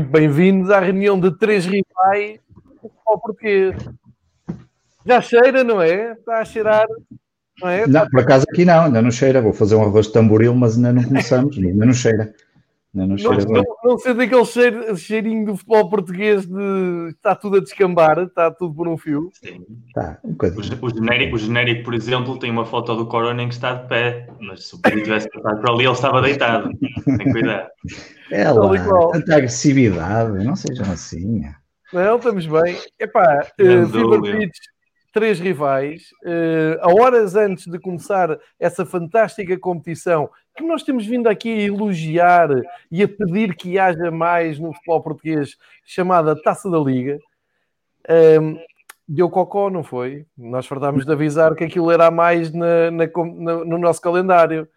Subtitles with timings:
[0.00, 2.40] Muito bem-vindos à reunião de três rivais
[2.80, 3.76] futebol português.
[5.04, 6.12] Já cheira, não é?
[6.12, 6.86] Está a cheirar,
[7.60, 7.86] não é?
[7.86, 9.42] Não, por acaso aqui não, ainda não cheira.
[9.42, 12.32] Vou fazer um arroz de tamboril, mas ainda não começamos, ainda não cheira.
[12.92, 18.18] Não, não, não, não, daquele cheiro, cheirinho do futebol português de está tudo a descambar,
[18.18, 19.30] está tudo por um fio.
[19.32, 19.64] Sim.
[19.94, 23.48] Tá, um o, o, genérico, o genérico, por exemplo, tem uma foto do Corona em
[23.48, 26.70] que está de pé, mas se o Pedro tivesse passado por ali, ele estava deitado.
[27.04, 27.68] Tem cuidado.
[28.32, 31.42] É lá, tanta agressividade, não sejam assim.
[31.92, 32.76] Não, estamos bem.
[32.98, 34.56] Epá, uh, Fever Pitch
[35.12, 41.28] três rivais, uh, a horas antes de começar essa fantástica competição que nós temos vindo
[41.28, 42.48] aqui a elogiar
[42.90, 47.18] e a pedir que haja mais no futebol português, chamada Taça da Liga.
[49.12, 50.24] Deu cocó, não foi?
[50.38, 53.06] Nós fartámos de avisar que aquilo era mais na, na,
[53.64, 54.68] no nosso calendário.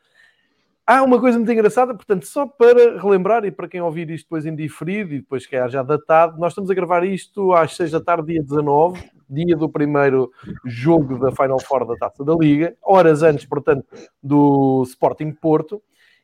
[0.88, 4.48] Há uma coisa muito engraçada, portanto, só para relembrar e para quem ouvir isto depois
[4.48, 7.92] em diferido e depois que é já datado, nós estamos a gravar isto às 6
[7.92, 10.31] da tarde, dia 19, dia do primeiro
[10.66, 13.86] jogo da Final Four da Taça da Liga, horas antes, portanto,
[14.22, 15.81] do Sporting Porto.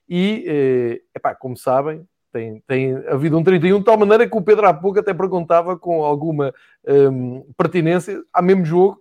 [0.08, 4.42] E, eh, epá, como sabem, tem, tem havido um 31, de tal maneira que o
[4.42, 6.54] Pedro há pouco até perguntava com alguma
[6.88, 9.00] um, pertinência, há mesmo jogo.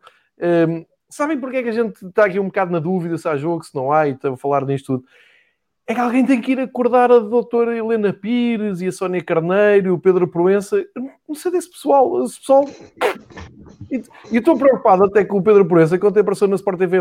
[0.69, 3.37] Um, sabem porque é que a gente está aqui um bocado na dúvida se há
[3.37, 5.05] jogo, se não há, e estou a falar nisto tudo?
[5.89, 9.95] É que alguém tem que ir acordar a doutora Helena Pires e a Sónia Carneiro,
[9.95, 10.85] o Pedro Proença.
[11.27, 12.23] não sei desse pessoal.
[12.23, 12.69] Esse pessoal.
[13.91, 16.99] E estou preocupado até com o Pedro Proença, que ontem apareceu na Sport TV,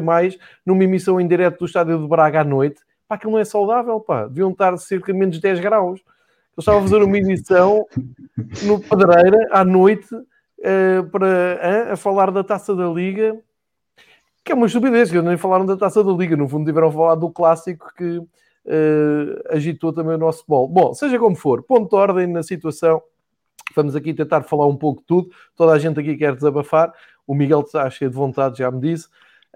[0.66, 2.80] numa emissão em direto do estádio de Braga à noite.
[3.10, 4.26] Pá, aquilo não é saudável, pá.
[4.26, 6.00] Deviam estar cerca de menos 10 graus.
[6.56, 7.86] Eu estava a fazer uma emissão
[8.64, 13.38] no Pedreira à noite uh, para, uh, a falar da taça da Liga,
[14.46, 16.38] que é uma estupidez, que nem falaram da taça da Liga.
[16.38, 18.22] No fundo, tiveram a falar do clássico que
[18.68, 20.68] uh, agitou também o nosso bolo.
[20.68, 23.02] Bom, seja como for, ponto de ordem na situação.
[23.76, 25.30] Vamos aqui tentar falar um pouco de tudo.
[25.56, 26.94] Toda a gente aqui quer desabafar.
[27.26, 29.08] O Miguel está cheio de vontade, já me disse.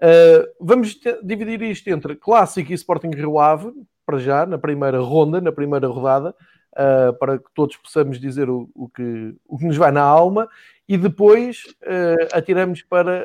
[0.02, 3.72] Uh, vamos dividir isto entre Clássico e Sporting Rio Ave,
[4.04, 6.34] para já, na primeira ronda, na primeira rodada,
[6.72, 10.48] uh, para que todos possamos dizer o, o, que, o que nos vai na alma,
[10.88, 13.24] e depois uh, atiramos para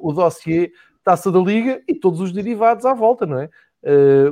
[0.00, 0.72] o dossiê
[1.02, 3.50] Taça da Liga e todos os derivados à volta, não é?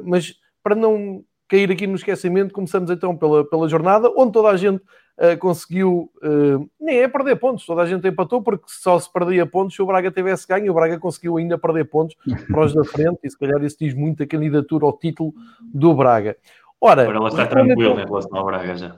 [0.04, 4.56] mas para não cair aqui no esquecimento, começamos então pela, pela jornada, onde toda a
[4.56, 9.12] gente uh, conseguiu, uh, nem é perder pontos, toda a gente empatou, porque só se
[9.12, 12.16] perdia pontos se o Braga tivesse ganho, o Braga conseguiu ainda perder pontos
[12.48, 15.92] para os da frente, e se calhar isso diz muito a candidatura ao título do
[15.92, 16.36] Braga.
[16.80, 18.96] Ora, Agora ela está tranquila em relação ao Braga já.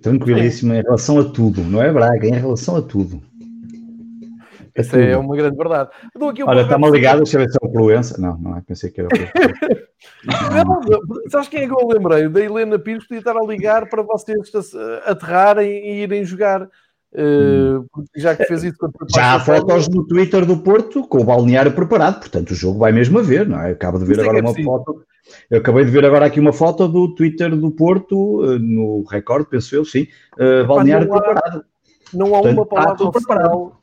[0.00, 3.20] Tranquilíssima em relação a tudo, não é Braga, em relação a tudo.
[4.74, 5.90] Essa é, é uma grande verdade.
[6.46, 8.20] Olha, está-me ligado, deixa eu ver se é o Proença.
[8.20, 9.10] Não, não é, pensei que era o
[10.24, 10.80] Não,
[11.30, 12.28] sabes quem é que eu lembrei?
[12.28, 14.50] Da Helena Pires podia estar a ligar para vocês
[15.06, 16.68] aterrarem e irem jogar.
[17.12, 17.84] Uh,
[18.16, 18.78] já que fez isso
[19.12, 22.92] Já há fotos no Twitter do Porto com o balneário preparado, portanto o jogo vai
[22.92, 23.70] mesmo a ver, não é?
[23.70, 25.04] Eu acabo de ver isso é agora é uma foto.
[25.50, 29.48] Eu acabei de ver agora aqui uma foto do Twitter do Porto, uh, no recorde,
[29.50, 30.06] penso eu, sim,
[30.38, 31.64] uh, balneário não há, preparado.
[32.14, 33.80] Não há portanto, uma palavra oficial.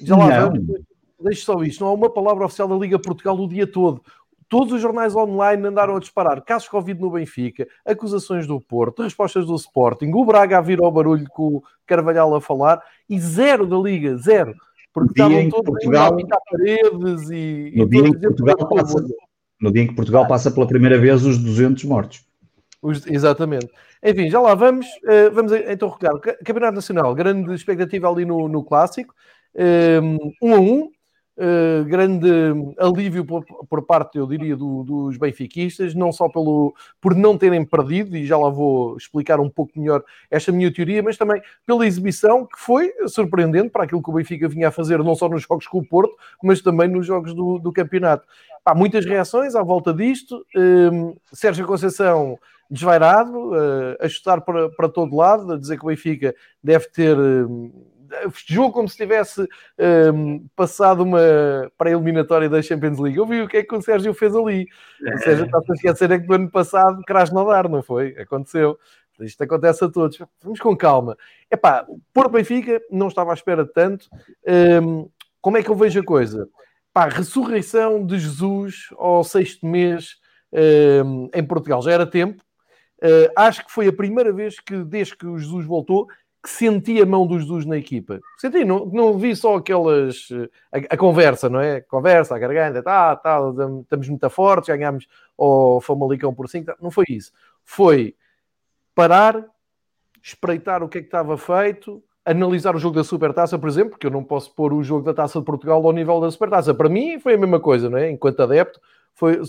[0.00, 0.84] Já lá vamos.
[1.20, 4.02] Deixe só isto, não há uma palavra oficial da Liga Portugal o dia todo.
[4.48, 9.46] Todos os jornais online andaram a disparar casos Covid no Benfica, acusações do Porto, respostas
[9.46, 13.66] do Sporting, o Braga a vir ao barulho com o Carvalhal a falar e zero
[13.66, 14.54] da Liga, zero.
[14.92, 17.72] Porque estavam todos Portugal, a pintar paredes e.
[17.74, 19.04] No, e dia em que Portugal passa,
[19.60, 22.24] no dia em que Portugal passa pela primeira vez os 200 mortos.
[22.80, 23.68] Os, exatamente.
[24.04, 24.86] Enfim, já lá vamos.
[25.02, 26.36] Uh, vamos então recolher.
[26.44, 29.14] Campeonato Nacional, grande expectativa ali no, no Clássico.
[30.42, 30.90] Um a um,
[31.36, 32.30] Uh, grande
[32.78, 37.64] alívio por, por, parte, eu diria, do, dos benfiquistas, não só pelo, por não terem
[37.64, 41.84] perdido, e já lá vou explicar um pouco melhor esta minha teoria, mas também pela
[41.84, 45.42] exibição que foi surpreendente para aquilo que o Benfica vinha a fazer, não só nos
[45.42, 48.24] jogos com o Porto, mas também nos jogos do, do campeonato.
[48.64, 50.46] Há muitas reações à volta disto.
[50.56, 52.38] Um, Sérgio Conceição
[52.70, 57.18] desvairado, uh, a chutar para, para todo lado, a dizer que o Benfica deve ter.
[57.18, 57.72] Um,
[58.30, 59.48] festejou como se tivesse
[60.14, 61.20] um, passado uma
[61.76, 63.18] pré-eliminatória da Champions League.
[63.18, 64.66] Eu vi o que é que o Sérgio fez ali.
[65.00, 68.16] O Sérgio está a esquecer é que do ano passado Krasnodar, não foi?
[68.18, 68.78] Aconteceu.
[69.20, 70.18] Isto acontece a todos.
[70.42, 71.16] Vamos com calma.
[71.50, 74.08] Epá, por Benfica, não estava à espera de tanto.
[74.82, 75.08] Um,
[75.40, 76.48] como é que eu vejo a coisa?
[76.92, 80.16] Pá, ressurreição de Jesus ao sexto mês
[81.04, 81.82] um, em Portugal.
[81.82, 82.42] Já era tempo.
[83.02, 86.08] Uh, acho que foi a primeira vez que, desde que o Jesus voltou,
[86.44, 88.20] que senti a mão dos Jesus na equipa.
[88.36, 90.28] Senti, não, não vi só aquelas.
[90.70, 91.80] A, a, conversa, não é?
[91.80, 93.40] Conversa, a garganta, tá, tá,
[93.80, 95.08] estamos muito fortes, ganhámos
[95.38, 96.66] ao Famalicão por 5.
[96.66, 97.32] Tá, não foi isso.
[97.64, 98.14] Foi
[98.94, 99.42] parar,
[100.22, 104.06] espreitar o que é que estava feito, analisar o jogo da Supertaça, por exemplo, porque
[104.06, 106.74] eu não posso pôr o jogo da Taça de Portugal ao nível da Supertaça.
[106.74, 108.10] Para mim foi a mesma coisa, não é?
[108.10, 108.78] Enquanto adepto,
[109.14, 109.40] foi,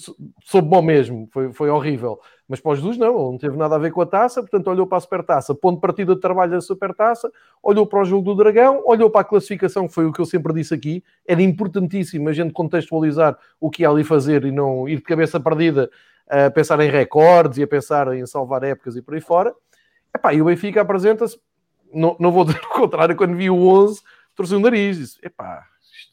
[0.44, 2.19] soube bom mesmo, foi, foi horrível.
[2.47, 4.85] Mas para os Jesus não, não teve nada a ver com a taça, portanto olhou
[4.85, 7.31] para a Supertaça, ponto de partida de trabalho da Supertaça,
[7.63, 10.25] olhou para o jogo do Dragão, olhou para a classificação, que foi o que eu
[10.25, 14.88] sempre disse aqui, era importantíssimo a gente contextualizar o que ia ali fazer e não
[14.88, 15.89] ir de cabeça perdida
[16.29, 19.53] a pensar em recordes e a pensar em salvar épocas e por aí fora.
[20.15, 21.39] Epá, e o Benfica apresenta-se,
[21.91, 24.01] não, não vou dizer o contrário, quando vi o 11,
[24.35, 25.65] trouxe o nariz, disse, epá,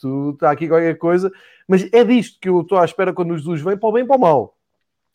[0.02, 1.31] isto está aqui qualquer coisa,
[1.72, 4.04] mas é disto que eu estou à espera quando o Jesus vem, para o bem
[4.04, 4.58] e para o mal.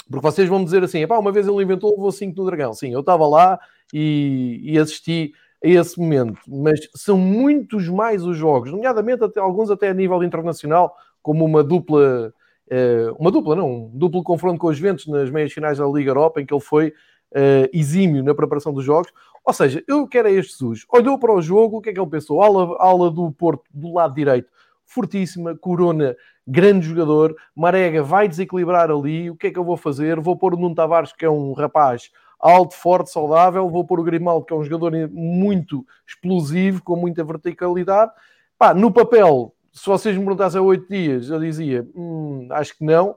[0.10, 2.74] Porque vocês vão dizer assim, uma vez ele inventou o voo 5 no Dragão.
[2.74, 3.60] Sim, eu estava lá
[3.94, 5.34] e, e, assisti
[5.64, 10.24] a esse momento, mas são muitos mais os jogos, nomeadamente até, alguns até a nível
[10.24, 12.34] internacional, como uma dupla,
[12.72, 16.10] uh, uma dupla não, um duplo confronto com os Juventus nas meias finais da Liga
[16.10, 19.14] Europa, em que ele foi uh, exímio na preparação dos jogos.
[19.46, 20.86] Ou seja, eu quero é este Jesus.
[20.90, 22.42] Olhou para o jogo, o que é que ele pensou?
[22.42, 24.50] Ala, ala do Porto, do lado direito,
[24.88, 26.16] fortíssima, Corona,
[26.48, 30.20] grande jogador, Marega vai desequilibrar ali, o que é que eu vou fazer?
[30.20, 34.04] Vou pôr o Nuno Tavares, que é um rapaz alto, forte, saudável, vou pôr o
[34.04, 38.12] Grimaldo, que é um jogador muito explosivo, com muita verticalidade.
[38.58, 42.86] Pá, no papel, se vocês me perguntassem há oito dias, eu dizia, hum, acho que
[42.86, 43.16] não,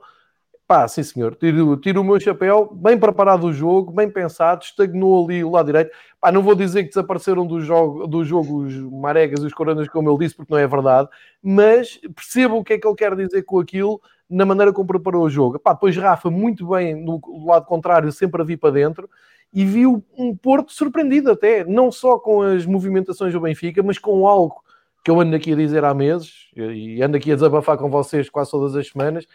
[0.70, 5.24] Pá, sim senhor, tiro, tiro o meu chapéu, bem preparado o jogo, bem pensado, estagnou
[5.24, 5.90] ali o lado direito.
[6.20, 9.88] Pá, não vou dizer que desapareceram do jogo, do jogo os Maregas e os Coronas,
[9.88, 11.08] como ele disse, porque não é verdade,
[11.42, 14.00] mas percebo o que é que ele quer dizer com aquilo
[14.30, 15.58] na maneira como preparou o jogo.
[15.58, 19.10] Pá, depois Rafa, muito bem no, do lado contrário, sempre a vir para dentro,
[19.52, 24.24] e viu um Porto surpreendido até, não só com as movimentações do Benfica, mas com
[24.24, 24.62] algo
[25.02, 28.30] que eu ando aqui a dizer há meses, e ando aqui a desabafar com vocês
[28.30, 29.26] quase todas as semanas,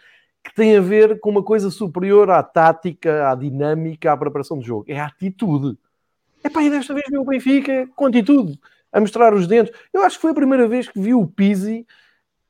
[0.46, 4.64] que tem a ver com uma coisa superior à tática, à dinâmica, à preparação do
[4.64, 4.84] jogo.
[4.86, 5.76] É a atitude.
[6.44, 8.58] É pá, e desta vez viu o Benfica com atitude,
[8.92, 9.74] a mostrar os dentes.
[9.92, 11.84] Eu acho que foi a primeira vez que viu o Pizzi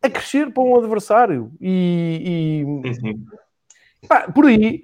[0.03, 1.51] a crescer para um adversário.
[1.59, 2.63] E.
[2.85, 2.95] e...
[2.95, 3.27] Sim,
[4.35, 4.83] por aí.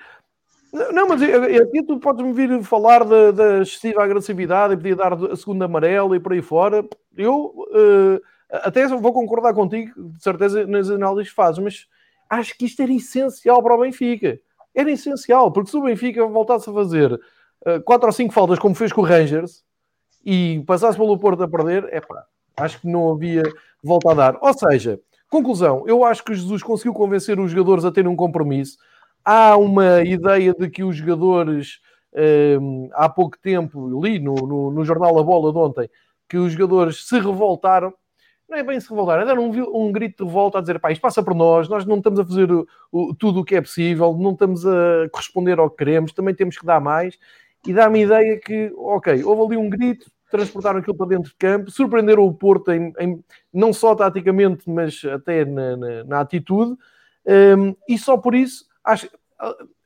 [0.94, 5.36] Não, mas aqui tu podes-me vir falar da, da, excessiva agressividade e podia dar a
[5.36, 6.82] segunda amarela e por aí fora.
[7.14, 8.18] Eu uh,
[8.50, 11.86] até vou concordar contigo, de certeza, nas análises que fazes, mas
[12.32, 14.40] acho que isto era essencial para o Benfica.
[14.74, 18.74] Era essencial, porque se o Benfica voltasse a fazer uh, quatro ou cinco faltas como
[18.74, 19.62] fez com o Rangers
[20.24, 22.24] e passasse pelo Porto a perder, é pá,
[22.56, 23.42] acho que não havia
[23.84, 24.38] volta a dar.
[24.40, 24.98] Ou seja,
[25.28, 28.78] conclusão, eu acho que Jesus conseguiu convencer os jogadores a terem um compromisso.
[29.22, 31.80] Há uma ideia de que os jogadores,
[32.58, 35.90] um, há pouco tempo, li no, no, no jornal A Bola de ontem,
[36.26, 37.92] que os jogadores se revoltaram
[38.52, 40.92] não é bem se revoltar, é dar um, um grito de revolta a dizer, pá,
[40.92, 43.60] isto passa por nós, nós não estamos a fazer o, o, tudo o que é
[43.62, 47.18] possível, não estamos a corresponder ao que queremos, também temos que dar mais,
[47.66, 51.36] e dá-me a ideia que, ok, houve ali um grito, transportaram aquilo para dentro de
[51.36, 56.76] campo, surpreenderam o Porto em, em não só taticamente, mas até na, na, na atitude,
[57.56, 59.08] um, e só por isso, acho,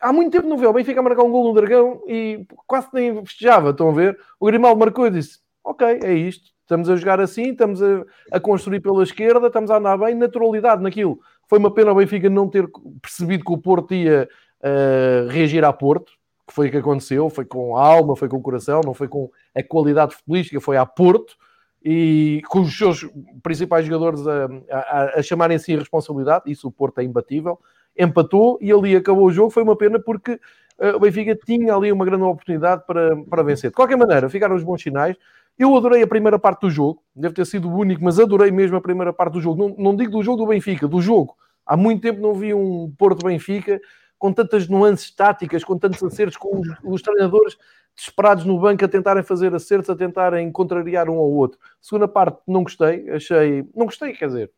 [0.01, 3.25] há muito tempo não vê o Benfica marcar um gol no Dragão e quase nem
[3.25, 4.19] festejava, estão a ver?
[4.41, 8.41] O Grimaldo marcou e disse, ok, é isto, Estamos a jogar assim, estamos a, a,
[8.41, 11.21] construir pela esquerda, estamos a andar bem, naturalidade naquilo.
[11.47, 12.69] Foi uma pena o Benfica não ter
[13.01, 14.29] percebido que o Porto ia
[14.61, 16.11] uh, reagir a Porto,
[16.45, 19.07] que foi o que aconteceu, foi com a alma, foi com o coração, não foi
[19.07, 21.37] com a qualidade futebolística, foi a Porto,
[21.85, 23.07] e com os seus
[23.45, 27.61] principais jogadores a, a, a chamarem-se a responsabilidade, isso o Porto é imbatível,
[27.97, 30.41] empatou e ali acabou o jogo, foi uma pena porque
[30.79, 33.71] o Benfica tinha ali uma grande oportunidade para, para vencer.
[33.71, 35.17] De qualquer maneira, ficaram os bons sinais,
[35.59, 38.77] eu adorei a primeira parte do jogo, deve ter sido o único, mas adorei mesmo
[38.77, 39.69] a primeira parte do jogo.
[39.69, 41.35] Não, não digo do jogo do Benfica, do jogo.
[41.65, 43.81] Há muito tempo não vi um Porto Benfica
[44.19, 47.57] com tantas nuances táticas, com tantos acertos, com os, os, treinadores
[47.95, 51.59] desesperados no banco a tentarem fazer acertos, a tentarem contrariar um ao outro.
[51.81, 53.67] Segunda parte, não gostei, achei.
[53.75, 54.51] Não gostei, quer dizer,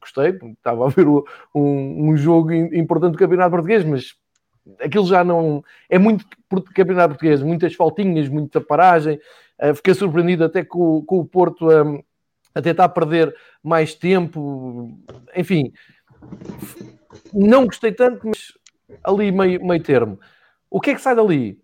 [0.00, 1.24] gostei, estava a ver um,
[1.54, 4.14] um jogo importante do Campeonato Português, mas
[4.80, 5.64] aquilo já não.
[5.88, 6.26] É muito
[6.74, 9.18] Campeonato Português, muitas faltinhas, muita paragem.
[9.60, 12.02] Uh, fiquei surpreendido até com, com o Porto um,
[12.54, 14.98] a tentar perder mais tempo.
[15.36, 15.72] Enfim,
[17.32, 18.52] não gostei tanto, mas
[19.02, 20.18] ali meio, meio termo.
[20.70, 21.60] O que é que sai dali?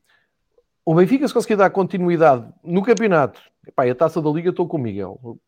[0.85, 4.79] O Benfica, se conseguir dar continuidade no campeonato, epá, a taça da Liga, estou com
[4.79, 5.39] o Miguel.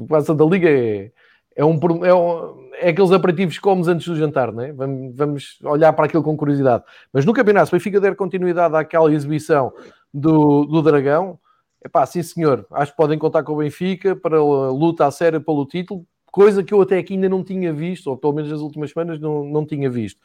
[0.00, 1.12] A taça da Liga é,
[1.56, 4.72] é, um, é, um, é aqueles aperitivos que comes antes do jantar, não é?
[4.72, 6.84] Vamos, vamos olhar para aquilo com curiosidade.
[7.12, 9.72] Mas no campeonato, se o Benfica der continuidade àquela exibição
[10.12, 11.38] do, do Dragão,
[11.86, 15.40] Epá, sim senhor, acho que podem contar com o Benfica para a luta a sério
[15.40, 18.60] pelo título, coisa que eu até aqui ainda não tinha visto, ou pelo menos nas
[18.60, 20.20] últimas semanas não, não tinha visto.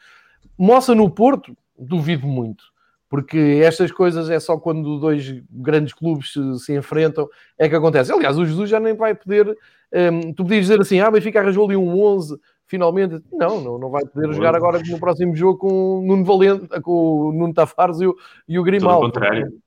[0.58, 2.64] Moça no Porto, duvido muito,
[3.12, 7.28] porque estas coisas é só quando dois grandes clubes se, se enfrentam
[7.58, 8.10] é que acontece.
[8.10, 9.54] Aliás, o Jesus já nem vai poder.
[9.92, 13.22] Um, tu podias dizer assim: ah, Benfica arranjou ali um 11 finalmente.
[13.30, 16.90] Não, não, não vai poder jogar agora no próximo jogo com o Nuno Valente, com
[16.92, 18.16] o Nuno Tavares e o,
[18.48, 19.12] e o Grimaldo.
[19.12, 19.58] Pelo contrário.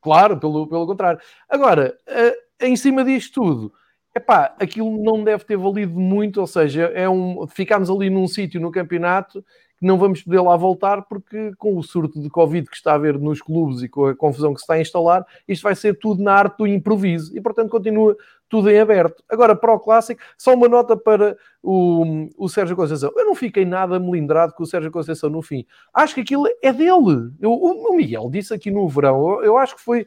[0.00, 1.18] Claro, pelo, pelo contrário.
[1.48, 3.72] Agora, uh, em cima disto tudo,
[4.14, 8.60] epá, aquilo não deve ter valido muito, ou seja, é um, ficámos ali num sítio
[8.60, 9.44] no campeonato
[9.80, 13.18] não vamos poder lá voltar porque com o surto de Covid que está a haver
[13.18, 16.22] nos clubes e com a confusão que se está a instalar, isto vai ser tudo
[16.22, 18.16] na arte do improviso e, portanto, continua
[18.48, 19.22] tudo em aberto.
[19.28, 23.12] Agora, para o Clássico, só uma nota para o, o Sérgio Conceição.
[23.16, 25.66] Eu não fiquei nada melindrado com o Sérgio Conceição no fim.
[25.92, 27.32] Acho que aquilo é dele.
[27.40, 30.06] Eu, o Miguel disse aqui no verão, eu, eu acho que foi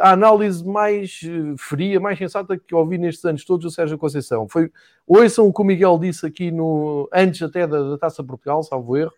[0.00, 4.46] a análise mais uh, fria, mais sensata que ouvi nestes anos todos do Sérgio Conceição.
[4.46, 4.70] Foi,
[5.06, 8.96] ouçam o que o Miguel disse aqui no, antes até da, da Taça Portugal, salvo
[8.96, 9.12] erro.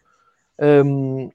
[0.60, 1.30] Um,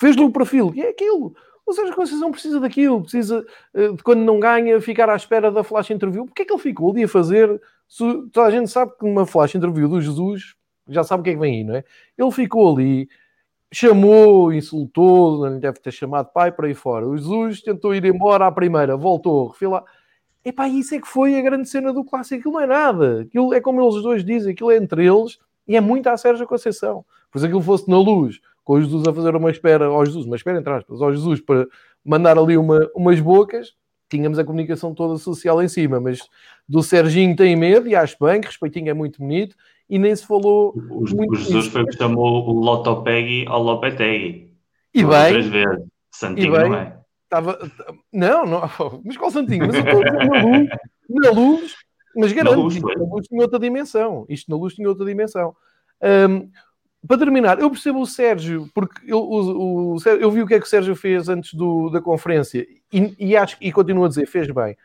[0.00, 1.34] Fez-lhe um perfil, e é aquilo.
[1.66, 3.44] O Sérgio Conceição precisa daquilo, precisa
[3.74, 6.24] uh, de quando não ganha ficar à espera da flash interview.
[6.24, 7.60] Porquê é que ele ficou ali a fazer?
[7.86, 10.54] Se, toda a gente sabe que numa flash interview do Jesus
[10.88, 11.84] já sabe o que é que vem aí, não é?
[12.16, 13.08] Ele ficou ali
[13.72, 17.06] chamou, insultou, não deve ter chamado pai para aí fora.
[17.06, 19.84] O Jesus tentou ir embora à primeira, voltou, refilar.
[20.44, 22.38] Epá, isso é que foi a grande cena do clássico.
[22.38, 23.20] Aquilo não é nada.
[23.22, 26.46] Aquilo é como eles dois dizem, aquilo é entre eles e é muito a Sérgio
[26.46, 27.04] Conceição.
[27.30, 30.26] Por se aquilo fosse na luz, com o Jesus a fazer uma espera ao Jesus,
[30.26, 31.66] uma espera entre aspas, ao Jesus para
[32.04, 33.74] mandar ali uma, umas bocas,
[34.08, 36.20] tínhamos a comunicação toda social em cima, mas
[36.68, 39.56] do Serginho tem medo e acho bem, que respeitinho é muito bonito,
[39.88, 40.72] e nem se falou.
[40.90, 44.52] O, muito o Jesus foi o que chamou o Lotopegui ao Lopetegui.
[44.94, 45.32] E bem.
[45.32, 45.86] Três vezes.
[46.10, 46.98] Santinho, bem, não é?
[47.24, 47.58] Estava...
[48.12, 48.70] Não, não,
[49.04, 49.66] mas qual Santinho?
[49.66, 50.68] Mas eu estou na luz,
[51.08, 51.74] na luz,
[52.16, 54.26] mas garanto, luz, isto na luz tinha outra dimensão.
[54.28, 55.54] Isto na luz tinha outra dimensão.
[56.02, 56.50] Um,
[57.06, 60.58] para terminar, eu percebo o Sérgio, porque eu, o, o, eu vi o que é
[60.58, 64.26] que o Sérgio fez antes do, da conferência e, e acho e continuo a dizer,
[64.26, 64.76] fez bem.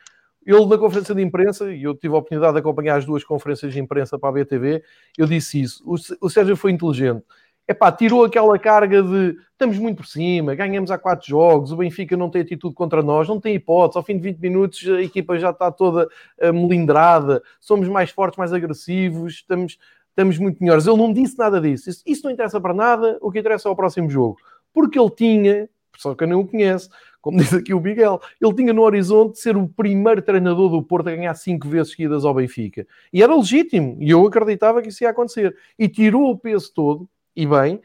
[0.45, 3.74] Ele, na conferência de imprensa, e eu tive a oportunidade de acompanhar as duas conferências
[3.74, 4.83] de imprensa para a BTV,
[5.17, 5.83] eu disse isso.
[5.86, 7.24] O, Sérgio foi inteligente.
[7.67, 12.17] Epá, tirou aquela carga de estamos muito por cima, ganhamos há quatro jogos, o Benfica
[12.17, 15.38] não tem atitude contra nós, não tem hipótese, ao fim de 20 minutos a equipa
[15.38, 16.07] já está toda
[16.41, 19.77] uh, melindrada, somos mais fortes, mais agressivos, estamos,
[20.10, 20.88] estamos muito melhores.
[20.88, 21.89] Ele não disse nada disso.
[21.89, 24.38] Isso, isso não interessa para nada, o que interessa é o próximo jogo.
[24.74, 26.89] Porque ele tinha, só que eu não o conheço,
[27.21, 31.07] como diz aqui o Miguel, ele tinha no horizonte ser o primeiro treinador do Porto
[31.07, 32.85] a ganhar cinco vezes seguidas ao Benfica.
[33.13, 35.55] E era legítimo, e eu acreditava que isso ia acontecer.
[35.77, 37.79] E tirou o peso todo, e bem,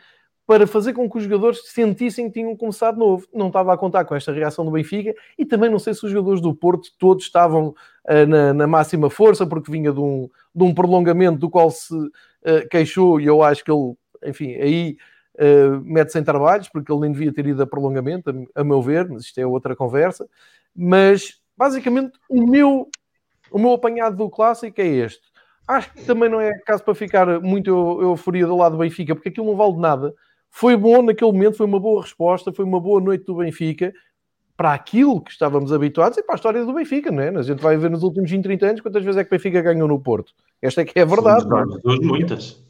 [0.46, 3.26] para fazer com que os jogadores sentissem que tinham começado novo.
[3.34, 6.12] Não estava a contar com esta reação do Benfica e também não sei se os
[6.12, 7.74] jogadores do Porto todos estavam
[8.08, 11.94] uh, na, na, máxima força, porque vinha de um, de um prolongamento do qual se
[11.94, 14.96] uh, queixou, e eu acho que ele, enfim, aí
[15.38, 18.82] uh, mete-se em trabalhos, porque ele nem devia ter ido a prolongamento, a, a, meu
[18.82, 20.28] ver, mas isto é outra conversa.
[20.74, 22.88] Mas, basicamente, o meu,
[23.50, 25.22] o meu apanhado do clássico é este.
[25.66, 29.30] Acho que também não é caso para ficar muito euforia do lado do Benfica, porque
[29.30, 30.14] aquilo não vale de nada.
[30.50, 33.92] Foi bom naquele momento, foi uma boa resposta, foi uma boa noite do Benfica
[34.56, 37.28] para aquilo que estávamos habituados e para a história do Benfica, não é?
[37.28, 39.60] A gente vai ver nos últimos 20, 30 anos quantas vezes é que o Benfica
[39.60, 40.32] ganhou no Porto.
[40.62, 41.44] Esta é que é a verdade.
[41.44, 42.65] Sim, muitas.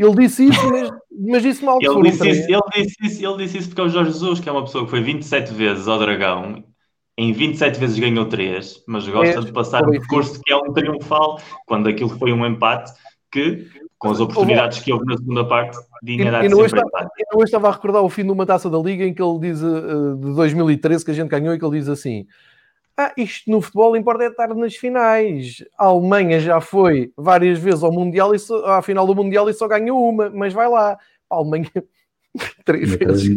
[0.00, 0.90] Ele disse isso, mas,
[1.28, 1.78] mas disse mal.
[1.78, 4.48] Ele disse, isso, ele, disse isso, ele disse isso porque é o Jorge Jesus, que
[4.48, 6.64] é uma pessoa que foi 27 vezes ao Dragão,
[7.18, 10.72] em 27 vezes ganhou 3, mas gosta é, de passar o percurso que é um
[10.72, 12.90] triunfal, quando aquilo foi um empate
[13.30, 17.10] que, com as oportunidades que houve na segunda parte, tinha dado sempre estava, empate.
[17.30, 19.38] Eu hoje estava a recordar o fim de uma taça da Liga em que ele
[19.38, 22.24] diz, uh, de 2013, que a gente ganhou, e que ele diz assim
[23.06, 25.64] ah, isto no futebol importa é estar nas finais.
[25.78, 29.54] A Alemanha já foi várias vezes ao Mundial e só, à final do Mundial e
[29.54, 30.98] só ganhou uma, mas vai lá.
[31.30, 31.70] A Alemanha
[32.64, 33.36] três vezes.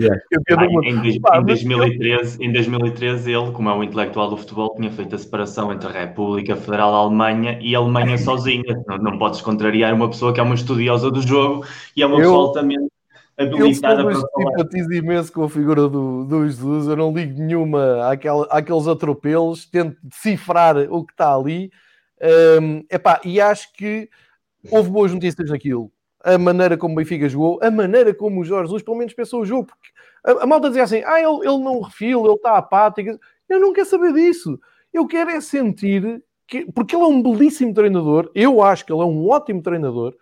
[0.49, 5.15] Ah, em, em, 2013, em 2013, ele, como é um intelectual do futebol, tinha feito
[5.15, 8.83] a separação entre a República Federal da Alemanha e a Alemanha sozinha.
[8.87, 11.65] Não, não podes contrariar uma pessoa que é uma estudiosa do jogo
[11.95, 12.93] e é uma eu, pessoa altamente
[13.37, 14.57] habilitada eu para falar.
[14.57, 19.65] simpatizo imenso com a figura do, do Jesus, eu não ligo nenhuma àquela, àqueles atropelos,
[19.65, 21.71] tento decifrar o que está ali.
[22.61, 24.09] Um, epá, e acho que
[24.69, 25.91] houve boas notícias naquilo.
[26.23, 29.41] A maneira como o Benfica jogou, a maneira como o Jorge Jesus pelo menos pensou
[29.41, 29.89] o jogo, porque
[30.23, 33.19] a, a malta dizia assim: ah, ele, ele não refila, ele está apático.
[33.49, 34.59] Eu não quero saber disso.
[34.93, 39.01] Eu quero é sentir que, porque ele é um belíssimo treinador, eu acho que ele
[39.01, 40.15] é um ótimo treinador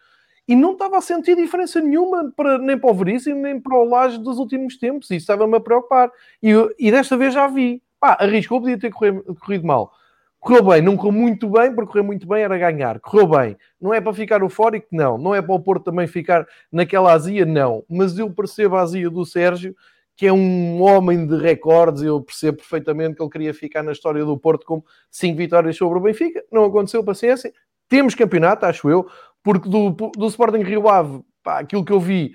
[0.51, 3.85] e não estava a sentir diferença nenhuma para, nem para o Veríssimo, nem para o
[3.85, 5.09] Laje dos últimos tempos.
[5.09, 6.11] Isso estava-me a preocupar.
[6.43, 7.81] E, e desta vez já vi.
[7.97, 9.93] Pá, arriscou, podia ter corrido, corrido mal.
[10.41, 12.99] Correu bem, não correu muito bem, porque correr muito bem era ganhar.
[12.99, 13.57] Correu bem.
[13.79, 14.87] Não é para ficar eufórico?
[14.91, 15.17] Não.
[15.17, 17.45] Não é para o Porto também ficar naquela azia?
[17.45, 17.85] Não.
[17.89, 19.73] Mas eu percebo a azia do Sérgio,
[20.17, 22.03] que é um homem de recordes.
[22.03, 25.97] Eu percebo perfeitamente que ele queria ficar na história do Porto com cinco vitórias sobre
[25.97, 26.43] o Benfica.
[26.51, 27.53] Não aconteceu, paciência.
[27.91, 29.05] Temos campeonato, acho eu,
[29.43, 32.33] porque do, do Sporting Rio Ave, pá, aquilo que eu vi.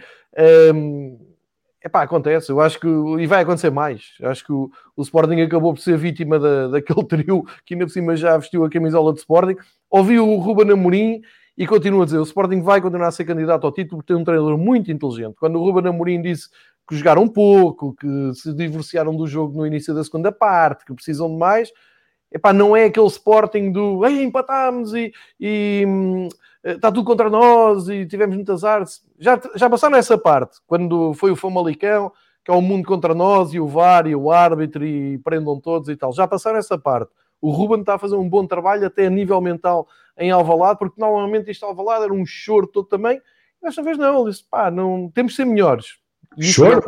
[0.74, 1.18] Hum,
[1.86, 4.14] Epá, acontece, eu acho que e vai acontecer mais.
[4.20, 7.92] Acho que o, o Sporting acabou por ser vítima da, daquele trio que ainda por
[7.92, 9.54] cima já vestiu a camisola de Sporting.
[9.88, 11.20] Ouvi o Ruben Amorim
[11.56, 14.20] e continua a dizer: o Sporting vai continuar a ser candidato ao título porque tem
[14.20, 15.36] um treinador muito inteligente.
[15.38, 16.48] Quando o Ruben Amorim disse
[16.88, 21.28] que jogaram pouco, que se divorciaram do jogo no início da segunda parte, que precisam
[21.28, 21.70] de mais,
[22.32, 26.28] epá, não é aquele Sporting do Ei, empatámos e, e hum,
[26.74, 29.02] está tudo contra nós e tivemos muitas artes.
[29.18, 32.12] Já, já passaram essa parte, quando foi o Famalicão,
[32.44, 35.88] que é o mundo contra nós e o VAR e o árbitro e prendam todos
[35.88, 36.12] e tal.
[36.12, 37.10] Já passaram essa parte.
[37.40, 39.86] O Ruben está a fazer um bom trabalho até a nível mental
[40.18, 43.20] em Alvalade, porque normalmente isto Alvalade era um choro todo também.
[43.62, 45.98] Desta vez não, ele disse, pá, não, temos de ser melhores.
[46.40, 46.82] Choro,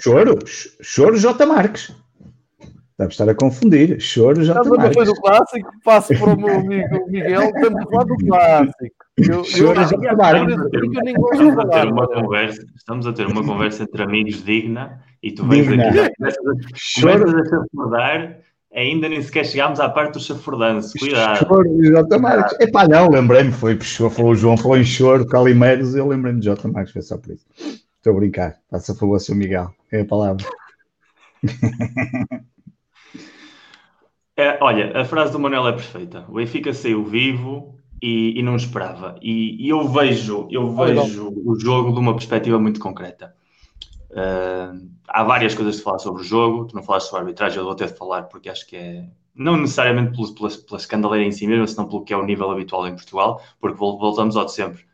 [0.00, 0.38] choro,
[0.82, 1.46] choro J.
[1.46, 1.94] Marques.
[2.98, 4.00] Deve estar a confundir.
[4.00, 8.04] Choro já Estás depois do clássico, passo para o meu amigo Miguel, estamos a falar
[8.04, 9.01] do clássico.
[9.16, 14.02] Eu, Choro eu, já estamos a ter uma conversa, estamos a ter uma conversa entre
[14.02, 16.06] amigos digna e tu vens digna.
[16.06, 18.38] aqui começas a chafurdar,
[18.74, 20.98] ainda nem sequer chegámos à parte do chafurdanço.
[20.98, 21.46] Cuidado.
[21.46, 22.18] Choro, J.
[22.18, 22.58] Marques.
[22.58, 26.66] Epá, não, lembrei-me, foi, falou o João, falou em choro, Calimeiros, eu lembrei-me de J.
[26.68, 27.44] Marques, foi só por isso.
[27.58, 30.44] Estou a brincar, faça favor, seu Miguel, é a palavra.
[34.34, 36.24] É, olha, a frase do Manuel é perfeita.
[36.26, 39.16] O Benfica saiu vivo e, e não esperava.
[39.22, 43.34] E, e, eu vejo, eu vejo o jogo de uma perspectiva muito concreta.
[44.10, 46.66] Uh, há várias coisas de falar sobre o jogo.
[46.66, 49.08] Tu não falaste sobre a arbitragem, eu vou ter de falar porque acho que é
[49.34, 52.50] não necessariamente pela, pela, pela escandaleira em si mesmo, senão pelo que é o nível
[52.50, 54.84] habitual em Portugal, porque voltamos ao de sempre.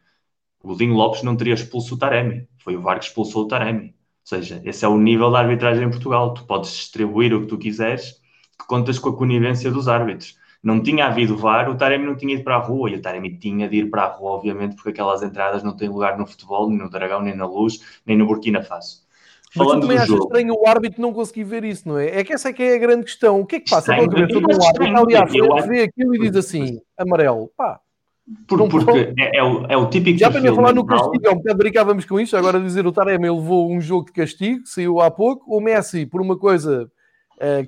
[0.63, 3.87] O Dinho Lopes não teria expulso o Taremi, foi o VAR que expulsou o Taremi.
[3.87, 6.35] Ou seja, esse é o nível da arbitragem em Portugal.
[6.35, 8.13] Tu podes distribuir o que tu quiseres,
[8.59, 10.38] que contas com a conivência dos árbitros.
[10.63, 13.39] Não tinha havido VAR, o Taremi não tinha ido para a rua, e o Taremi
[13.39, 16.69] tinha de ir para a rua, obviamente, porque aquelas entradas não têm lugar no futebol,
[16.69, 19.07] nem no Dragão, nem na Luz, nem no Burkina Faso.
[19.55, 22.19] Falando Mas tu também achas estranho o árbitro não conseguir ver isso, não é?
[22.21, 23.41] É que essa é que é a grande questão.
[23.41, 26.19] O que é que passa quando cabeça do árbitro ali à frente, vê aquilo e
[26.19, 27.81] diz assim, amarelo, pá,
[28.47, 30.19] por, porque é, é, o, é o típico.
[30.19, 32.37] Já para falar no castigo, há um bocado brincávamos com isso.
[32.37, 35.57] Agora dizer o Taremi levou um jogo de castigo, saiu há pouco.
[35.57, 36.91] O Messi, por uma coisa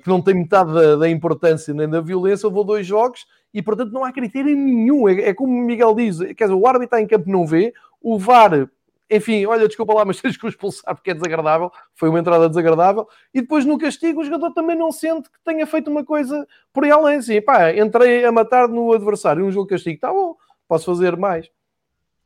[0.01, 3.91] que não tem metade da, da, importância nem da violência, levou dois jogos e, portanto,
[3.91, 5.07] não há critério nenhum.
[5.07, 7.73] É, é como o Miguel diz: quer dizer, o árbitro está em campo não vê,
[8.01, 8.69] o VAR.
[9.09, 11.71] Enfim, olha, desculpa lá, mas tens que o expulsar porque é desagradável.
[11.93, 13.07] Foi uma entrada desagradável.
[13.33, 16.83] E depois no castigo o jogador também não sente que tenha feito uma coisa por
[16.83, 17.17] aí além.
[17.17, 19.95] Assim, pá, entrei a matar no adversário um jogo castigo.
[19.95, 20.35] Está bom,
[20.67, 21.49] posso fazer mais.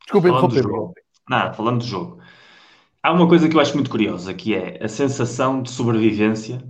[0.02, 0.64] Desculpa interromper.
[1.28, 2.18] Nada, falando do jogo.
[3.02, 6.60] Há uma coisa que eu acho muito curiosa, que é a sensação de sobrevivência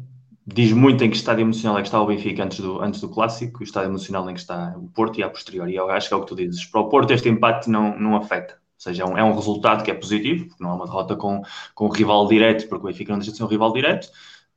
[0.47, 3.09] diz muito em que estado emocional é que está o Benfica antes do, antes do
[3.09, 5.75] clássico, o estado emocional em que está o Porto e a posteriori.
[5.75, 6.65] Eu acho que é o que tu dizes.
[6.65, 8.55] Para o Porto, este empate não, não afeta.
[8.55, 11.17] Ou seja, é um, é um resultado que é positivo, porque não é uma derrota
[11.17, 11.43] com,
[11.75, 14.09] com o rival direto, porque o Benfica não deixa de ser um rival direto.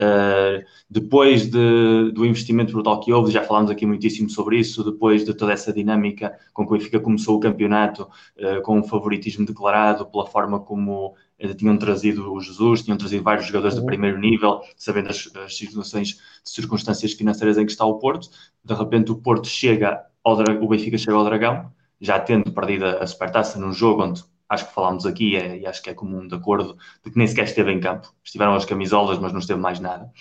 [0.02, 5.26] Uh, depois de, do investimento brutal que houve, já falámos aqui muitíssimo sobre isso, depois
[5.26, 8.04] de toda essa dinâmica com que o Benfica começou o campeonato,
[8.38, 11.16] uh, com um favoritismo declarado pela forma como
[11.56, 13.82] tinham trazido o Jesus, tinham trazido vários jogadores uhum.
[13.82, 18.30] de primeiro nível, sabendo as, as situações de circunstâncias financeiras em que está o Porto.
[18.64, 23.08] De repente, o Porto chega ao o Benfica chega ao Dragão, já tendo perdido a
[23.08, 26.36] Supertaça num jogo onde acho que falámos aqui é, e acho que é comum de
[26.36, 28.12] acordo de que nem sequer esteve em campo.
[28.24, 30.12] Estiveram as camisolas, mas não esteve mais nada.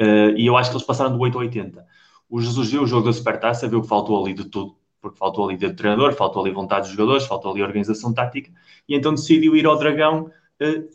[0.00, 1.84] Uh, e eu acho que eles passaram do 8 ao 80.
[2.30, 5.48] O Jesus viu o jogo da Supertaça, viu que faltou ali de tudo, porque faltou
[5.48, 8.50] ali de treinador, faltou ali vontade dos jogadores, faltou ali organização tática,
[8.88, 10.30] e então decidiu ir ao Dragão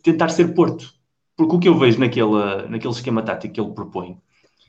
[0.04, 0.94] tentar ser Porto.
[1.36, 4.18] Porque o que eu vejo naquele, naquele esquema tático que ele propõe,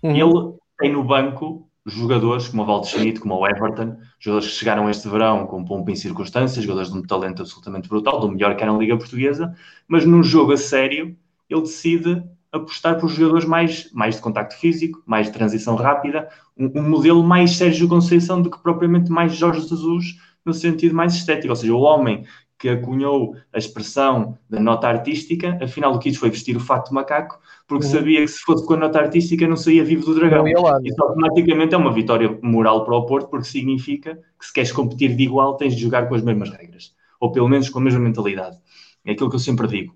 [0.02, 0.14] uhum.
[0.14, 4.90] ele tem no banco jogadores como o Valde Schmidt, como o Everton, jogadores que chegaram
[4.90, 8.62] este verão com pompa em circunstâncias, jogadores de um talento absolutamente brutal, do melhor que
[8.62, 9.56] era na Liga Portuguesa,
[9.86, 11.16] mas num jogo a sério,
[11.48, 16.80] ele decide apostar por jogadores mais, mais de contacto físico, mais de transição rápida, um,
[16.80, 21.50] um modelo mais Sérgio Conceição do que propriamente mais Jorge Jesus, no sentido mais estético,
[21.50, 22.24] ou seja, o homem
[22.58, 26.94] que acunhou a expressão da nota artística, afinal o que foi vestir o fato de
[26.94, 27.92] macaco, porque uhum.
[27.92, 30.44] sabia que se fosse com a nota artística não saía vivo do dragão.
[30.60, 34.72] Lá, Isso automaticamente é uma vitória moral para o Porto, porque significa que se queres
[34.72, 37.82] competir de igual tens de jogar com as mesmas regras, ou pelo menos com a
[37.82, 38.58] mesma mentalidade.
[39.04, 39.94] É aquilo que eu sempre digo.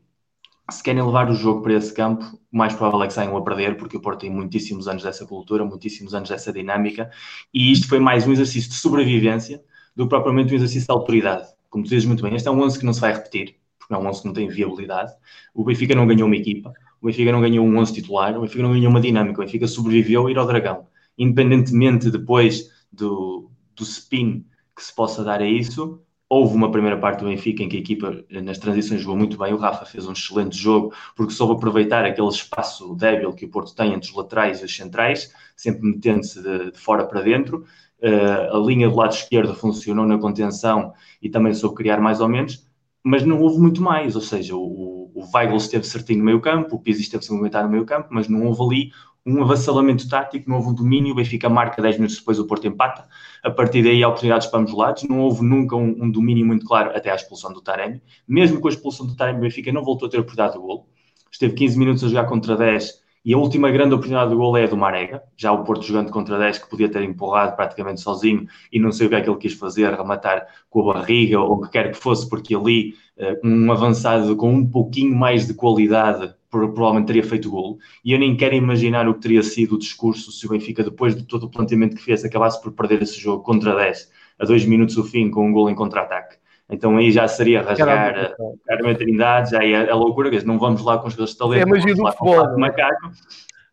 [0.70, 3.42] se querem levar o jogo para esse campo, o mais provável é que saiam a
[3.42, 7.10] perder, porque o Porto tem muitíssimos anos dessa cultura, muitíssimos anos dessa dinâmica,
[7.52, 9.60] e isto foi mais um exercício de sobrevivência
[9.96, 11.48] do que propriamente um exercício de autoridade.
[11.72, 13.94] Como tu dizes muito bem, este é um 11 que não se vai repetir, porque
[13.94, 15.10] é um 11 que não tem viabilidade.
[15.54, 18.62] O Benfica não ganhou uma equipa, o Benfica não ganhou um 11 titular, o Benfica
[18.62, 20.86] não ganhou uma dinâmica, o Benfica sobreviveu a ir ao Dragão.
[21.16, 24.44] Independentemente depois do, do spin
[24.76, 27.80] que se possa dar a isso, houve uma primeira parte do Benfica em que a
[27.80, 29.54] equipa nas transições jogou muito bem.
[29.54, 33.74] O Rafa fez um excelente jogo porque soube aproveitar aquele espaço débil que o Porto
[33.74, 37.64] tem entre os laterais e os centrais, sempre metendo-se de, de, fora para dentro.
[38.02, 42.28] Uh, a linha do lado esquerdo funcionou na contenção e também soube criar mais ou
[42.28, 42.66] menos,
[43.04, 44.16] mas não houve muito mais.
[44.16, 47.64] Ou seja, o, o Weigl esteve certinho no meio campo, o Pizzi esteve-se a movimentar
[47.64, 48.92] no meio campo, mas não houve ali
[49.24, 52.66] um avassalamento tático, não houve um domínio, o Benfica marca 10 minutos depois, o Porto
[52.66, 53.06] empata,
[53.42, 56.90] a partir daí oportunidades para ambos lados, não houve nunca um, um, domínio muito claro
[56.90, 60.08] até à expulsão do Taremi, mesmo com a expulsão do Taremi, o Benfica não voltou
[60.08, 60.88] a ter oportunidade de gol,
[61.30, 64.64] esteve 15 minutos a jogar contra 10 e a última grande oportunidade de gol é
[64.64, 68.46] a do Marega, já o Porto jogando contra 10 que podia ter empurrado praticamente sozinho
[68.72, 71.52] e não sei o que é que ele quis fazer, rematar com a barriga ou
[71.52, 75.54] o que quer que fosse, porque ali uh, um avançado com um pouquinho mais de
[75.54, 77.78] qualidade provavelmente teria feito golo.
[78.04, 81.16] E eu nem quero imaginar o que teria sido o discurso se o Benfica, depois
[81.16, 84.66] de todo o planteamento que fez, acabasse por perder esse jogo contra 10, a 2
[84.66, 86.41] minutos do fim, com um golo em contra-ataque.
[86.72, 88.34] Então aí já seria rasgar a
[88.66, 91.66] Carmen Trindade, já é, é loucura, não vamos lá com os jogadores de talento, é
[91.66, 92.58] magia do futebol.
[92.58, 93.10] Macaco,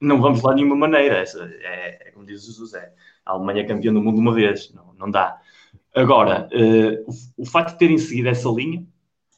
[0.01, 1.17] não vamos lá de nenhuma maneira.
[1.17, 2.91] Essa é, é como diz Jesus, é
[3.25, 5.37] a Alemanha é campeã do mundo uma vez, não, não dá.
[5.95, 8.85] Agora, uh, o, o facto de terem seguido essa linha,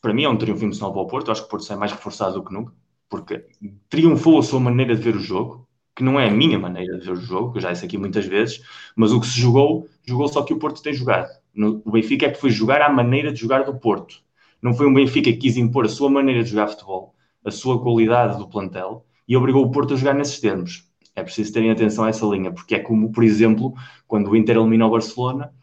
[0.02, 1.92] para mim é um triunfo emocional para o Porto, acho que o Porto sai mais
[1.92, 2.74] reforçado do que nunca
[3.12, 3.46] porque
[3.90, 7.06] triunfou a sua maneira de ver o jogo, que não é a minha maneira de
[7.06, 8.62] ver o jogo, que eu já disse aqui muitas vezes,
[8.96, 11.30] mas o que se jogou, jogou só que o Porto tem jogado.
[11.54, 14.22] No, o Benfica é que foi jogar à maneira de jogar do Porto.
[14.62, 17.82] Não foi um Benfica que quis impor a sua maneira de jogar futebol, a sua
[17.82, 20.90] qualidade do plantel, e obrigou o Porto a jogar nesses termos.
[21.16, 23.74] É preciso terem atenção a essa linha, porque é como, por exemplo,
[24.08, 25.54] quando o Inter elimina o Barcelona,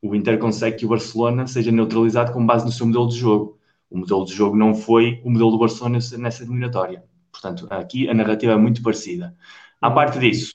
[0.00, 3.58] o Inter consegue que o Barcelona seja neutralizado com base no seu modelo de jogo
[3.92, 7.04] o modelo de jogo não foi o modelo do Barcelona nessa eliminatória.
[7.30, 9.36] Portanto, aqui a narrativa é muito parecida.
[9.80, 10.54] À parte disso,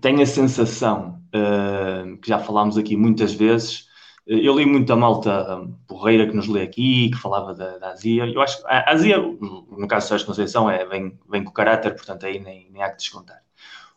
[0.00, 1.17] tenho a sensação,
[2.20, 3.88] que já falámos aqui muitas vezes,
[4.26, 7.90] uh, eu li muita malta um, porreira que nos lê aqui, que falava da, da
[7.90, 8.26] Azia.
[8.26, 11.94] Eu acho que a Azia, no caso de Sérgio Conceição, é, vem, vem com caráter,
[11.94, 13.42] portanto aí nem, nem há que descontar.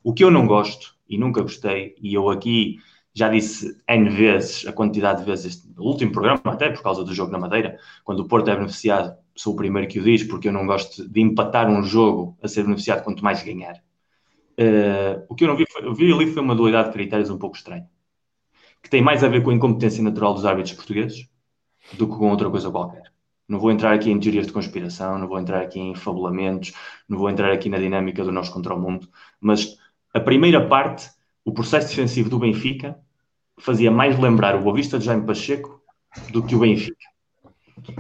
[0.04, 2.80] O que eu não gosto, e nunca gostei, e eu aqui
[3.14, 7.14] já disse N vezes, a quantidade de vezes, no último programa, até por causa do
[7.14, 10.48] jogo na Madeira, quando o Porto é beneficiado, sou o primeiro que o diz, porque
[10.48, 13.82] eu não gosto de empatar um jogo a ser beneficiado quanto mais ganhar.
[14.60, 17.30] Uh, o que eu não vi, foi, eu vi ali foi uma dualidade de critérios
[17.30, 17.88] um pouco estranha,
[18.82, 21.30] que tem mais a ver com a incompetência natural dos árbitros portugueses
[21.94, 23.12] do que com outra coisa qualquer.
[23.48, 26.74] Não vou entrar aqui em teorias de conspiração, não vou entrar aqui em fabulamentos,
[27.08, 29.08] não vou entrar aqui na dinâmica do nós contra o mundo,
[29.40, 29.78] mas
[30.14, 31.10] a primeira parte
[31.44, 32.98] o processo defensivo do Benfica
[33.58, 35.82] fazia mais lembrar o Boavista de Jaime Pacheco
[36.32, 36.96] do que o Benfica.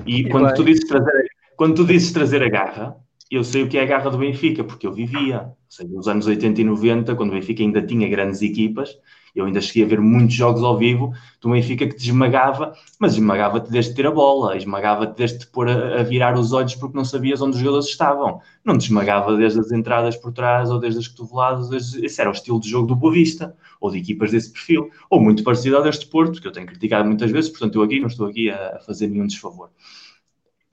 [0.05, 2.95] E, e quando, tu dizes trazer, quando tu dizes trazer a garra,
[3.31, 5.53] eu sei o que é a garra do Benfica, porque eu vivia.
[5.69, 8.97] Seja, nos anos 80 e 90, quando o Benfica ainda tinha grandes equipas,
[9.33, 13.13] eu ainda cheguei a ver muitos jogos ao vivo do Benfica que te esmagava, mas
[13.13, 16.97] esmagava-te desde ter a bola, esmagava-te desde te pôr a, a, virar os olhos porque
[16.97, 18.41] não sabias onde os jogadores estavam.
[18.65, 21.69] Não te esmagava desde as entradas por trás ou desde as cotoveladas.
[21.69, 22.05] Desde...
[22.05, 25.21] Esse era o estilo de jogo do Boa Vista, ou de equipas desse perfil, ou
[25.21, 28.07] muito parecido ao deste Porto, que eu tenho criticado muitas vezes, portanto eu aqui não
[28.07, 29.69] estou aqui a fazer nenhum desfavor.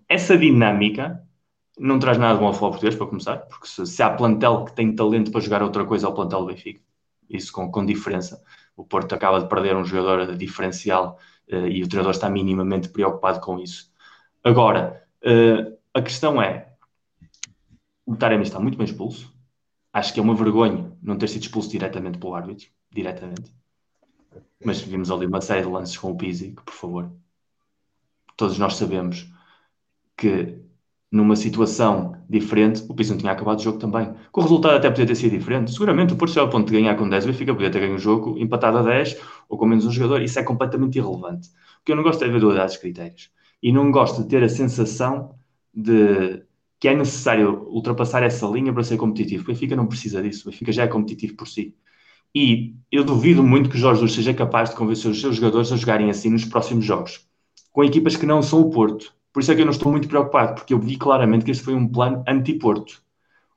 [0.09, 1.23] Essa dinâmica
[1.79, 4.65] não traz nada de bom ao futebol português, para começar, porque se, se há plantel
[4.65, 6.81] que tem talento para jogar outra coisa, é o plantel do Benfica
[7.29, 8.43] isso com, com diferença.
[8.77, 11.19] O Porto acaba de perder um jogador diferencial
[11.53, 13.93] uh, e o treinador está minimamente preocupado com isso.
[14.43, 16.73] Agora, uh, a questão é:
[18.07, 19.37] o Taremi está muito bem expulso.
[19.93, 23.53] Acho que é uma vergonha não ter sido expulso diretamente pelo árbitro, diretamente.
[24.65, 27.13] Mas vimos ali uma série de lances com o Pizzi, que, por favor,
[28.37, 29.27] todos nós sabemos
[30.17, 30.61] que
[31.11, 34.13] numa situação diferente, o Pizzi não tinha acabado o jogo também.
[34.31, 35.73] Com o resultado até podia ter sido diferente.
[35.73, 37.95] Seguramente o Porto chegou ao ponto de ganhar com 10, o Benfica podia ter ganho
[37.95, 39.17] o jogo empatado a 10
[39.49, 40.23] ou com menos um jogador.
[40.23, 41.49] Isso é completamente irrelevante.
[41.81, 43.31] O que eu não gosto de ver dualidades de critérios.
[43.63, 45.35] E não gosto de ter a sensação
[45.75, 46.43] de
[46.79, 49.45] que é necessário ultrapassar essa linha para ser competitivo.
[49.45, 50.49] O Benfica não precisa disso.
[50.49, 51.75] O Benfica já é competitivo por si.
[52.35, 55.73] E eu duvido muito que o Jorge Luz seja capaz de convencer os seus jogadores
[55.73, 57.27] a jogarem assim nos próximos jogos.
[57.73, 60.09] Com equipas que não são o Porto por isso é que eu não estou muito
[60.09, 63.03] preocupado, porque eu vi claramente que este foi um plano anti-Porto.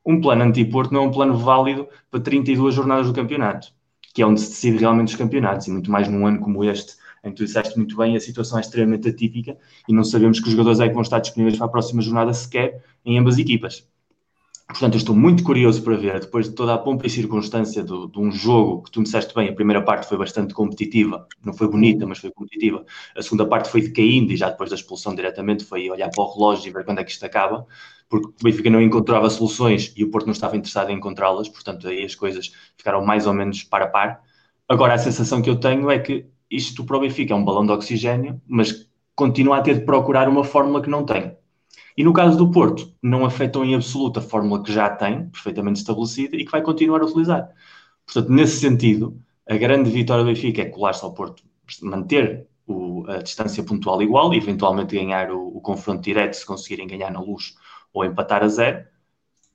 [0.04, 3.72] Um plano anti-Porto não é um plano válido para 32 jornadas do campeonato,
[4.14, 6.96] que é onde se decide realmente os campeonatos, e muito mais num ano como este,
[7.24, 9.56] em que tu disseste muito bem, a situação é extremamente atípica
[9.88, 12.32] e não sabemos que os jogadores é que vão estar disponíveis para a próxima jornada
[12.34, 13.86] sequer em ambas equipas.
[14.72, 18.08] Portanto, eu estou muito curioso para ver, depois de toda a pompa e circunstância do,
[18.08, 21.52] de um jogo que tu me disseste bem, a primeira parte foi bastante competitiva, não
[21.52, 22.82] foi bonita, mas foi competitiva.
[23.14, 26.32] A segunda parte foi decaindo e já depois da expulsão diretamente foi olhar para o
[26.34, 27.66] relógio e ver quando é que isto acaba,
[28.08, 31.86] porque o Benfica não encontrava soluções e o Porto não estava interessado em encontrá-las, portanto
[31.88, 34.22] aí as coisas ficaram mais ou menos par a par.
[34.68, 37.66] Agora, a sensação que eu tenho é que isto para o Benfica é um balão
[37.66, 41.36] de oxigênio, mas continua a ter de procurar uma fórmula que não tem
[41.96, 45.80] e no caso do Porto, não afetam em absoluto a fórmula que já tem, perfeitamente
[45.80, 47.50] estabelecida, e que vai continuar a utilizar.
[48.06, 51.42] Portanto, nesse sentido, a grande vitória do Benfica é colar-se ao Porto,
[51.82, 56.86] manter o, a distância pontual igual e eventualmente ganhar o, o, confronto direto se conseguirem
[56.86, 57.54] ganhar na luz
[57.92, 58.84] ou empatar a zero,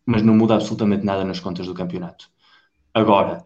[0.06, 2.30] mas não muda absolutamente nada nas contas do campeonato.
[2.94, 3.46] Agora,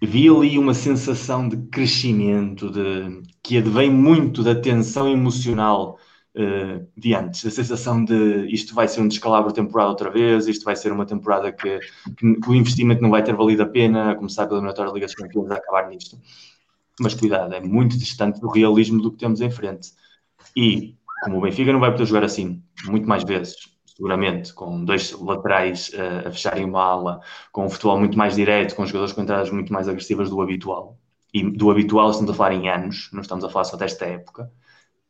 [0.00, 5.98] vi ali uma sensação de crescimento, de, que advém muito da tensão emocional
[6.38, 7.44] uh, de antes.
[7.44, 11.04] A sensação de isto vai ser um descalabro temporada outra vez, isto vai ser uma
[11.04, 11.78] temporada que,
[12.16, 14.94] que, que o investimento não vai ter valido a pena, a começar pela eliminatória da
[14.94, 16.18] Liga dos Campeões a acabar nisto.
[17.00, 19.90] Mas cuidado, é muito distante do realismo do que temos em frente.
[20.56, 25.12] E, como o Benfica não vai poder jogar assim muito mais vezes, seguramente, com dois
[25.12, 27.20] laterais uh, a fecharem uma ala,
[27.52, 30.98] com um futebol muito mais direto, com jogadores com entradas muito mais agressivas do habitual.
[31.34, 34.50] E do habitual estamos a falar em anos, não estamos a falar só desta época.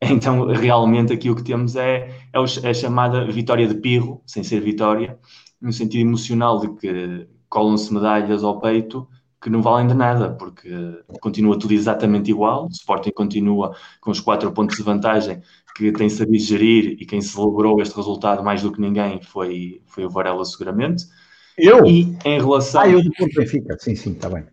[0.10, 4.44] Então, realmente, aqui o que temos é, é, é a chamada vitória de pirro, sem
[4.44, 5.18] ser vitória,
[5.60, 9.08] no sentido emocional de que colam-se medalhas ao peito
[9.40, 10.68] que não valem de nada, porque
[11.20, 12.66] continua tudo exatamente igual.
[12.66, 15.40] O Sporting continua com os quatro pontos de vantagem
[15.76, 20.04] que tem sabido gerir e quem celebrou este resultado mais do que ninguém foi, foi
[20.04, 21.04] o Varela, seguramente.
[21.56, 21.86] Eu?
[21.86, 22.80] E em relação.
[22.80, 24.44] Ah, eu do Porto Benfica, sim, sim, está bem.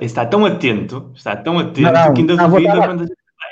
[0.00, 3.06] Está tão atento, está tão atento não, não, que ainda duvida quando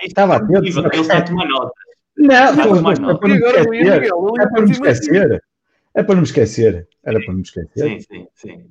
[0.04, 0.58] Estava atento.
[0.58, 1.72] Ele está a tomar nota.
[2.16, 4.32] Não, não, é para não esquecer.
[4.34, 5.42] É para não esquecer.
[5.94, 6.88] É para não me esquecer.
[7.04, 7.70] Era para não me esquecer.
[7.76, 8.66] Sim, sim, sim.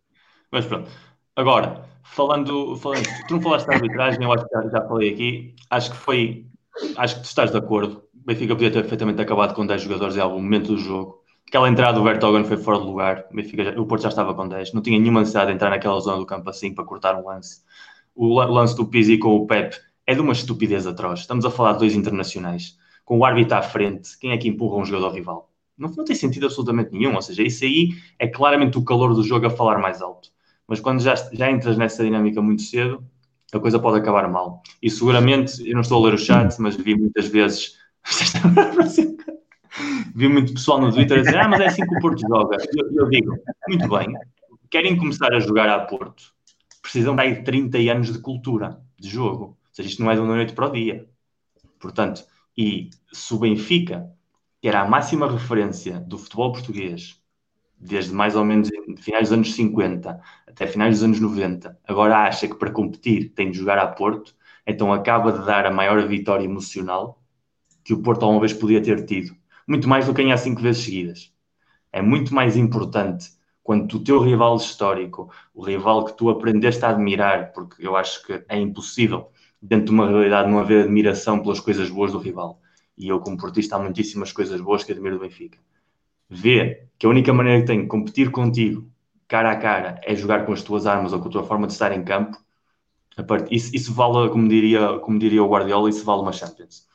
[0.51, 0.89] Mas pronto.
[1.35, 5.55] Agora, falando, falando tu não falaste da arbitragem, eu acho que já, já falei aqui.
[5.69, 6.45] Acho que foi.
[6.97, 8.03] Acho que tu estás de acordo.
[8.13, 11.23] O Benfica podia ter perfeitamente acabado com 10 jogadores em algum momento do jogo.
[11.47, 13.25] Aquela entrada do Vertogen foi fora de lugar.
[13.31, 14.73] O, Benfica, o Porto já estava com 10.
[14.73, 17.61] Não tinha nenhuma necessidade de entrar naquela zona do campo assim para cortar um lance.
[18.15, 21.21] O lance do Pizzi com o Pep é de uma estupidez atroz.
[21.21, 24.77] Estamos a falar de dois internacionais, com o árbitro à frente, quem é que empurra
[24.77, 25.49] um jogador rival?
[25.77, 27.15] Não, não tem sentido absolutamente nenhum.
[27.15, 27.89] Ou seja, isso aí
[28.19, 30.29] é claramente o calor do jogo a falar mais alto.
[30.67, 33.03] Mas quando já, já entras nessa dinâmica muito cedo,
[33.51, 34.61] a coisa pode acabar mal.
[34.81, 37.77] E seguramente, eu não estou a ler o chat, mas vi muitas vezes.
[40.15, 42.57] vi muito pessoal no Twitter a dizer: Ah, mas é assim que o Porto joga.
[42.75, 43.35] Eu, eu digo:
[43.67, 44.13] Muito bem,
[44.69, 46.23] querem começar a jogar a Porto,
[46.81, 50.53] precisam de 30 anos de cultura de jogo seja, isto não é de uma noite
[50.53, 51.07] para o dia.
[51.79, 52.23] Portanto,
[52.57, 54.09] e se o Benfica,
[54.62, 57.21] que era a máxima referência do futebol português,
[57.77, 62.47] desde mais ou menos finais dos anos 50 até finais dos anos 90, agora acha
[62.47, 66.45] que para competir tem de jogar a Porto, então acaba de dar a maior vitória
[66.45, 67.21] emocional
[67.83, 69.36] que o Porto alguma vez podia ter tido.
[69.67, 71.33] Muito mais do que ganhar cinco vezes seguidas.
[71.91, 73.31] É muito mais importante
[73.62, 78.25] quando o teu rival histórico, o rival que tu aprendeste a admirar, porque eu acho
[78.25, 79.31] que é impossível
[79.63, 82.60] dentro de uma realidade não haver admiração pelas coisas boas do rival.
[82.97, 85.58] E eu, como portista, há muitíssimas coisas boas que admiro do Benfica.
[86.30, 88.86] Ver que a única maneira que tenho de competir contigo,
[89.26, 91.73] cara a cara, é jogar com as tuas armas ou com a tua forma de
[91.73, 92.38] estar em campo,
[93.49, 96.86] isso, isso vale, como diria, como diria o Guardiola, isso vale uma Champions.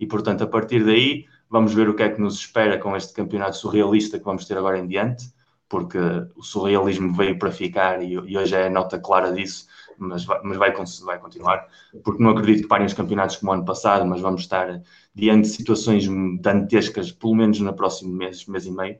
[0.00, 3.12] E, portanto, a partir daí, vamos ver o que é que nos espera com este
[3.14, 5.32] campeonato surrealista que vamos ter agora em diante,
[5.68, 5.98] porque
[6.34, 9.67] o surrealismo veio para ficar e, e hoje é a nota clara disso
[9.98, 11.68] mas, vai, mas vai, vai continuar,
[12.02, 14.82] porque não acredito que parem os campeonatos como o ano passado, mas vamos estar
[15.14, 16.06] diante de situações
[16.40, 18.98] dantescas, pelo menos no próximo mês, mês e meio.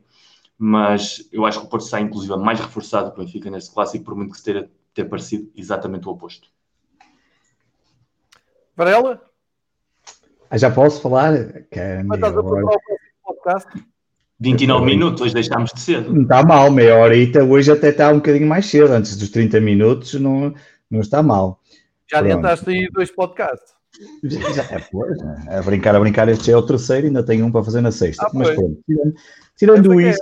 [0.57, 4.03] Mas eu acho que o Porto está, inclusive, mais reforçado para o Benfica neste clássico,
[4.03, 6.49] por muito que se ter, ter parecido exatamente o oposto.
[8.75, 9.21] Varela?
[10.49, 11.63] Ah, já posso falar?
[11.71, 13.85] Que é Mas estás a preparar o podcast?
[14.39, 16.13] 29 minutos, hoje deixámos de cedo.
[16.13, 17.43] Não está mal, meia horita.
[17.43, 20.53] Hoje até está um bocadinho mais cedo, antes dos 30 minutos, não,
[20.89, 21.59] não está mal.
[22.09, 23.73] Já adiantaste aí dois podcasts.
[24.23, 25.17] Já, é, pois,
[25.49, 28.25] a brincar, a brincar, este é o terceiro, ainda tenho um para fazer na sexta.
[28.25, 29.15] Ah, Mas pronto, tirando,
[29.57, 30.19] tirando é isso,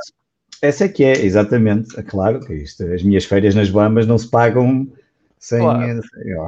[0.63, 0.67] é.
[0.67, 1.99] essa é que é, exatamente.
[1.99, 4.91] É claro que isto, as minhas férias nas Bahamas não se pagam
[5.39, 5.59] sem.
[5.59, 6.01] Claro.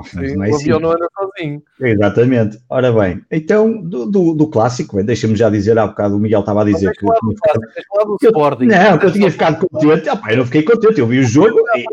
[0.06, 1.64] Sim, não é o avião não anda sozinho.
[1.80, 2.60] Exatamente.
[2.70, 6.62] Ora bem, então, do, do, do clássico, deixa-me já dizer, há bocado o Miguel estava
[6.62, 7.06] a dizer que.
[7.06, 10.10] Claro, ficado, que eu, não, que eu tinha ficado contente.
[10.10, 11.86] Ah, eu não fiquei contente, eu vi o jogo e,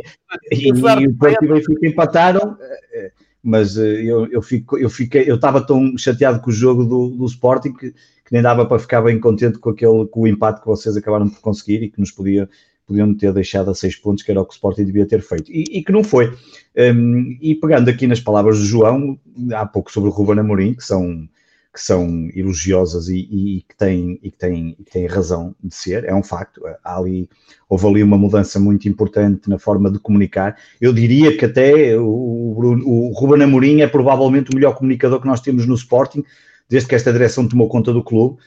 [0.52, 2.56] e, e o Porto e o Benfica empataram.
[2.92, 3.12] Eh,
[3.46, 7.26] mas eu, eu, fico, eu fiquei, eu estava tão chateado com o jogo do, do
[7.26, 10.66] Sporting que, que nem dava para ficar bem contente com aquele com o empate que
[10.66, 12.48] vocês acabaram por conseguir e que nos podia
[12.86, 15.50] podiam ter deixado a seis pontos, que era o que o Sporting devia ter feito,
[15.50, 16.32] e, e que não foi.
[16.76, 19.18] Um, e pegando aqui nas palavras do João,
[19.52, 21.28] há pouco sobre o Ruben Amorim, que são,
[21.74, 25.74] que são elogiosas e, e, que têm, e, que têm, e que têm razão de
[25.74, 26.62] ser, é um facto.
[26.84, 27.28] Há ali,
[27.68, 30.56] houve ali uma mudança muito importante na forma de comunicar.
[30.80, 35.26] Eu diria que até o, Bruno, o Ruben Amorim é provavelmente o melhor comunicador que
[35.26, 36.22] nós temos no Sporting,
[36.68, 38.38] desde que esta direção tomou conta do clube,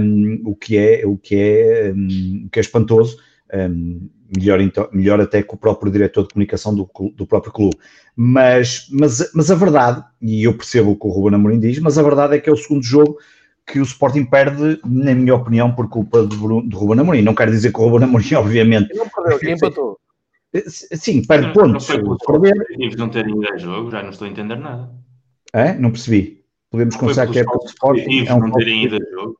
[0.00, 3.18] um, o, que é, o, que é, um, o que é espantoso
[3.52, 7.76] um, melhor, então, melhor até que o próprio diretor de comunicação do, do próprio clube.
[8.16, 11.98] Mas, mas, mas a verdade, e eu percebo o que o Ruben Amorim diz, mas
[11.98, 13.18] a verdade é que é o segundo jogo
[13.66, 17.22] que o Sporting perde, na minha opinião, por culpa de, de Ruben Amorim.
[17.22, 18.94] Não quero dizer que o Ruben Amorim, obviamente...
[18.94, 19.98] Não perdeu, quem empatou?
[20.66, 21.88] Sim, perde não, pontos.
[21.88, 22.96] Não foi perder.
[22.98, 24.90] não terem ido a jogo, já não estou a entender nada.
[25.52, 25.74] É?
[25.74, 26.44] Não percebi.
[26.70, 28.26] Podemos considerar que é para o Sporting.
[28.26, 29.38] É um não terem ido a jogo.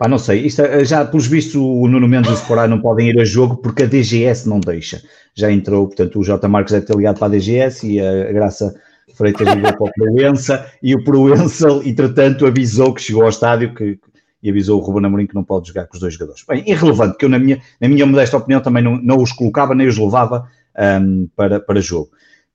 [0.00, 2.80] Pá, não sei, isto, é, já pelos vistos o Nuno Mendes e o Sporá não
[2.80, 5.02] podem ir a jogo porque a DGS não deixa.
[5.34, 6.48] Já entrou, portanto, o J.
[6.48, 8.74] Marcos deve ter ligado para a DGS e a Graça
[9.14, 13.98] Freitas ligou para o Proença e o Proença, entretanto, avisou que chegou ao estádio que,
[14.42, 16.46] e avisou o Ruben Amorim que não pode jogar com os dois jogadores.
[16.48, 19.74] Bem, irrelevante, que eu na minha, na minha modesta opinião também não, não os colocava
[19.74, 20.48] nem os levava
[21.02, 22.08] um, para, para jogo.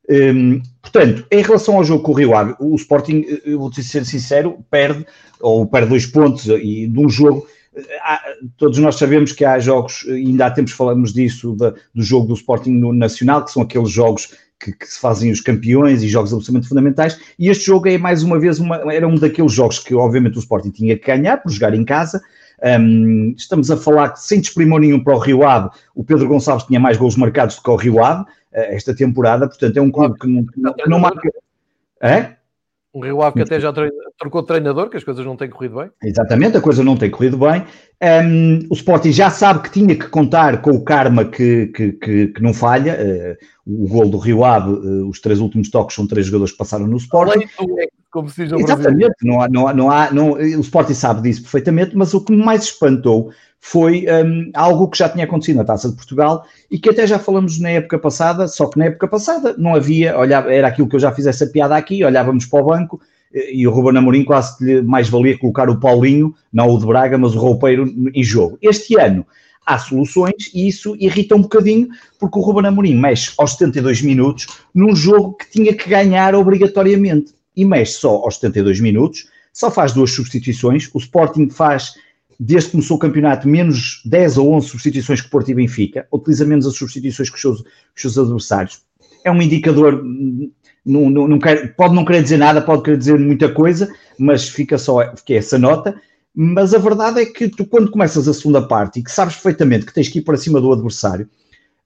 [0.09, 4.05] Um, portanto, em relação ao jogo com o Rio Ave, o Sporting, eu vou ser
[4.05, 5.05] sincero, perde,
[5.39, 7.47] ou perde dois pontos e de um jogo.
[8.01, 8.21] Há,
[8.57, 12.33] todos nós sabemos que há jogos, ainda há tempos falamos disso, da, do jogo do
[12.33, 16.31] Sporting no Nacional, que são aqueles jogos que, que, se fazem os campeões e jogos
[16.31, 19.93] absolutamente fundamentais, e este jogo é mais uma vez, uma, era um daqueles jogos que
[19.93, 22.21] obviamente o Sporting tinha que ganhar por jogar em casa,
[22.79, 26.65] um, estamos a falar que sem desprimor nenhum para o Rio Ave, o Pedro Gonçalves
[26.65, 29.91] tinha mais gols marcados do que o Rio Ave, eh, esta temporada, portanto é um
[29.91, 31.29] clube que não, que não marca.
[32.01, 32.35] É?
[32.95, 33.73] Um Rio Ave que até já
[34.17, 35.89] trocou de treinador, que as coisas não têm corrido bem.
[36.01, 37.65] Exatamente, a coisa não tem corrido bem.
[38.01, 42.27] Um, o Sporting já sabe que tinha que contar com o karma que, que, que,
[42.27, 42.97] que não falha.
[43.67, 46.57] Uh, o gol do Rio Ave, uh, os três últimos toques são três jogadores que
[46.57, 47.45] passaram no Sporting.
[48.09, 51.41] Como se diz Exatamente, não há, não há, não há, não, o Sporting sabe disso
[51.41, 53.29] perfeitamente, mas o que me mais espantou
[53.67, 57.17] foi um, algo que já tinha acontecido na Taça de Portugal e que até já
[57.17, 60.95] falamos na época passada, só que na época passada não havia, olhava, era aquilo que
[60.95, 63.01] eu já fiz essa piada aqui, olhávamos para o banco
[63.33, 67.17] e o Ruben Amorim quase que mais valia colocar o Paulinho, não o de Braga,
[67.17, 68.59] mas o roupeiro em jogo.
[68.61, 69.25] Este ano
[69.65, 71.87] há soluções e isso irrita um bocadinho
[72.19, 77.33] porque o Ruben Amorim mexe aos 72 minutos num jogo que tinha que ganhar obrigatoriamente
[77.57, 81.95] e mexe só aos 72 minutos, só faz duas substituições, o Sporting faz
[82.39, 86.45] desde que começou o campeonato, menos 10 ou 11 substituições que Porto e Benfica, utiliza
[86.45, 88.81] menos as substituições que os seus, que os seus adversários.
[89.23, 90.03] É um indicador,
[90.85, 91.39] não, não, não
[91.75, 95.57] pode não querer dizer nada, pode querer dizer muita coisa, mas fica só fica essa
[95.57, 95.99] nota.
[96.35, 99.85] Mas a verdade é que tu, quando começas a segunda parte e que sabes perfeitamente
[99.85, 101.29] que tens que ir para cima do adversário,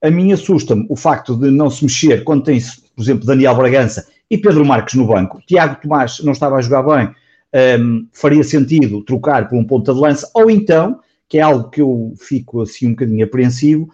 [0.02, 4.06] a mim assusta-me o facto de não se mexer quando tens, por exemplo, Daniel Bragança
[4.30, 5.40] e Pedro Marques no banco.
[5.46, 7.14] Tiago Tomás não estava a jogar bem,
[7.54, 11.80] um, faria sentido trocar por um ponta de lança, ou então, que é algo que
[11.80, 13.88] eu fico assim um bocadinho apreensivo,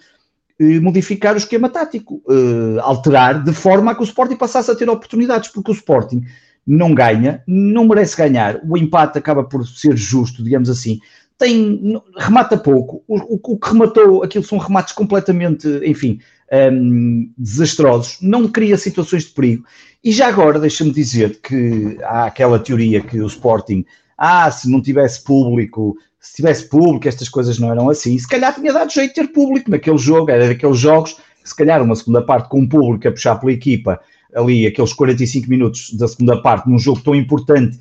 [0.59, 4.75] eh, modificar o esquema tático, uh, alterar de forma a que o Sporting passasse a
[4.75, 6.25] ter oportunidades, porque o Sporting
[6.67, 10.99] não ganha, não merece ganhar, o empate acaba por ser justo, digamos assim,
[11.39, 16.21] tem, remata pouco, o, o, o que rematou, aquilo são remates completamente, enfim,
[16.53, 19.65] um, desastrosos, não cria situações de perigo.
[20.03, 23.85] E já agora, deixa-me dizer que há aquela teoria que o Sporting,
[24.17, 28.19] ah, se não tivesse público, se tivesse público, estas coisas não eram assim.
[28.19, 31.83] Se calhar tinha dado jeito de ter público naquele jogo, era daqueles jogos, se calhar
[31.83, 34.01] uma segunda parte com o público a puxar pela equipa,
[34.35, 37.79] ali aqueles 45 minutos da segunda parte, num jogo tão importante,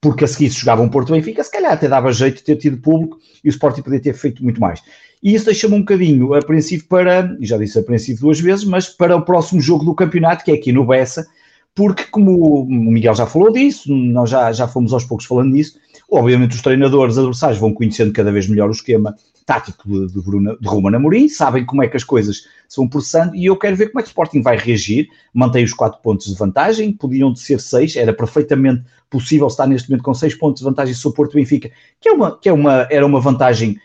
[0.00, 2.56] porque a seguir se jogava um Porto Benfica, se calhar até dava jeito de ter
[2.56, 4.82] tido público e o Sporting podia ter feito muito mais.
[5.24, 9.22] E isso deixa-me um bocadinho apreensivo para, já disse apreensivo duas vezes, mas para o
[9.22, 11.26] próximo jogo do campeonato, que é aqui no Bessa,
[11.74, 15.78] porque como o Miguel já falou disso, nós já, já fomos aos poucos falando disso,
[16.10, 19.16] obviamente os treinadores adversários vão conhecendo cada vez melhor o esquema
[19.46, 22.86] tático de, de, Bruno, de Ruben Amorim, sabem como é que as coisas se vão
[22.86, 26.02] processando e eu quero ver como é que o Sporting vai reagir, mantém os quatro
[26.02, 30.60] pontos de vantagem, podiam ser seis, era perfeitamente possível estar neste momento com seis pontos
[30.60, 33.78] de vantagem sobre o Porto Benfica, que, é uma, que é uma, era uma vantagem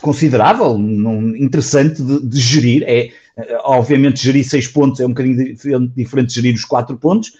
[0.00, 0.76] considerável,
[1.36, 2.82] interessante de, de, gerir.
[2.86, 5.56] É, eh, obviamente, gerir seis pontos é um bocadinho
[5.96, 7.32] diferente de gerir os quatro pontos.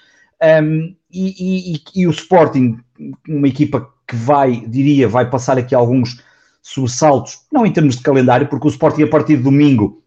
[0.63, 2.79] Um, e, e, e, o Sporting,
[3.29, 6.23] uma equipa que vai, diria, vai passar aqui alguns
[6.63, 10.03] sobressaltos, não em termos de calendário, porque o Sporting a partir de domingo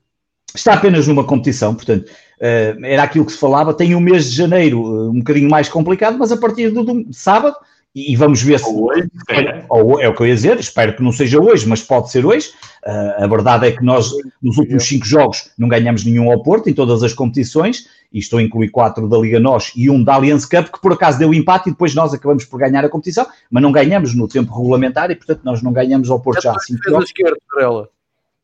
[0.53, 3.74] está apenas numa competição, portanto, uh, era aquilo que se falava.
[3.74, 7.55] Tem o mês de janeiro uh, um bocadinho mais complicado, mas a partir do sábado,
[7.95, 8.69] e, e, vamos ver se.
[8.69, 9.65] Hoje, é.
[9.69, 12.25] Ou, é o que eu ia dizer, espero que não seja hoje, mas pode ser
[12.25, 12.49] hoje.
[12.85, 14.11] Uh, a verdade é que nós,
[14.41, 18.39] nos últimos cinco jogos, não ganhamos nenhum ao Porto em todas as competições, e estou
[18.39, 21.33] a incluir quatro da Liga Nós e um da Allianz Cup, que por acaso deu
[21.33, 25.11] empate e depois nós acabamos por ganhar a competição, mas não ganhamos no tempo regulamentar
[25.11, 27.05] e, portanto, nós não ganhamos ao Porto já há cinco jogos.
[27.05, 27.89] Esquerdo,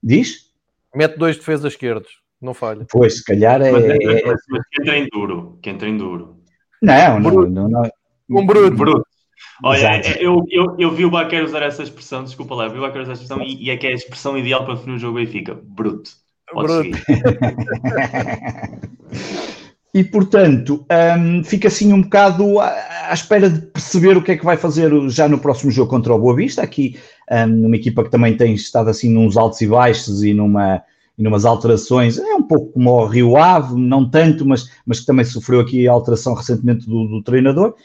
[0.04, 0.46] Diz?
[0.94, 2.86] Mete dois defesas esquerdos não falha.
[2.90, 3.72] Pois, se calhar é.
[3.72, 4.26] Mas, é, é...
[4.26, 6.38] mas, mas que entra em duro, que entra em duro.
[6.82, 7.90] Não, não, não, não,
[8.30, 8.76] Um bruto.
[8.76, 9.08] bruto.
[9.64, 12.78] Olha, é, eu, eu, eu vi o Baquer usar essa expressão, desculpa lá, eu vi
[12.78, 14.96] o Baquer usar essa expressão e, e, é que é a expressão ideal para definir
[14.96, 15.58] o jogo Benfica.
[15.64, 16.12] Bruto.
[16.52, 16.98] Pode bruto.
[19.94, 20.86] e portanto,
[21.18, 22.68] um, fica assim um bocado à,
[23.10, 26.14] à, espera de perceber o que é que vai fazer já no próximo jogo contra
[26.14, 26.62] o Boa Vista.
[26.62, 27.00] Aqui,
[27.32, 30.84] um, numa equipa que também tem estado assim nos altos e baixos e numa
[31.18, 35.06] e numas alterações, é um pouco como o Rio Ave, não tanto, mas, mas que
[35.06, 37.76] também sofreu aqui a alteração recentemente do, do treinador.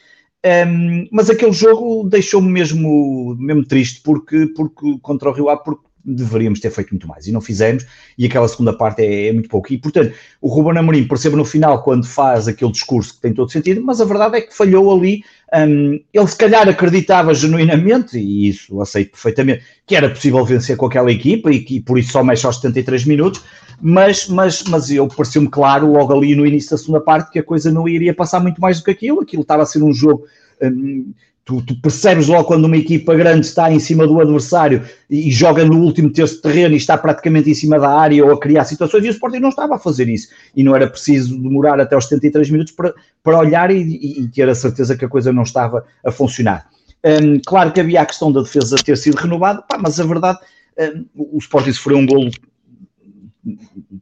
[0.44, 5.90] Um, mas aquele jogo deixou-me mesmo, mesmo triste porque, porque contra o Rio Ave, porque
[6.02, 7.84] deveríamos ter feito muito mais e não fizemos,
[8.16, 9.72] e aquela segunda parte é, é muito pouco.
[9.72, 13.50] E portanto, o Ruben Amorim percebe no final quando faz aquele discurso que tem todo
[13.50, 15.22] sentido, mas a verdade é que falhou ali.
[15.54, 20.86] Um, ele se calhar acreditava genuinamente, e isso aceito perfeitamente, que era possível vencer com
[20.86, 23.42] aquela equipa e que por isso só mexe aos 73 minutos,
[23.80, 27.42] mas, mas, mas eu pareceu-me claro logo ali no início da segunda parte que a
[27.42, 30.24] coisa não iria passar muito mais do que aquilo, aquilo estava a ser um jogo.
[30.62, 31.12] Um,
[31.42, 35.30] Tu, tu, percebes logo quando uma equipa grande está em cima do adversário e, e,
[35.32, 38.38] joga no último terço de terreno e está praticamente em cima da área ou a
[38.38, 40.28] criar situações, e o Sporting não estava a fazer isso.
[40.54, 44.28] E não era preciso demorar até os 73 minutos para, para olhar e, e, e
[44.28, 46.68] ter a certeza que a coisa não estava a funcionar.
[47.04, 50.38] Um, claro que havia a questão da defesa ter sido renovada, pá, mas a verdade,
[50.78, 52.30] um, o Sporting sofreu um golo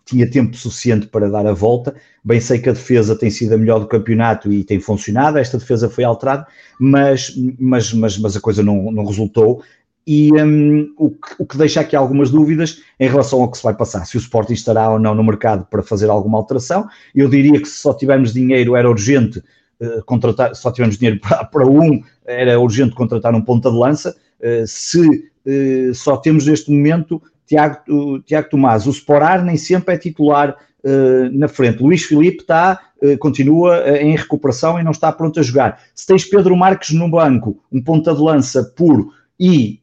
[0.04, 1.94] tinha tempo suficiente para dar a volta.
[2.24, 5.58] Bem sei que a defesa tem sido a melhor do campeonato e tem funcionado, esta
[5.58, 6.46] defesa foi alterada,
[6.78, 9.62] mas, mas, mas, mas a coisa não, não resultou.
[10.06, 13.62] E um, o, que, o, que, deixa aqui algumas dúvidas em relação ao que se
[13.62, 16.88] vai passar, se o Sporting estará ou não no mercado para fazer alguma alteração.
[17.14, 19.42] Eu diria que se só tivermos dinheiro era urgente
[19.80, 23.76] uh, contratar, se só tivermos dinheiro para, para um, era urgente contratar um ponta de
[23.76, 24.16] lança.
[24.40, 29.98] Uh, se uh, só temos neste momento Tiago, Tiago Tomás, o Sporar nem sempre é
[29.98, 31.82] titular uh, na frente.
[31.82, 35.80] Luís Filipe está, uh, continua uh, em recuperação e não está pronto a jogar.
[35.94, 39.80] Se tens Pedro Marques no banco, um ponta de lança puro e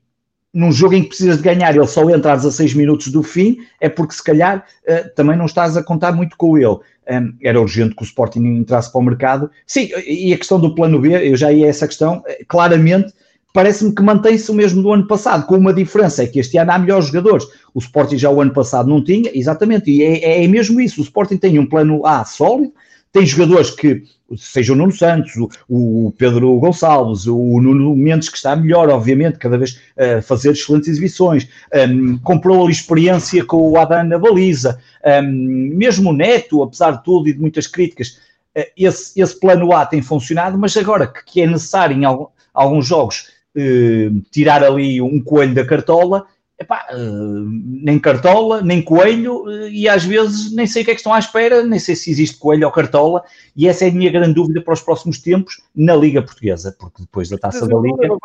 [0.54, 3.58] num jogo em que precisas de ganhar, ele só entra a 16 minutos do fim,
[3.82, 4.66] é porque se calhar
[5.14, 6.78] também não estás a contar muito com ele.
[7.12, 9.52] Um, era urgente que o Sporting entrasse para o mercado.
[9.68, 13.14] Sim, e a questão do plano B, eu já ia a essa questão, claramente
[13.56, 16.74] parece-me que mantém-se o mesmo do ano passado, com uma diferença, é que este ano
[16.74, 17.48] há melhores jogadores.
[17.74, 21.00] O Sporting já o ano passado não tinha, exatamente, e é, é mesmo isso.
[21.00, 22.74] O Sporting tem um plano A sólido,
[23.14, 24.04] tem jogadores que,
[24.36, 25.32] seja o Nuno Santos,
[25.70, 30.52] o, Pedro Gonçalves, o Nuno Mendes, que está melhor, obviamente, cada vez a uh, fazer
[30.52, 31.48] excelentes exibições,
[31.90, 34.82] um, comprou ali experiência com o Adan na baliza,
[35.24, 38.20] um, mesmo o Neto, apesar de tudo e de muitas críticas,
[38.58, 42.28] uh, esse, esse plano A tem funcionado, mas agora que, que é necessário em algum,
[42.54, 46.26] alguns jogos eh, tirar ali um coelho da cartola,
[46.60, 50.94] epá, eh, nem cartola, nem coelho, eh, e às vezes nem sei o que é
[50.94, 53.24] que estão à espera, nem sei se existe coelho ou cartola,
[53.56, 57.02] e essa é a minha grande dúvida para os próximos tempos na Liga Portuguesa, porque
[57.02, 58.16] depois da taça da Liga.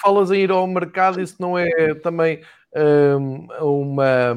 [0.00, 2.40] Falas em ir ao mercado, isso não é também
[2.74, 4.34] um, uma.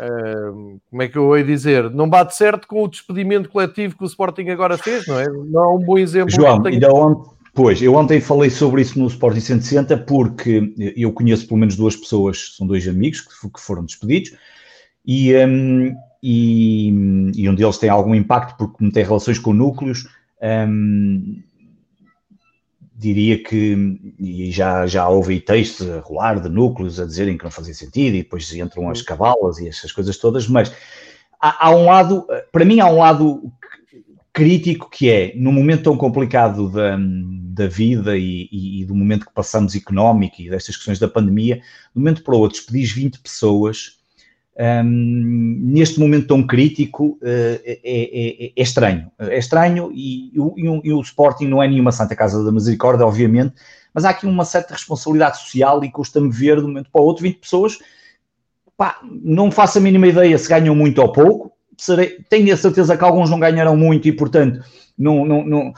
[0.00, 1.90] Um, como é que eu ia dizer?
[1.90, 5.26] Não bate certo com o despedimento coletivo que o Sporting agora fez, não é?
[5.28, 6.30] Não é um bom exemplo.
[6.30, 11.46] João, ainda ontem, Pois, eu ontem falei sobre isso no Sporting 160 porque eu conheço
[11.46, 14.32] pelo menos duas pessoas, são dois amigos que, foram despedidos
[15.04, 16.88] e, um, e,
[17.36, 20.08] e, um deles tem algum impacto porque tem relações com núcleos.
[20.40, 21.42] Um,
[22.94, 27.50] diria que, e já, já houve textos a rolar de núcleos a dizerem que não
[27.50, 30.72] fazia sentido e depois entram as cavalas e essas coisas todas, mas
[31.40, 33.52] há, há um lado, para mim há um lado
[34.32, 36.96] crítico que é, num momento tão complicado da,
[37.52, 41.56] da vida e, e, e, do momento que passamos económico e destas questões da pandemia,
[41.56, 41.62] de
[41.94, 43.98] um momento para o outro, despedis 20 pessoas,
[44.84, 49.10] um, neste momento tão crítico, uh, é, é, é, estranho.
[49.18, 53.06] É estranho e, e, o, e, o, Sporting não é nenhuma Santa Casa da Misericórdia,
[53.06, 53.54] obviamente,
[53.92, 57.04] mas há aqui uma certa responsabilidade social e custa-me ver de um momento para o
[57.04, 57.78] outro 20 pessoas,
[58.76, 62.96] pá, não faço a mínima ideia se ganham muito ou pouco, serei, tenho a certeza
[62.96, 64.62] que alguns não ganharão muito e, portanto,
[64.96, 65.74] não, não, não,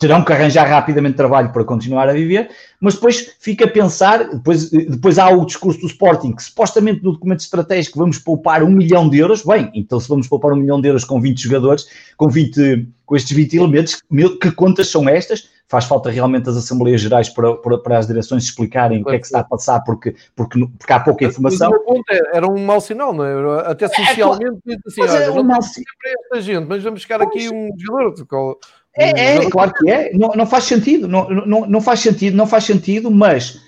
[0.00, 2.50] terão que arranjar rapidamente trabalho para continuar a viver,
[2.80, 7.12] mas depois fica a pensar, depois, depois há o discurso do Sporting, que supostamente no
[7.12, 10.80] documento estratégico vamos poupar um milhão de euros, bem, então se vamos poupar um milhão
[10.80, 11.86] de euros com 20 jogadores,
[12.16, 14.02] com, 20, com estes 20 elementos,
[14.40, 15.48] que contas são estas?
[15.68, 19.18] Faz falta realmente as Assembleias Gerais para, para, para as direções explicarem o que é
[19.18, 21.72] que está a passar, porque, porque, porque há pouca informação.
[22.10, 23.70] É, era um mau sinal, não é?
[23.70, 27.22] Até é, socialmente, é, assim, olha, é um não para esta gente, mas vamos buscar
[27.22, 28.58] aqui um jogador
[28.96, 30.12] é, é, claro que é.
[30.12, 33.60] Não, não faz sentido, não, não, não faz sentido, não faz sentido, mas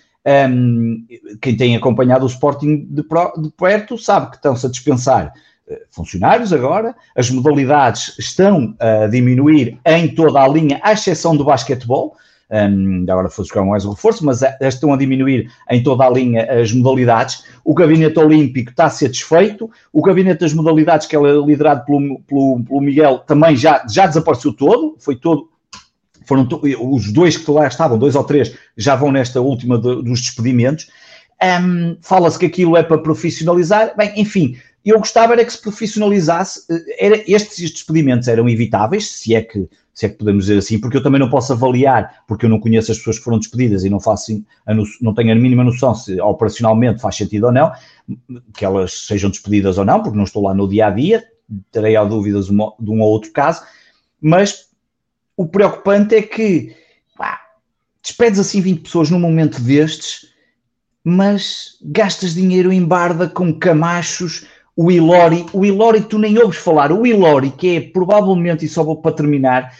[0.48, 1.04] um,
[1.40, 5.32] quem tem acompanhado o Sporting de, pro, de perto sabe que estão-se a dispensar
[5.90, 12.16] funcionários agora, as modalidades estão a diminuir em toda a linha, à exceção do basquetebol,
[12.48, 16.44] um, agora foi buscar mais um reforço, mas estão a diminuir em toda a linha
[16.44, 17.44] as modalidades.
[17.64, 22.80] O gabinete olímpico está satisfeito, o gabinete das modalidades, que é liderado pelo, pelo, pelo
[22.80, 25.48] Miguel, também já, já desapareceu todo, foi todo.
[26.24, 26.48] Foram
[26.92, 30.88] os dois que lá estavam, dois ou três, já vão nesta última de, dos despedimentos.
[31.42, 33.94] Um, Fala-se que aquilo é para profissionalizar.
[33.96, 34.56] Bem, enfim,
[34.90, 36.64] eu gostava era que se profissionalizasse.
[36.70, 40.78] Eh, era, estes despedimentos eram evitáveis, se é que se é que podemos dizer assim,
[40.78, 43.82] porque eu também não posso avaliar, porque eu não conheço as pessoas que foram despedidas
[43.82, 44.44] e não faço
[45.00, 47.72] não tenho a mínima noção se operacionalmente faz sentido ou não,
[48.52, 51.24] que elas sejam despedidas ou não, porque não estou lá no dia a dia,
[51.72, 52.52] terei a dúvidas de
[52.90, 53.62] um ou outro caso,
[54.20, 54.68] mas
[55.34, 56.76] o preocupante é que
[57.16, 57.40] pá,
[58.02, 60.26] despedes assim 20 pessoas num momento destes,
[61.02, 64.46] mas gastas dinheiro em barda com camachos
[64.76, 68.84] o Ilori, o Ilori tu nem ouves falar, o Ilori, que é provavelmente, e só
[68.84, 69.72] vou para terminar,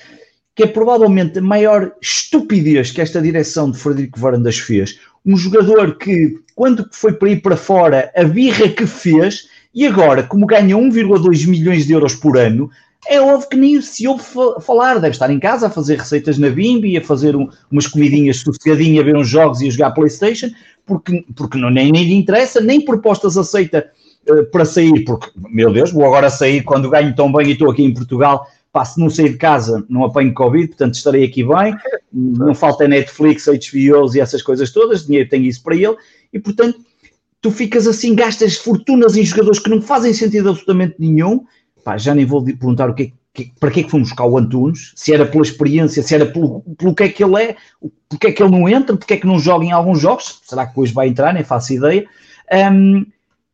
[0.54, 4.98] que é provavelmente a maior estupidez que esta direção de Frederico Varandas fez.
[5.24, 10.22] Um jogador que, quando foi para ir para fora, a birra que fez, e agora,
[10.22, 12.70] como ganha 1,2 milhões de euros por ano,
[13.06, 14.24] é óbvio que nem se ouve
[14.62, 14.94] falar.
[14.94, 19.02] Deve estar em casa a fazer receitas na Bimbi, a fazer um, umas comidinhas sossegadinhas,
[19.02, 20.48] a ver uns jogos e a jogar Playstation,
[20.86, 23.86] porque, porque não, nem, nem lhe interessa, nem propostas aceita
[24.50, 27.84] para sair, porque, meu Deus, vou agora sair quando ganho tão bem e estou aqui
[27.84, 31.74] em Portugal, passo não sair de casa, não apanho Covid, portanto estarei aqui bem,
[32.12, 35.96] não falta Netflix, HBOs e essas coisas todas, dinheiro tem isso para ele,
[36.32, 36.78] e portanto
[37.40, 41.44] tu ficas assim, gastas fortunas em jogadores que não fazem sentido absolutamente nenhum,
[41.86, 44.36] Pá, já nem vou perguntar o que, que para que é que fomos buscar o
[44.36, 47.56] Antunes, se era pela experiência, se era pelo, pelo que é que ele é,
[48.08, 50.66] porque é que ele não entra, porque é que não joga em alguns jogos, será
[50.66, 52.04] que hoje vai entrar, nem faço ideia,
[52.72, 53.06] um,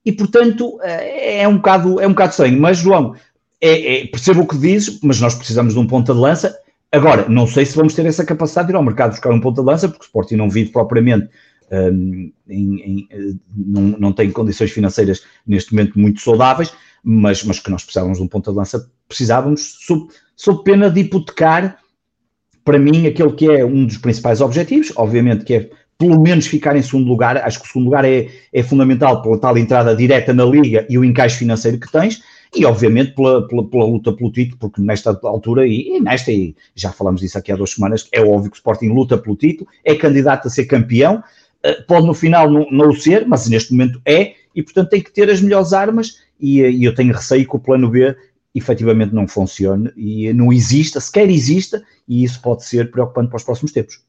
[0.04, 2.60] e portanto eh, é um bocado, é um bocado estranho.
[2.60, 3.14] Mas, João,
[3.60, 6.58] é, é, percebo o que dizes, mas nós precisamos de um ponta de lança.
[6.90, 9.62] Agora, não sei se vamos ter essa capacidade de ir ao mercado buscar um ponta
[9.62, 11.28] de lança, porque o Sporting não vive propriamente,
[11.70, 16.72] um, em, em, eh, não, não tem condições financeiras neste momento muito saudáveis,
[17.02, 21.00] mas, mas que nós precisávamos de um ponta de lança, precisávamos, sob, sob pena de
[21.00, 21.78] hipotecar,
[22.64, 25.70] para mim, aquele que é um dos principais objetivos, obviamente que é
[26.02, 27.36] pelo menos ficar em segundo lugar.
[27.36, 30.98] Acho que o segundo lugar é, é fundamental pela tal entrada direta na Liga e
[30.98, 32.20] o encaixe financeiro que tens,
[32.52, 36.56] e obviamente pela, pela, pela luta pelo título, porque nesta altura, e, e, nesta, e
[36.74, 39.70] já falamos disso aqui há duas semanas, é óbvio que o Sporting luta pelo título,
[39.84, 41.22] é candidato a ser campeão,
[41.62, 45.12] eh, pode no final não, não ser, mas neste momento é, e portanto tem que
[45.12, 48.16] ter as melhores armas, e, e eu tenho receio que o plano B
[48.52, 53.44] efetivamente não funcione e não exista, sequer exista, e isso pode ser preocupante para os
[53.44, 54.00] próximos tempos.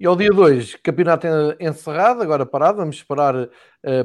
[0.00, 1.26] E ao dia 2, campeonato
[1.60, 3.48] encerrado, agora parado, vamos esperar uh,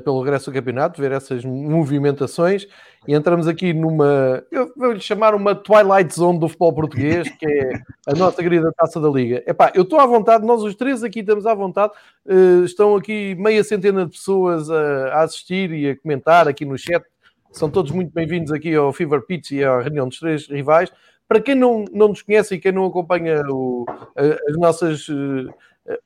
[0.04, 2.68] pelo regresso do campeonato, ver essas movimentações
[3.08, 7.82] e entramos aqui numa, eu vou-lhe chamar uma Twilight Zone do futebol português, que é
[8.08, 9.42] a nossa querida Taça da Liga.
[9.48, 11.94] Epá, eu estou à vontade, nós os três aqui estamos à vontade,
[12.26, 16.78] uh, estão aqui meia centena de pessoas a, a, assistir e a comentar aqui no
[16.78, 17.06] chat,
[17.54, 20.92] são todos muito bem-vindos aqui ao Fever Pitch e à reunião dos três rivais.
[21.26, 23.86] Para quem não, não nos conhece e quem não acompanha o,
[24.16, 25.50] as nossas uh,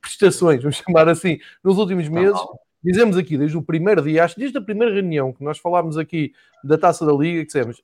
[0.01, 2.39] prestações, vamos chamar assim, nos últimos tá meses.
[2.82, 6.34] Dizemos aqui, desde o primeiro dia, acho desde a primeira reunião que nós falámos aqui
[6.63, 7.84] da Taça da Liga, que dissemos,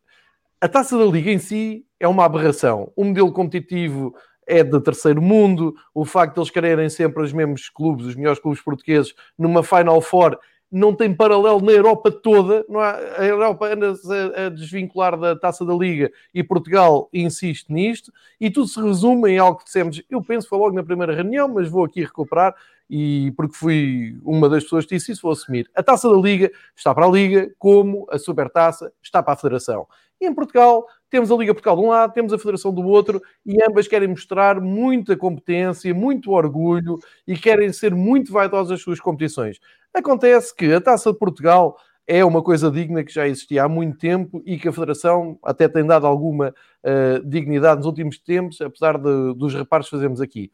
[0.61, 2.91] a Taça da Liga em si é uma aberração.
[2.95, 4.15] O modelo competitivo
[4.47, 8.39] é de terceiro mundo, o facto de eles quererem sempre os mesmos clubes, os melhores
[8.39, 10.37] clubes portugueses, numa Final Four,
[10.71, 12.65] não tem paralelo na Europa toda.
[12.67, 17.71] Não há, a Europa anda-se a, a, desvincular da taça da Liga e Portugal insiste
[17.71, 18.11] nisto.
[18.39, 20.01] E tudo se resume em algo que dissemos.
[20.09, 22.55] Eu penso, foi logo na primeira reunião, mas vou aqui recuperar.
[22.89, 25.69] E porque fui uma das pessoas que disse isso, vou assumir.
[25.75, 29.87] A taça da Liga está para a Liga, como a Supertaça está para a Federação.
[30.19, 33.21] E em Portugal temos a Liga Portugal de um lado, temos a Federação do outro,
[33.45, 38.99] e ambas querem mostrar muita competência, muito orgulho e querem ser muito vaidosas as suas
[38.99, 39.59] competições.
[39.93, 41.77] Acontece que a Taça de Portugal
[42.07, 45.67] é uma coisa digna que já existia há muito tempo e que a Federação até
[45.67, 46.49] tem dado alguma
[46.83, 50.51] uh, dignidade nos últimos tempos, apesar de, dos reparos que fazemos aqui.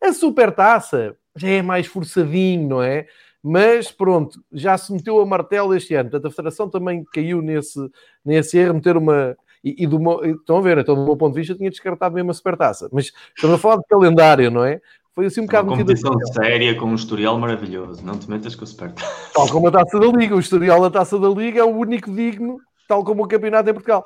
[0.00, 3.06] A supertaça já é mais forçadinho, não é?
[3.42, 6.08] Mas pronto, já se meteu a martelo este ano.
[6.08, 7.78] Portanto, a Federação também caiu nesse,
[8.24, 9.36] nesse erro, meter uma.
[9.62, 12.14] E, e do meu, estão a ver, então, do meu ponto de vista, tinha descartado
[12.14, 12.88] mesmo a supertaça.
[12.90, 14.80] Mas estamos a falar de calendário, não é?
[15.14, 18.04] Foi assim um bocado uma competição séria com um historial maravilhoso.
[18.04, 19.30] Não te metas com o Supertaça.
[19.32, 20.34] Tal como a taça da Liga.
[20.34, 22.58] O historial da taça da Liga é o único digno,
[22.88, 24.04] tal como o campeonato em Portugal.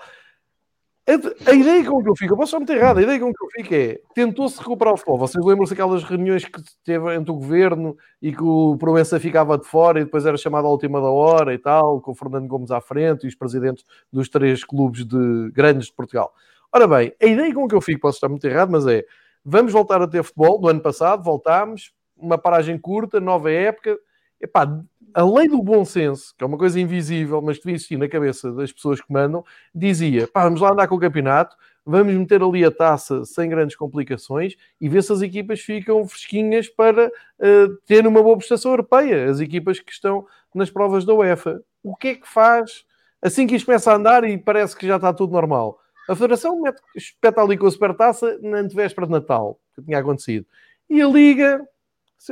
[1.09, 3.33] A, a ideia com que eu fico, eu posso estar muito errado, a ideia com
[3.33, 5.17] que eu fico é tentou-se recuperar o futebol.
[5.17, 9.65] Vocês lembram-se daquelas reuniões que teve entre o governo e que o Proença ficava de
[9.65, 12.71] fora e depois era chamado à última da hora e tal, com o Fernando Gomes
[12.71, 16.31] à frente e os presidentes dos três clubes de grandes de Portugal.
[16.71, 19.03] Ora bem, a ideia com que eu fico, posso estar muito errado, mas é
[19.43, 20.61] vamos voltar a ter futebol.
[20.61, 23.99] Do ano passado voltámos, uma paragem curta, nova época.
[24.39, 24.79] Epá,
[25.15, 28.53] a lei do bom senso, que é uma coisa invisível, mas devia existir na cabeça
[28.53, 29.45] das pessoas que mandam,
[29.75, 33.77] dizia: pá, vamos lá andar com o campeonato, vamos meter ali a taça sem grandes
[33.77, 39.31] complicações e ver se as equipas ficam fresquinhas para uh, ter uma boa prestação europeia,
[39.31, 41.63] as equipas que estão nas provas da UEFA.
[41.83, 42.85] O que é que faz
[43.23, 45.79] assim que isto começa a andar e parece que já está tudo normal?
[46.09, 50.47] A Federação mete, espeta ali com a supertaça na antevéspera de Natal, que tinha acontecido.
[50.89, 51.69] E a Liga,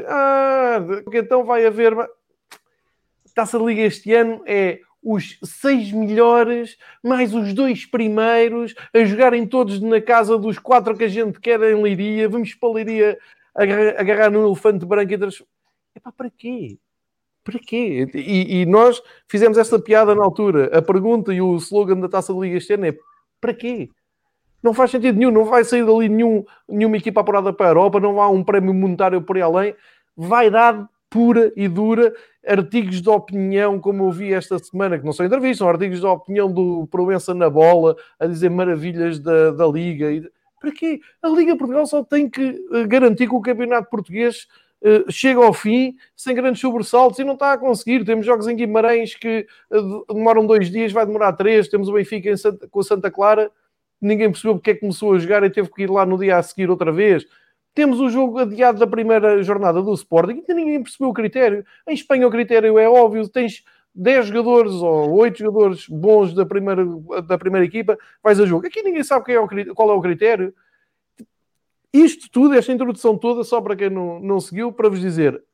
[0.06, 0.78] ah,
[1.12, 1.94] então vai haver.
[3.36, 9.46] Taça de Liga este ano é os seis melhores, mais os dois primeiros, a jogarem
[9.46, 12.30] todos na casa dos quatro que a gente quer em Liria.
[12.30, 13.18] Vamos para a Liria
[13.54, 15.42] agarrar, no elefante branco e trans...
[15.94, 16.78] Epá, para quê?
[17.44, 18.08] Para quê?
[18.14, 20.76] E, e, nós fizemos essa piada na altura.
[20.76, 22.96] A pergunta e o slogan da Taça de Liga este ano é
[23.38, 23.90] para quê?
[24.62, 28.00] Não faz sentido nenhum, não vai sair dali nenhum, nenhuma equipa apurada para a Europa,
[28.00, 29.74] não há um prémio monetário por aí além.
[30.16, 32.12] Vai dar pura e dura
[32.46, 36.06] artigos de opinião, como eu vi esta semana, que não são entrevistas, são artigos de
[36.06, 40.10] opinião do Provença na bola, a dizer maravilhas da, da Liga.
[40.12, 40.22] E,
[40.60, 41.00] para quê?
[41.22, 44.46] A Liga Portugal só tem que eh, garantir que o Campeonato Português
[44.82, 48.04] uh, chega ao fim sem grandes sobressaltos e não está a conseguir.
[48.04, 51.68] Temos jogos em Guimarães que uh, demoram dois dias, vai demorar três.
[51.68, 53.50] Temos o Benfica Santa, com a Santa Clara,
[54.00, 56.36] ninguém percebeu porque é que começou a jogar e teve que ir lá no dia
[56.38, 57.26] a seguir outra vez.
[57.76, 61.62] Temos o jogo adiado da primeira jornada do Sporting e ninguém percebeu o critério.
[61.86, 63.62] Em Espanha o critério é óbvio, tens
[63.94, 66.86] 10 jogadores ou 8 jogadores bons da primeira,
[67.26, 68.66] da primeira equipa, vais a jogo.
[68.66, 70.54] Aqui ninguém sabe é o, qual é o critério.
[71.92, 75.44] Isto tudo, esta introdução toda, só para quem não, não seguiu, para vos dizer,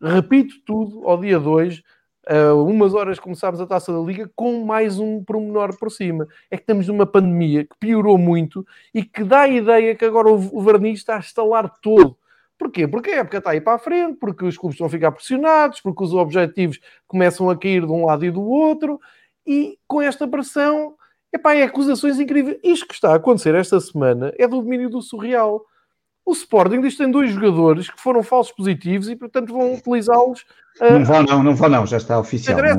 [0.00, 1.82] repito tudo ao dia 2,
[2.28, 6.26] uh, umas horas começámos a taça da Liga, com mais um pormenor por cima.
[6.50, 10.28] É que estamos numa pandemia que piorou muito e que dá a ideia que agora
[10.28, 12.16] o, o verniz está a estalar todo.
[12.58, 12.88] Porquê?
[12.88, 15.80] Porque a época está aí para a frente, porque os clubes estão a ficar pressionados,
[15.80, 19.00] porque os objetivos começam a cair de um lado e do outro,
[19.46, 20.94] e com esta pressão,
[21.32, 22.58] epá, é acusações incríveis.
[22.64, 25.64] Isto que está a acontecer esta semana é do domínio do surreal.
[26.28, 30.42] O Sporting diz que tem dois jogadores que foram falsos positivos e, portanto, vão utilizá-los.
[30.78, 30.98] Uh...
[30.98, 32.60] Não vão, não, não vão, não, já está oficial.
[32.62, 32.72] É.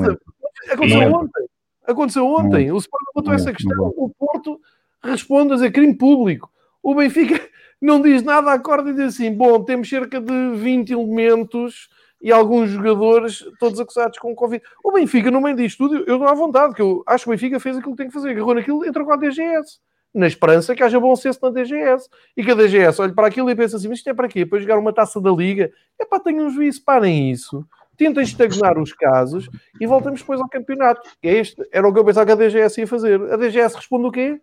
[0.72, 1.08] Aconteceu é.
[1.08, 1.46] ontem.
[1.84, 2.68] Aconteceu ontem.
[2.68, 2.76] Não.
[2.76, 3.92] O Sporting botou essa questão.
[3.96, 4.60] O Porto
[5.02, 6.48] responde a dizer crime público.
[6.80, 7.40] O Benfica
[7.82, 11.88] não diz nada, acorda e diz assim: bom, temos cerca de 20 elementos
[12.22, 14.62] e alguns jogadores todos acusados com Covid.
[14.84, 17.32] O Benfica, no meio disto tudo, eu dou à vontade, que eu acho que o
[17.32, 19.80] Benfica fez aquilo que tem que fazer, agarrou naquilo, entrou com a DGS
[20.12, 22.08] na esperança que haja bom senso na DGS.
[22.36, 24.44] E que a DGS olhe para aquilo e pense assim, mas isto é para quê?
[24.44, 25.72] Para jogar uma taça da Liga?
[25.98, 27.64] É para ter um juízo, parem isso.
[27.96, 29.48] Tentem estagnar os casos
[29.80, 31.08] e voltamos depois ao campeonato.
[31.22, 33.20] É este, era o que eu pensava que a DGS ia fazer.
[33.32, 34.40] A DGS responde o quê?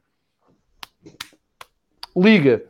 [2.15, 2.65] Liga.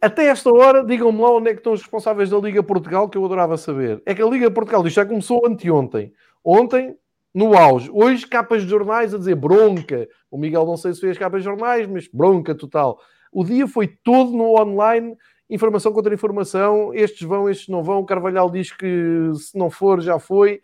[0.00, 3.16] Até esta hora, digam-me lá onde é que estão os responsáveis da Liga Portugal, que
[3.16, 4.02] eu adorava saber.
[4.04, 6.12] É que a Liga Portugal, isto já começou anteontem.
[6.44, 6.96] Ontem
[7.36, 7.90] no auge.
[7.92, 10.08] Hoje, capas de jornais a dizer bronca.
[10.30, 12.98] O Miguel não sei se fez capas de jornais, mas bronca total.
[13.30, 15.14] O dia foi todo no online,
[15.50, 16.94] informação contra informação.
[16.94, 17.98] Estes vão, estes não vão.
[17.98, 20.62] O Carvalhal diz que se não for, já foi.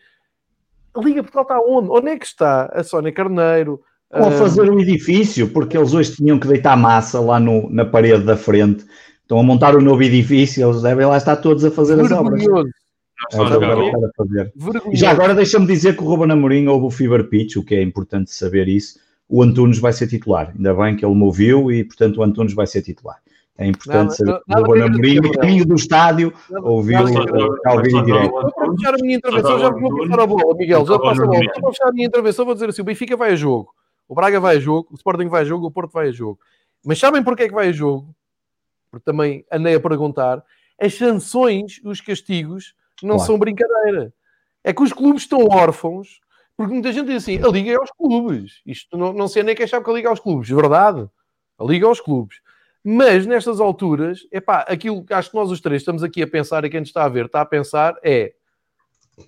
[0.94, 1.90] A Liga Portugal está onde?
[1.90, 3.82] Onde é que está a Sónia Carneiro?
[4.10, 7.84] Ou a fazer um edifício, porque eles hoje tinham que deitar massa lá no, na
[7.84, 8.86] parede da frente.
[9.20, 12.42] Estão a montar um novo edifício, eles devem lá estar todos a fazer as obras.
[13.30, 17.74] É Já agora deixa-me dizer que o Ruben Amorim houve o fever pitch, o que
[17.74, 18.98] é importante saber isso.
[19.28, 20.52] O Antunes vai ser titular.
[20.54, 23.18] Ainda bem que ele me ouviu e, portanto, o Antunes vai ser titular.
[23.56, 28.30] É importante saber que o Ruben Amorim, no caminho do estádio, ouviu o Calvin direto.
[28.30, 30.86] Vou fechar a minha intervenção, já vou passar a bola, Miguel.
[30.86, 31.40] Já passo a bola.
[31.60, 33.74] Vou fechar a minha intervenção, vou dizer assim: o Benfica vai a jogo,
[34.08, 36.38] o Braga vai a jogo, o Sporting vai a jogo, o Porto vai a jogo.
[36.84, 38.14] Mas sabem porquê é que vai a jogo?
[38.90, 40.42] Porque também andei a perguntar.
[40.80, 43.26] As sanções, os castigos, não claro.
[43.26, 44.12] são brincadeira.
[44.64, 46.20] É que os clubes estão órfãos
[46.56, 48.60] Porque muita gente diz assim: a Liga é aos clubes.
[48.64, 50.48] Isto não, não sei nem quem sabe que a Liga é aos clubes.
[50.48, 51.08] Verdade.
[51.58, 52.40] A Liga é aos clubes.
[52.84, 56.64] Mas nestas alturas, epá, aquilo que acho que nós os três estamos aqui a pensar
[56.64, 58.32] e quem nos está a ver está a pensar é: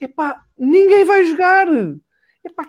[0.00, 1.68] epá, ninguém vai jogar.
[2.44, 2.68] Epá,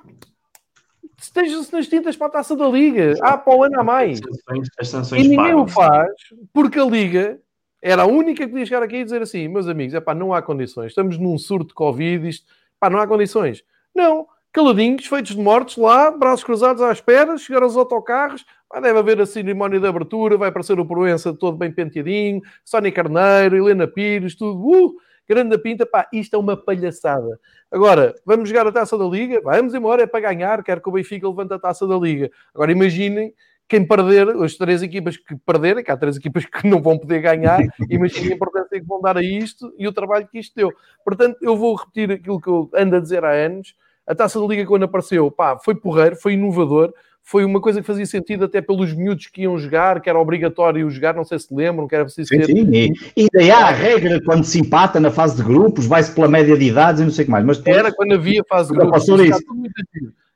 [1.20, 3.16] esteja-se nas tintas para a taça da Liga.
[3.22, 4.20] Há para o ano a mais.
[4.80, 6.12] As sanções, e ninguém o faz
[6.54, 7.42] porque a Liga
[7.88, 10.42] era a única que podia chegar aqui e dizer assim: meus amigos, epá, não há
[10.42, 10.88] condições.
[10.88, 12.44] Estamos num surto de Covid, isto,
[12.78, 13.64] epá, não há condições.
[13.94, 18.98] Não, caladinhos, feitos de mortos lá, braços cruzados à espera, chegaram os autocarros, vai, deve
[18.98, 23.88] haver a cerimónia de abertura, vai aparecer o Proença todo bem penteadinho, Sónia Carneiro, Helena
[23.88, 24.96] Pires, tudo, uh,
[25.30, 27.40] grande pinta, pá, isto é uma palhaçada.
[27.72, 29.42] Agora, vamos jogar a Taça da Liga?
[29.44, 32.32] Vamos embora, é para ganhar, quero que o Benfica levante a Taça da Liga.
[32.52, 33.32] Agora, imaginem
[33.68, 37.22] quem perder, as três equipas que perderem, que há três equipas que não vão poder
[37.22, 37.60] ganhar,
[37.90, 40.72] imaginem a importância que vão dar a isto e o trabalho que isto deu.
[41.04, 44.46] Portanto, eu vou repetir aquilo que eu ando a dizer há anos, a Taça da
[44.46, 46.94] Liga quando apareceu, pá, foi porreiro, foi inovador,
[47.24, 50.88] foi uma coisa que fazia sentido até pelos miúdos que iam jogar, que era obrigatório
[50.92, 52.46] jogar, não sei se lembram, que era preciso sim, ter...
[52.46, 56.28] Sim, e, e há a regra quando se empata na fase de grupos, vai-se pela
[56.28, 57.44] média de idades e não sei o que mais.
[57.44, 57.78] Mas depois...
[57.78, 59.08] Era quando havia fase de grupos.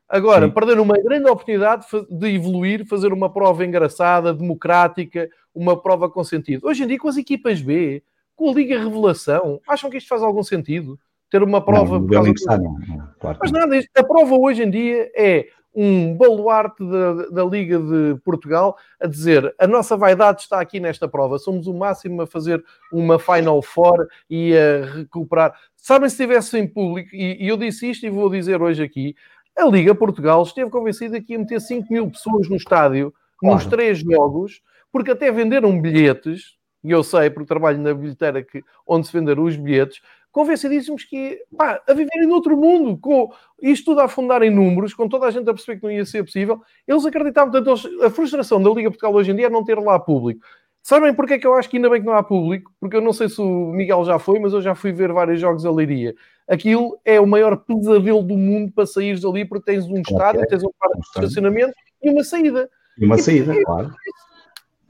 [0.10, 0.52] Agora, sim.
[0.52, 6.68] perderam uma grande oportunidade de evoluir, fazer uma prova engraçada, democrática, uma prova com sentido.
[6.68, 8.02] Hoje em dia, com as equipas B,
[8.36, 11.00] com a Liga Revelação, acham que isto faz algum sentido?
[11.30, 12.00] Ter uma prova...
[12.00, 17.14] Não, não, não, claro Mas nada, a prova hoje em dia é um baluarte da,
[17.30, 21.74] da, Liga de Portugal a dizer a nossa vaidade está aqui nesta prova, somos o
[21.74, 25.54] máximo a fazer uma Final Four e a recuperar.
[25.76, 29.16] Sabem se tivesse em público, e, e eu disse isto e vou dizer hoje aqui,
[29.60, 33.56] a Liga Portugal esteve convencida que ia meter 5 mil pessoas no estádio claro.
[33.56, 38.64] nos três jogos, porque até venderam bilhetes, e eu sei, porque trabalho na bilheteira que,
[38.88, 40.02] onde se venderam os bilhetes,
[40.32, 43.32] convencidíssimos que, pá, a viverem noutro mundo, com
[43.62, 46.06] isto tudo a afundar em números, com toda a gente a perceber que não ia
[46.06, 49.50] ser possível, eles acreditavam, portanto, eles, a frustração da Liga Portugal hoje em dia é
[49.50, 50.46] não ter lá público.
[50.90, 52.72] Sabem porque é que eu acho que ainda bem que não há público?
[52.80, 55.40] Porque eu não sei se o Miguel já foi, mas eu já fui ver vários
[55.40, 56.16] jogos a Leiria.
[56.48, 60.64] Aquilo é o maior pesadelo do mundo para sair dali, porque tens um estádio, tens
[60.64, 62.68] um par de estacionamento e uma saída.
[62.98, 63.94] E uma saída, e, claro.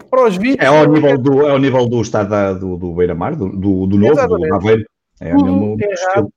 [0.09, 3.35] Para os vídeos, é, ao nível do, é ao nível do estádio do, do Beira-Mar,
[3.35, 4.85] do, do, do novo, do Aveiro.
[5.19, 6.33] É o mesmo estilo.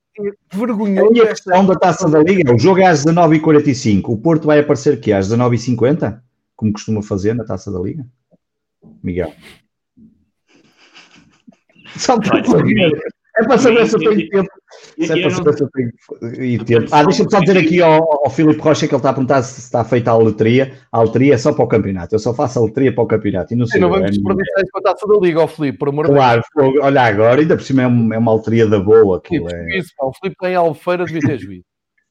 [0.53, 1.15] Vergonhoso.
[1.15, 4.59] E a questão da taça da Liga, o jogo é às 19h45, o Porto vai
[4.59, 6.21] aparecer aqui às 19h50,
[6.57, 8.05] como costuma fazer na taça da Liga?
[9.03, 9.33] Miguel.
[13.39, 14.49] É para saber se eu tenho tempo.
[15.01, 16.89] Se é para saber se eu tenho tempo.
[16.93, 19.61] Ah, deixa-me só dizer aqui ao, ao Filipe Rocha que ele está a perguntar se
[19.61, 20.75] está feita a loteria.
[20.91, 22.15] A loteria é só para o campeonato.
[22.15, 23.55] Eu só faço a loteria para o campeonato.
[23.55, 23.81] E não sei.
[23.81, 26.43] não vamos desperdiçar isso para a taça da Liga, ao Filipe, por amor de Claro,
[26.83, 29.17] olha agora, ainda por cima é, uma, é uma loteria da boa.
[29.17, 29.79] Aquilo é...
[29.79, 31.65] Isso, o Filipe tem Albufeira, devia ter juízo.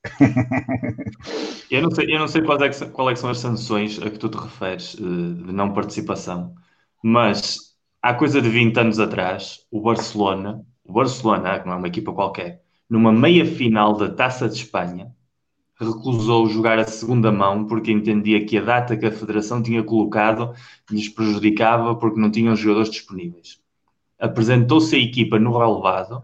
[1.70, 4.02] eu não sei, eu não sei quais, é que, quais é que são as sanções
[4.02, 6.56] a que tu te referes eh, de não participação,
[7.04, 11.88] mas há coisa de 20 anos atrás, o Barcelona o Barcelona, que não é uma
[11.88, 15.10] equipa qualquer, numa meia final da Taça de Espanha,
[15.80, 20.54] recusou jogar a segunda mão porque entendia que a data que a Federação tinha colocado
[20.90, 23.60] lhes prejudicava porque não tinham jogadores disponíveis.
[24.20, 26.24] Apresentou-se a equipa no relevado,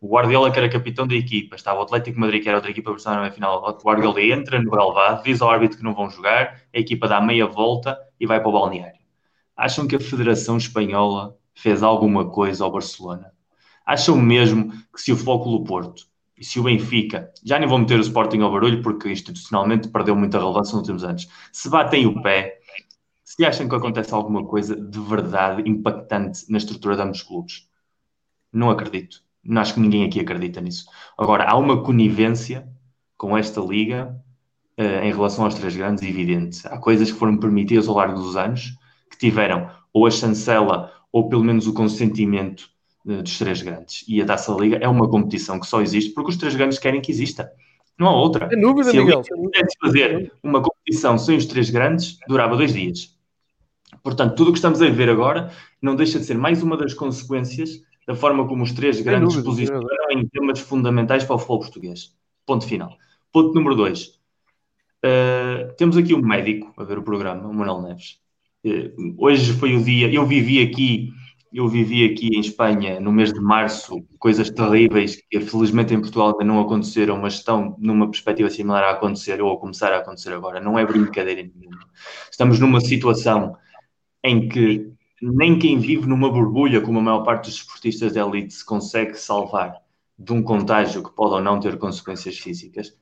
[0.00, 2.96] o Guardiola, que era capitão da equipa, estava o Atlético Madrid, que era outra equipa
[3.04, 6.62] na meia final, o Guardiola entra no relevado, diz ao árbitro que não vão jogar,
[6.74, 9.05] a equipa dá meia volta e vai para o balneário.
[9.56, 13.32] Acham que a Federação Espanhola fez alguma coisa ao Barcelona?
[13.86, 17.98] Acham mesmo que se o Flóculo Porto e se o Benfica, já nem vou meter
[17.98, 22.20] o Sporting ao barulho porque institucionalmente perdeu muita relevância nos últimos anos, se batem o
[22.20, 22.58] pé,
[23.24, 27.68] se acham que acontece alguma coisa de verdade impactante na estrutura de ambos os clubes?
[28.52, 29.22] Não acredito.
[29.42, 30.86] Não acho que ninguém aqui acredita nisso.
[31.16, 32.68] Agora, há uma conivência
[33.16, 34.14] com esta liga
[34.78, 36.66] uh, em relação aos três grandes, evidente.
[36.66, 38.76] Há coisas que foram permitidas ao longo dos anos
[39.16, 42.68] que tiveram ou a chancela ou pelo menos o consentimento
[43.04, 44.04] dos três grandes.
[44.06, 47.00] E a Taça Liga é uma competição que só existe porque os três grandes querem
[47.00, 47.50] que exista.
[47.98, 48.48] Não há outra.
[48.48, 49.22] Sem dúvida, Se Miguel.
[49.24, 53.16] Se fazer uma competição sem os três grandes, durava dois dias.
[54.02, 55.50] Portanto, tudo o que estamos a ver agora
[55.80, 59.42] não deixa de ser mais uma das consequências da forma como os três grandes se
[59.42, 62.14] posicionam em temas fundamentais para o futebol português.
[62.44, 62.96] Ponto final.
[63.32, 64.18] Ponto número dois.
[65.04, 68.20] Uh, temos aqui um médico a ver o programa, o Manuel Neves.
[68.66, 71.12] Uh, hoje foi o dia, eu vivi aqui
[71.52, 76.32] eu vivi aqui em Espanha no mês de março coisas terríveis que felizmente em Portugal
[76.32, 80.34] ainda não aconteceram, mas estão numa perspectiva similar a acontecer ou a começar a acontecer
[80.34, 80.60] agora.
[80.60, 81.78] Não é brincadeira nenhuma.
[82.30, 83.56] Estamos numa situação
[84.22, 84.92] em que
[85.22, 89.14] nem quem vive numa borbulha, como a maior parte dos esportistas de elite, se consegue
[89.14, 89.76] salvar
[90.18, 92.94] de um contágio que pode ou não ter consequências físicas.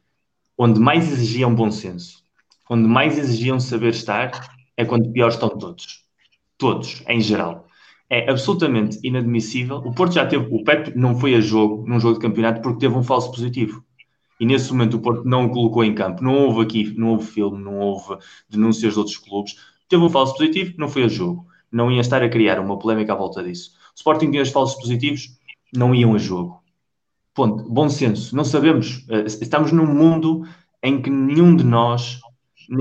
[0.57, 2.23] onde mais exigiam bom senso,
[2.71, 6.05] onde mais exigiam saber estar, é quando pior estão todos.
[6.59, 7.67] Todos, em geral.
[8.09, 9.77] É absolutamente inadmissível.
[9.79, 10.47] O Porto já teve.
[10.51, 13.85] O Pep não foi a jogo, num jogo de campeonato, porque teve um falso positivo.
[14.39, 16.23] E nesse momento o Porto não o colocou em campo.
[16.23, 18.19] Não houve aqui, não houve filme, não houve
[18.49, 19.57] denúncias de outros clubes.
[19.89, 21.47] Teve um falso positivo, não foi a jogo.
[21.71, 23.73] Não ia estar a criar uma polémica à volta disso.
[23.95, 25.39] O Sporting tinha os falsos positivos,
[25.75, 26.63] não iam a jogo.
[27.35, 27.69] Ponto.
[27.69, 28.35] Bom senso.
[28.37, 29.05] Não sabemos.
[29.09, 30.47] Eh, estamos num mundo
[30.83, 32.21] em que nenhum de nós,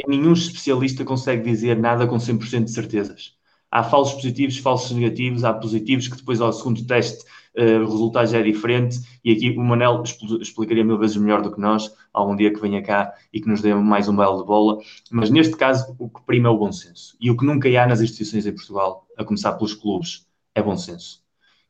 [0.08, 3.36] nenhum especialista consegue dizer nada com 100% de certezas.
[3.72, 7.26] Há falsos positivos, falsos negativos, há positivos que depois ao segundo teste
[7.58, 10.04] uh, o resultado já é diferente e aqui o Manel
[10.40, 13.62] explicaria mil vezes melhor do que nós, algum dia que venha cá e que nos
[13.62, 14.78] dê mais um belo de bola,
[15.12, 17.18] mas neste caso o que prima é o bom senso.
[17.20, 20.78] E o que nunca há nas instituições em Portugal, a começar pelos clubes, é bom
[20.78, 21.24] senso.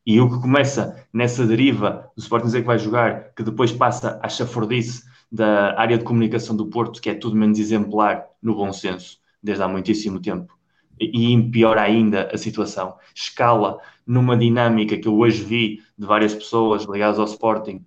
[0.06, 4.20] E o que começa nessa deriva do Sporting dizer que vai jogar, que depois passa
[4.22, 5.04] à chafurdice
[5.34, 9.64] da área de comunicação do Porto, que é tudo menos exemplar no bom senso, desde
[9.64, 10.56] há muitíssimo tempo.
[11.00, 12.94] E pior ainda a situação.
[13.16, 17.84] Escala numa dinâmica que eu hoje vi de várias pessoas ligadas ao Sporting,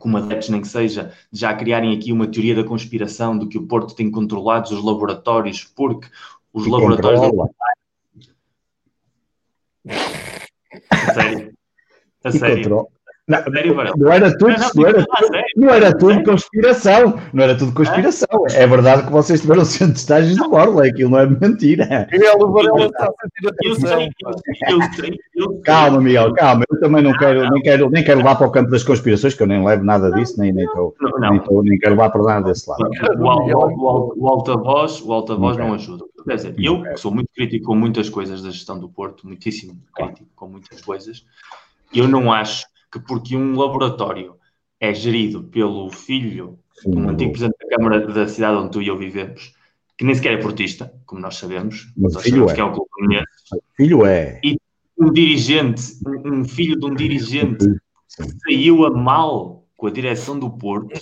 [0.00, 3.68] como adeptos nem que seja, já criarem aqui uma teoria da conspiração de que o
[3.68, 6.08] Porto tem controlados os laboratórios, porque
[6.52, 7.20] os e laboratórios.
[7.20, 7.50] Controla.
[10.90, 11.54] A sério.
[12.24, 12.88] A sério.
[13.26, 13.38] Não,
[13.96, 18.28] não, era tudo, não, não, era, tudo, não era tudo conspiração, não era tudo conspiração.
[18.50, 22.06] É, é verdade que vocês tiveram de estágios de borla, aquilo não é mentira.
[25.64, 26.64] Calma, Miguel, calma.
[26.70, 29.42] Eu também não quero, nem quero, nem quero levar para o campo das conspirações, que
[29.42, 32.50] eu nem levo nada disso, nem, nem, tô, nem, tô, nem quero levar para nada
[32.50, 32.90] desse lado.
[33.18, 36.04] O, o, o, alta-voz alta não ajuda.
[36.26, 40.28] Quer dizer, eu sou muito crítico com muitas coisas da gestão do Porto, muitíssimo crítico
[40.36, 41.24] com muitas coisas.
[41.94, 44.36] Eu não acho que porque um laboratório
[44.78, 48.86] é gerido pelo filho de um antigo presidente da Câmara da cidade onde tu e
[48.86, 49.52] eu vivemos,
[49.98, 52.54] que nem sequer é portista, como nós sabemos, mas filho é.
[52.54, 52.88] que é um clube
[53.76, 54.40] Filho é.
[54.44, 54.56] E
[54.96, 55.82] um dirigente,
[56.24, 61.00] um filho de um dirigente que saiu a mal com a direção do Porto,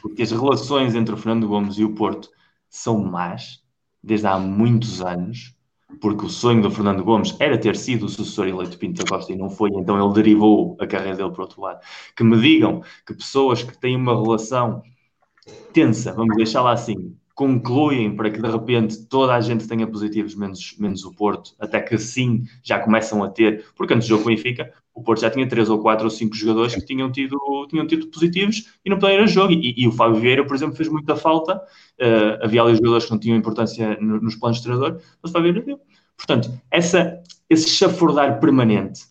[0.00, 2.30] porque as relações entre o Fernando Gomes e o Porto
[2.70, 3.62] são más
[4.02, 5.54] desde há muitos anos
[6.00, 9.32] porque o sonho do Fernando Gomes era ter sido o sucessor eleito Pinto da Costa
[9.32, 11.80] e não foi, então ele derivou a carreira dele para outro lado.
[12.16, 14.82] Que me digam que pessoas que têm uma relação
[15.72, 20.76] tensa, vamos deixá-la assim, concluem para que de repente toda a gente tenha positivos, menos,
[20.78, 24.72] menos o Porto, até que sim já começam a ter, porque antes do jogo Benfica,
[24.94, 27.36] o Porto já tinha três ou quatro ou cinco jogadores que tinham tido,
[27.68, 29.52] tinham tido positivos e não podiam ir a jogo.
[29.52, 31.56] E, e, o Fábio Vieira, por exemplo, fez muita falta.
[32.00, 35.32] Uh, havia ali jogadores que não tinham importância no, nos planos de treinador, mas o
[35.32, 35.80] Fábio Vieira deu.
[36.16, 37.20] Portanto, essa,
[37.50, 39.02] esse chafurdar permanente,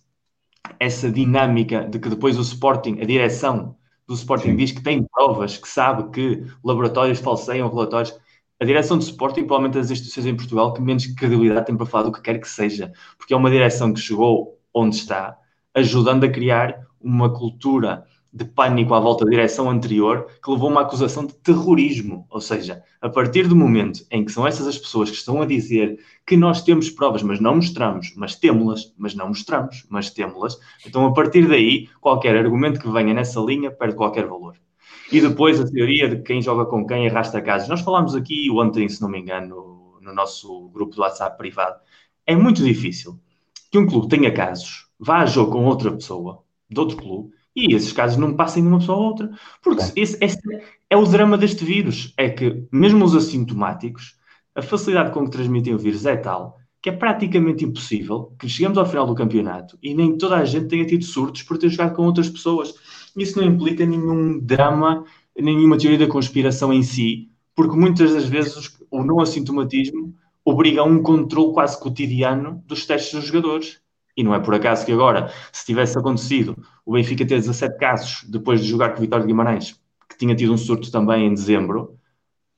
[0.79, 3.75] essa dinâmica de que depois o Sporting, a direção
[4.07, 4.55] do Sporting Sim.
[4.55, 8.17] diz que tem provas, que sabe que laboratórios falseiam relatórios.
[8.59, 12.03] A direção do Sporting, provavelmente as instituições em Portugal, que menos credibilidade tem para falar
[12.03, 15.38] do que quer que seja, porque é uma direção que chegou onde está,
[15.74, 20.71] ajudando a criar uma cultura de pânico à volta da direção anterior que levou a
[20.71, 22.26] uma acusação de terrorismo.
[22.32, 25.45] Ou seja, a partir do momento em que são essas as pessoas que estão a
[25.45, 30.57] dizer que nós temos provas, mas não mostramos, mas temos-las, mas não mostramos, mas temos-las,
[30.86, 34.55] então a partir daí, qualquer argumento que venha nessa linha perde qualquer valor.
[35.11, 37.67] E depois a teoria de quem joga com quem arrasta casas.
[37.67, 41.80] Nós falámos aqui ontem, se não me engano, no nosso grupo do WhatsApp privado.
[42.26, 43.19] É muito difícil
[43.71, 47.75] que um clube tenha casos, vá a jogo com outra pessoa, de outro clube, e
[47.75, 49.31] esses casos não passem de uma pessoa a outra.
[49.61, 50.39] Porque esse, esse,
[50.89, 52.13] é o drama deste vírus.
[52.17, 54.17] É que, mesmo os assintomáticos,
[54.55, 58.77] a facilidade com que transmitem o vírus é tal que é praticamente impossível que chegamos
[58.77, 61.95] ao final do campeonato e nem toda a gente tenha tido surtos por ter jogado
[61.95, 62.73] com outras pessoas.
[63.15, 68.77] Isso não implica nenhum drama, nenhuma teoria da conspiração em si, porque muitas das vezes
[68.91, 73.79] o não assintomatismo obriga a um controle quase cotidiano dos testes dos jogadores.
[74.16, 76.55] E não é por acaso que agora, se tivesse acontecido
[76.86, 80.36] o Benfica ter 17 casos depois de jogar com o Vitória de Guimarães, que tinha
[80.36, 81.97] tido um surto também em dezembro,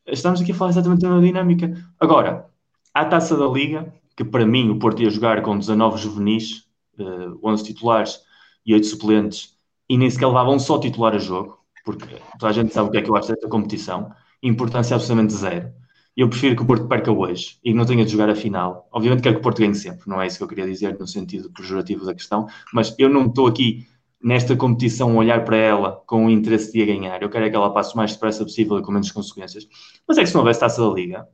[0.05, 1.73] estamos aqui a falar exatamente da dinâmica.
[1.99, 2.49] Agora,
[2.93, 6.67] a taça da Liga, que para mim o Porto ia jogar com 19 juvenis,
[6.99, 8.19] uh, eh, 11 titulares
[8.65, 9.55] e 8 suplentes,
[9.89, 12.97] e nem sequer levavam só titular a jogo, porque toda a gente sabe o que
[12.97, 15.71] é que eu acho desta competição, importância absolutamente zero
[16.15, 18.87] eu prefiro que o Porto perca hoje e que não tenha de jogar a final.
[18.91, 21.07] Obviamente quero que o Porto ganhe sempre, não é isso que eu queria dizer no
[21.07, 23.85] sentido pejorativo da questão, mas eu não estou aqui
[24.23, 27.21] nesta competição a olhar para ela com o interesse de a ganhar.
[27.21, 29.67] Eu quero é que ela passe o mais depressa possível e com menos consequências.
[30.07, 31.27] Mas é que se não houvesse taça da Liga,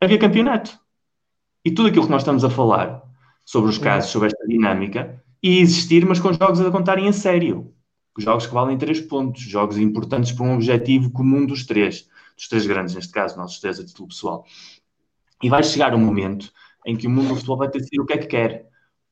[0.00, 0.78] havia campeonato.
[1.64, 3.02] E tudo aquilo que nós estamos a falar
[3.44, 7.72] sobre os casos, sobre esta dinâmica, ia existir, mas com jogos a contarem a sério.
[8.18, 12.66] Jogos que valem três pontos, jogos importantes para um objetivo comum dos três dos três
[12.66, 14.44] grandes, neste caso, nossos três a título pessoal.
[15.42, 16.52] E vai chegar um momento
[16.84, 18.68] em que o mundo do futebol vai ter de decidir o que é que quer.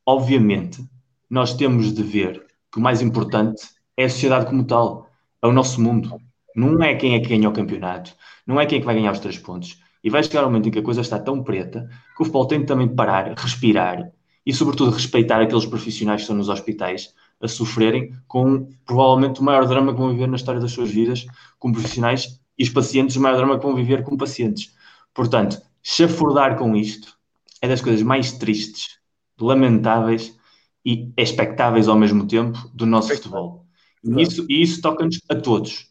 [0.07, 0.85] Obviamente,
[1.29, 3.63] nós temos de ver que o mais importante
[3.97, 5.09] é a sociedade como tal,
[5.43, 6.21] é o nosso mundo.
[6.55, 8.15] Não é quem é que ganha o campeonato,
[8.47, 9.81] não é quem é que vai ganhar os três pontos.
[10.03, 12.47] E vai chegar um momento em que a coisa está tão preta que o futebol
[12.47, 14.13] tem de também parar, respirar
[14.45, 19.67] e, sobretudo, respeitar aqueles profissionais que estão nos hospitais a sofrerem com provavelmente o maior
[19.67, 21.27] drama que vão viver na história das suas vidas,
[21.59, 24.75] como profissionais, e os pacientes, o maior drama que vão viver como pacientes.
[25.13, 27.17] Portanto, chafurdar com isto
[27.61, 28.99] é das coisas mais tristes,
[29.41, 30.37] lamentáveis
[30.85, 33.67] e expectáveis ao mesmo tempo do nosso futebol.
[34.05, 35.89] E isso, isso toca-nos a todos.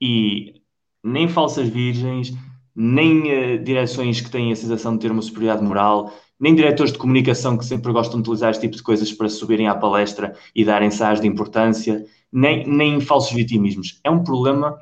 [0.00, 0.60] E
[1.02, 2.34] nem falsas virgens,
[2.74, 6.98] nem uh, direções que têm a sensação de ter uma superioridade moral, nem diretores de
[6.98, 10.64] comunicação que sempre gostam de utilizar este tipo de coisas para subirem à palestra e
[10.64, 14.00] darem ensaios de importância, nem, nem falsos vitimismos.
[14.02, 14.76] É um problema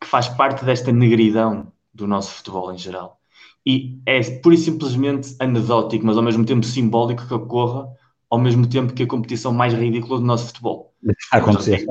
[0.00, 3.20] que faz parte desta negridão do nosso futebol em geral.
[3.66, 7.88] E é pura e simplesmente anedótico, mas ao mesmo tempo simbólico que ocorra
[8.30, 10.94] ao mesmo tempo que a competição mais ridícula do nosso futebol.
[11.32, 11.84] A acontecer.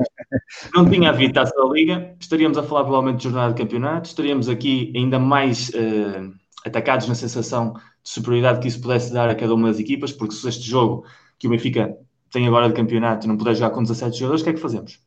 [0.74, 4.48] Não tinha havido taça da Liga, estaríamos a falar provavelmente de jornada de campeonato, estaríamos
[4.48, 6.32] aqui ainda mais uh,
[6.64, 10.34] atacados na sensação de superioridade que isso pudesse dar a cada uma das equipas, porque
[10.34, 11.04] se este jogo
[11.38, 11.94] que o Benfica
[12.30, 14.60] tem agora de campeonato e não puder jogar com 17 jogadores, o que é que
[14.60, 14.98] fazemos?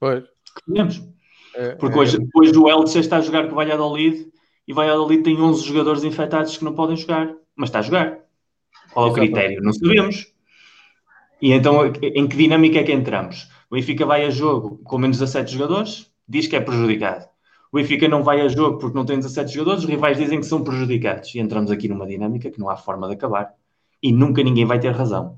[0.00, 0.24] Pois.
[0.24, 1.02] que fazemos?
[1.54, 4.28] É, porque é, hoje, hoje o Elche está a jogar com o Valladolid
[4.66, 8.18] e o Valladolid tem 11 jogadores infectados que não podem jogar, mas está a jogar.
[8.92, 9.62] Qual é o critério?
[9.62, 10.32] Não sabemos.
[11.40, 13.48] E então, em que dinâmica é que entramos?
[13.70, 17.26] O Benfica vai a jogo com menos 17 jogadores, diz que é prejudicado.
[17.70, 20.46] O Benfica não vai a jogo porque não tem 17 jogadores, os rivais dizem que
[20.46, 21.34] são prejudicados.
[21.34, 23.54] E entramos aqui numa dinâmica que não há forma de acabar.
[24.02, 25.37] E nunca ninguém vai ter razão.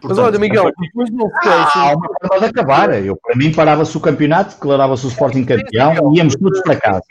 [0.00, 3.04] Portanto, Mas olha, Miguel, depois não se Há uma forma de acabar.
[3.04, 7.02] Eu, para mim, parava-se o campeonato, declarava-se o Sporting campeão e íamos todos para casa.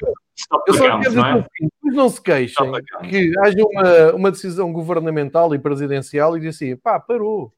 [0.67, 1.45] Eu só quero dizer não, é?
[1.59, 2.71] depois não se queixem
[3.09, 7.51] que haja uma, uma decisão governamental e presidencial e diz assim, pá, parou.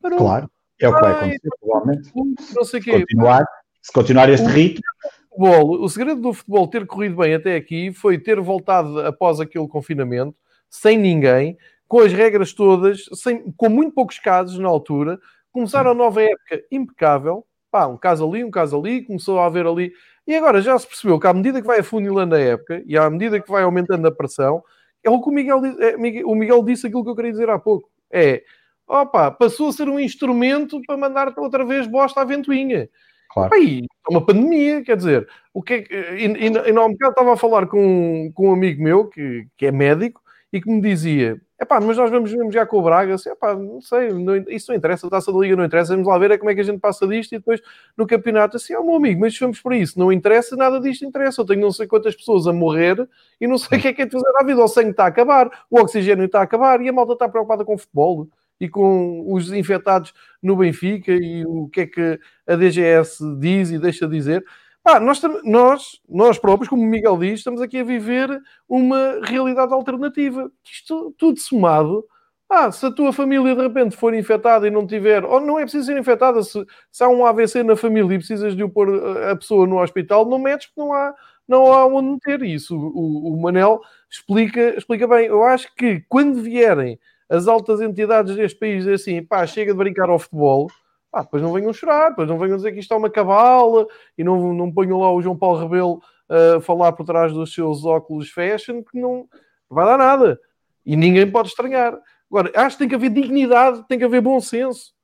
[0.00, 0.18] Parou.
[0.18, 2.10] Claro, é o que vai acontecer, provavelmente.
[2.54, 3.44] Não sei se, continuar,
[3.80, 4.82] se continuar este o ritmo.
[5.28, 9.68] Futebol, o segredo do futebol ter corrido bem até aqui foi ter voltado após aquele
[9.68, 10.34] confinamento,
[10.68, 11.56] sem ninguém,
[11.92, 15.20] com as regras todas, sem, com muito poucos casos na altura,
[15.52, 19.66] começaram a nova época impecável, pá, um caso ali, um caso ali, começou a haver
[19.66, 19.92] ali,
[20.26, 23.10] e agora já se percebeu que à medida que vai afunilando a época e à
[23.10, 24.64] medida que vai aumentando a pressão,
[25.04, 27.58] é o que o Miguel, é, o Miguel disse aquilo que eu queria dizer há
[27.58, 28.42] pouco, é
[28.88, 32.88] opa, passou a ser um instrumento para mandar outra vez bosta à ventoinha.
[33.34, 33.52] Claro.
[33.52, 35.94] Aí, é uma pandemia, quer dizer, o que é que.
[35.94, 39.70] E, e, e não, estava a falar com, com um amigo meu que, que é
[39.70, 43.30] médico e que me dizia: é pá, mas nós vamos, já com o Braga, assim,
[43.30, 46.18] epá, não sei, não, isso não interessa, a taça da Liga não interessa, vamos lá
[46.18, 47.60] ver é como é que a gente passa disto e depois
[47.96, 51.04] no campeonato, assim, ó oh, meu amigo, mas vamos para isso, não interessa, nada disto
[51.04, 53.08] interessa, eu tenho não sei quantas pessoas a morrer
[53.40, 55.04] e não sei o que é que é de fazer à vida, o sangue está
[55.04, 58.28] a acabar, o oxigênio está a acabar e a malta está preocupada com o futebol
[58.60, 63.78] e com os infectados no Benfica e o que é que a DGS diz e
[63.78, 64.44] deixa de dizer.
[64.84, 68.28] Ah, nós, nós, nós próprios, como o Miguel diz, estamos aqui a viver
[68.68, 70.50] uma realidade alternativa.
[70.64, 72.04] Isto tudo somado.
[72.50, 75.62] Ah, se a tua família de repente for infectada e não tiver, ou não é
[75.62, 78.90] preciso ser infectada, se, se há um AVC na família e precisas de pôr
[79.30, 81.14] a pessoa no hospital, não metes porque não há,
[81.48, 82.42] não há onde meter.
[82.42, 83.80] Isso o, o Manel
[84.10, 85.26] explica, explica bem.
[85.26, 90.10] Eu acho que quando vierem as altas entidades deste país assim, pá, chega de brincar
[90.10, 90.68] ao futebol,
[91.12, 93.86] pá, depois não venham chorar, depois não venham dizer que isto é uma cabala
[94.16, 97.52] e não, não ponham lá o João Paulo Rebelo a uh, falar por trás dos
[97.52, 99.28] seus óculos fashion, que não
[99.68, 100.40] vai dar nada.
[100.84, 101.98] E ninguém pode estranhar.
[102.30, 104.94] Agora, acho que tem que haver dignidade, tem que haver bom senso.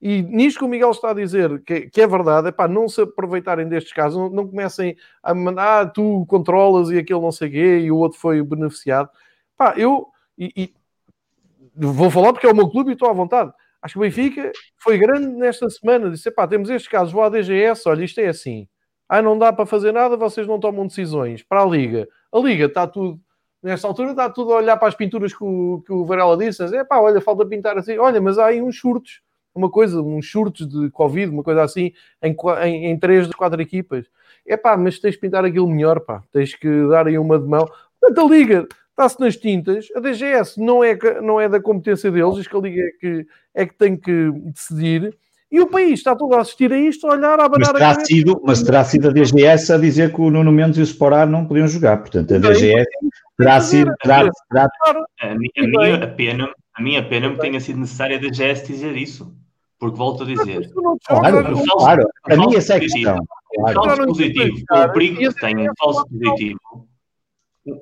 [0.00, 2.88] E nisto que o Miguel está a dizer, que, que é verdade, é pá, não
[2.88, 7.32] se aproveitarem destes casos, não, não comecem a mandar, ah, tu controlas e aquele não
[7.32, 9.10] sei quê, e o outro foi beneficiado.
[9.56, 10.06] Pá, eu,
[10.38, 10.74] e, e
[11.74, 13.52] vou falar porque é o meu clube e estou à vontade.
[13.88, 16.10] Acho que o Benfica foi grande nesta semana.
[16.10, 18.68] Disse: pá, temos estes casos, vou à DGS, olha, isto é assim.
[19.08, 21.42] Ah, não dá para fazer nada, vocês não tomam decisões.
[21.42, 22.06] Para a Liga.
[22.30, 23.18] A Liga está tudo,
[23.62, 26.62] nesta altura, está tudo a olhar para as pinturas que o, que o Varela disse.
[26.76, 27.96] É pá, olha, falta pintar assim.
[27.96, 29.22] Olha, mas há aí uns surtos,
[29.54, 33.62] uma coisa, uns surtos de Covid, uma coisa assim, em, em, em três das quatro
[33.62, 34.04] equipas.
[34.46, 36.22] É pá, mas tens de pintar aquilo melhor, pá.
[36.30, 37.66] Tens que dar aí uma de mão.
[37.98, 38.68] Portanto, a Liga
[38.98, 39.86] está-se nas tintas.
[39.94, 43.26] A DGS não é, não é da competência deles, diz que a Liga é que,
[43.54, 45.16] é que tem que decidir.
[45.50, 47.90] E o país está todo a assistir a isto, a olhar, a abanar mas terá
[47.90, 50.84] a sido, Mas terá sido a DGS a dizer que o Nuno Mendes e o
[50.84, 51.98] Sporar não podiam jogar.
[51.98, 52.86] Portanto, a DGS
[53.38, 53.90] terá sido...
[54.02, 54.68] Terá, terá...
[55.22, 58.94] A, minha, a, minha pena, a minha pena me tenha sido necessária a DGS dizer
[58.94, 59.34] isso.
[59.78, 60.70] Porque volto a dizer...
[61.06, 62.08] Claro, claro.
[62.24, 63.18] Para mim essa é a questão.
[63.54, 63.74] claro.
[63.74, 66.87] falso positivo, o perigo que tem um falso positivo,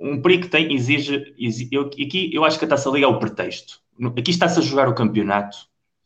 [0.00, 3.08] um perigo que tem exige, exige eu, aqui eu acho que a Taça Liga é
[3.08, 3.80] o pretexto.
[4.16, 5.56] Aqui está-se a jogar o campeonato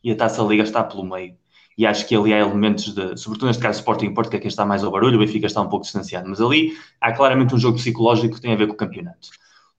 [0.03, 1.35] e a Taça Liga está pelo meio.
[1.77, 4.49] E acho que ali há elementos de, sobretudo neste caso Sporting Porto, que é quem
[4.49, 7.59] está mais ao barulho, o Benfica está um pouco distanciado, mas ali há claramente um
[7.59, 9.31] jogo psicológico que tem a ver com o campeonato.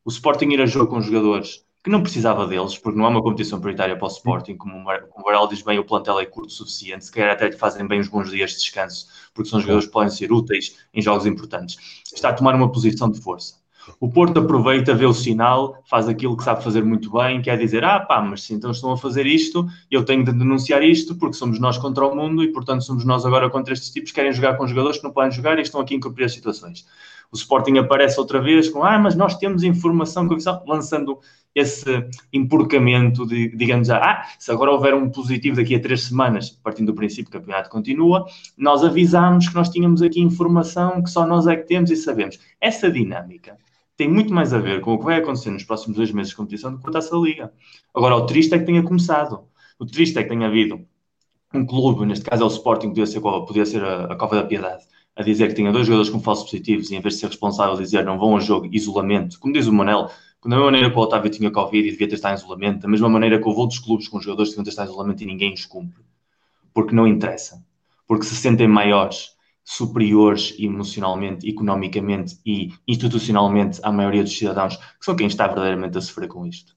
[0.03, 3.21] O Sporting ir a jogo com jogadores que não precisava deles, porque não é uma
[3.21, 6.51] competição prioritária para o Sporting, como o Varal diz bem, o plantel é curto o
[6.51, 9.87] suficiente, se calhar até lhe fazem bem uns bons dias de descanso, porque são jogadores
[9.87, 12.03] que podem ser úteis em jogos importantes.
[12.13, 13.60] Está a tomar uma posição de força.
[13.99, 17.83] O Porto aproveita, vê o sinal, faz aquilo que sabe fazer muito bem, quer dizer,
[17.83, 21.33] ah pá, mas se então estão a fazer isto, eu tenho de denunciar isto, porque
[21.33, 24.33] somos nós contra o mundo e, portanto, somos nós agora contra estes tipos que querem
[24.33, 26.85] jogar com jogadores que não podem jogar e estão aqui a incumprir as situações.
[27.31, 30.27] O Sporting aparece outra vez com, ah, mas nós temos informação,
[30.67, 31.19] lançando
[31.55, 36.87] esse empurcamento de, digamos, ah, se agora houver um positivo daqui a três semanas, partindo
[36.87, 38.25] do princípio que o campeonato continua,
[38.57, 42.39] nós avisámos que nós tínhamos aqui informação que só nós é que temos e sabemos.
[42.59, 43.57] Essa dinâmica
[44.01, 46.35] tem muito mais a ver com o que vai acontecer nos próximos dois meses de
[46.35, 47.53] competição do que com a Taça Liga.
[47.93, 49.43] Agora, o triste é que tenha começado.
[49.77, 50.81] O triste é que tenha havido
[51.53, 54.43] um clube, neste caso é o Sporting, podia ser, podia ser a, a Cova da
[54.43, 54.83] Piedade,
[55.15, 57.75] a dizer que tinha dois jogadores com falsos positivos e em vez de ser responsável
[57.75, 60.09] dizer não vão ao jogo, isolamento, como diz o Manel,
[60.43, 62.87] da mesma maneira que o Otávio tinha Covid e devia ter estado em isolamento, da
[62.87, 65.27] mesma maneira que houve outros clubes com jogadores que deviam ter estado em isolamento e
[65.27, 66.01] ninguém os cumpre.
[66.73, 67.63] Porque não interessa.
[68.07, 75.15] Porque se sentem maiores, superiores emocionalmente, economicamente e institucionalmente à maioria dos cidadãos, que são
[75.15, 76.75] quem está verdadeiramente a sofrer com isto.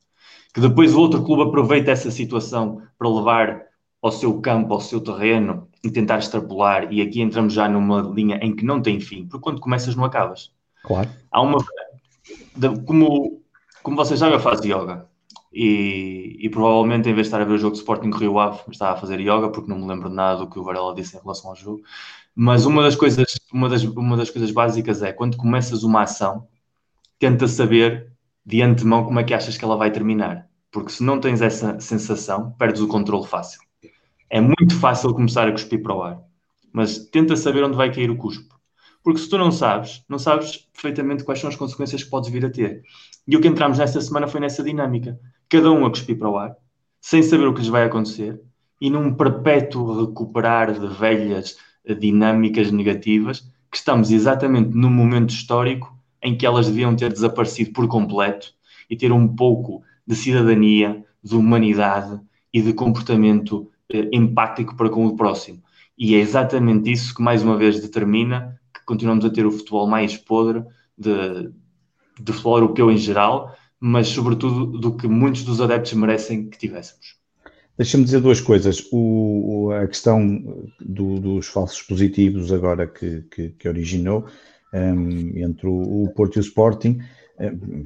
[0.53, 3.63] Que depois o outro clube aproveita essa situação para levar
[4.01, 6.93] ao seu campo, ao seu terreno e tentar extrapolar.
[6.93, 10.05] E aqui entramos já numa linha em que não tem fim, porque quando começas não
[10.05, 10.53] acabas.
[10.85, 11.09] Claro.
[11.31, 11.59] Há uma.
[12.87, 13.45] Como
[13.85, 15.07] como vocês sabem, eu faço yoga.
[15.53, 18.61] E, e, provavelmente, em vez de estar a ver o jogo de Sporting Rio Ave,
[18.71, 21.17] estava a fazer yoga, porque não me lembro de nada do que o Varela disse
[21.17, 21.83] em relação ao jogo.
[22.35, 26.49] Mas uma das coisas, uma das, uma das coisas básicas é, quando começas uma ação,
[27.19, 28.13] tenta saber
[28.45, 30.49] de antemão como é que achas que ela vai terminar.
[30.71, 33.61] Porque se não tens essa sensação, perdes o controle fácil.
[34.29, 36.21] É muito fácil começar a cuspir para o ar.
[36.73, 38.55] Mas tenta saber onde vai cair o cuspo.
[39.05, 42.45] Porque se tu não sabes, não sabes perfeitamente quais são as consequências que podes vir
[42.45, 42.83] a ter.
[43.29, 45.21] E o que entramos nesta semana foi nessa dinâmica.
[45.49, 46.57] Cada um a cuspir para o ar,
[47.01, 48.41] sem saber o que lhes vai acontecer,
[48.81, 51.57] e num perpétuo recuperar de velhas
[51.93, 57.87] dinâmicas negativas, que estamos exatamente no momento histórico em que elas deviam ter desaparecido por
[57.87, 58.53] completo
[58.89, 62.21] e ter um pouco de cidadania, de humanidade
[62.53, 65.63] e de comportamento eh, empático para com o próximo.
[65.99, 70.17] E é exatamente isso que, mais uma vez, determina continuamos a ter o futebol mais
[70.17, 70.65] podre
[70.97, 71.51] de,
[72.21, 77.17] de futebol europeu em geral, mas sobretudo do que muitos dos adeptos merecem que tivéssemos.
[77.77, 78.87] Deixa-me dizer duas coisas.
[78.93, 84.27] O, a questão do, dos falsos positivos agora que, que, que originou
[84.73, 87.01] um, entre o, Porto e o Sporting,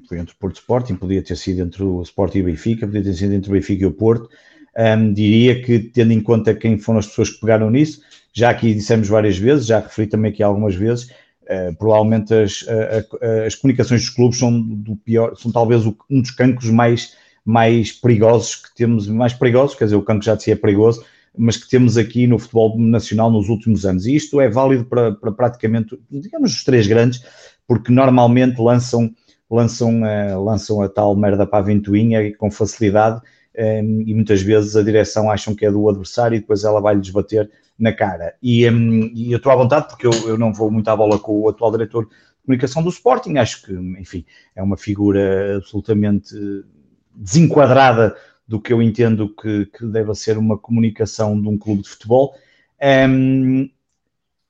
[0.09, 2.45] foi entre o Porto e o Sporting, podia ter sido entre o Sporting e o
[2.45, 4.28] Benfica, podia ter sido entre o Benfica e o Porto.
[4.76, 8.01] Um, diria que, tendo em conta quem foram as pessoas que pegaram nisso,
[8.32, 11.11] já aqui dissemos várias vezes, já referi também aqui algumas vezes,
[11.45, 12.64] uh, provavelmente as,
[13.45, 17.16] as comunicações dos clubes são do pior, são talvez um dos cancros mais,
[17.49, 21.03] mais perigosos que temos, mais perigosos, quer dizer, o cancro já de si é perigoso,
[21.34, 24.05] mas que temos aqui no futebol nacional nos últimos anos.
[24.05, 27.24] E isto é válido para, para praticamente, digamos, os três grandes,
[27.66, 29.11] porque normalmente lançam,
[29.51, 33.23] lançam, uh, lançam a tal merda para a ventoinha com facilidade
[33.59, 37.09] um, e muitas vezes a direção acham que é do adversário e depois ela vai-lhes
[37.09, 38.35] bater na cara.
[38.43, 41.18] E, um, e eu estou à vontade porque eu, eu, não vou muito à bola
[41.18, 42.10] com o atual diretor de
[42.44, 46.35] comunicação do Sporting, acho que, enfim, é uma figura absolutamente
[47.14, 48.16] desenquadrada
[48.47, 52.35] do que eu entendo que, que deve ser uma comunicação de um clube de futebol.
[52.82, 53.68] Um,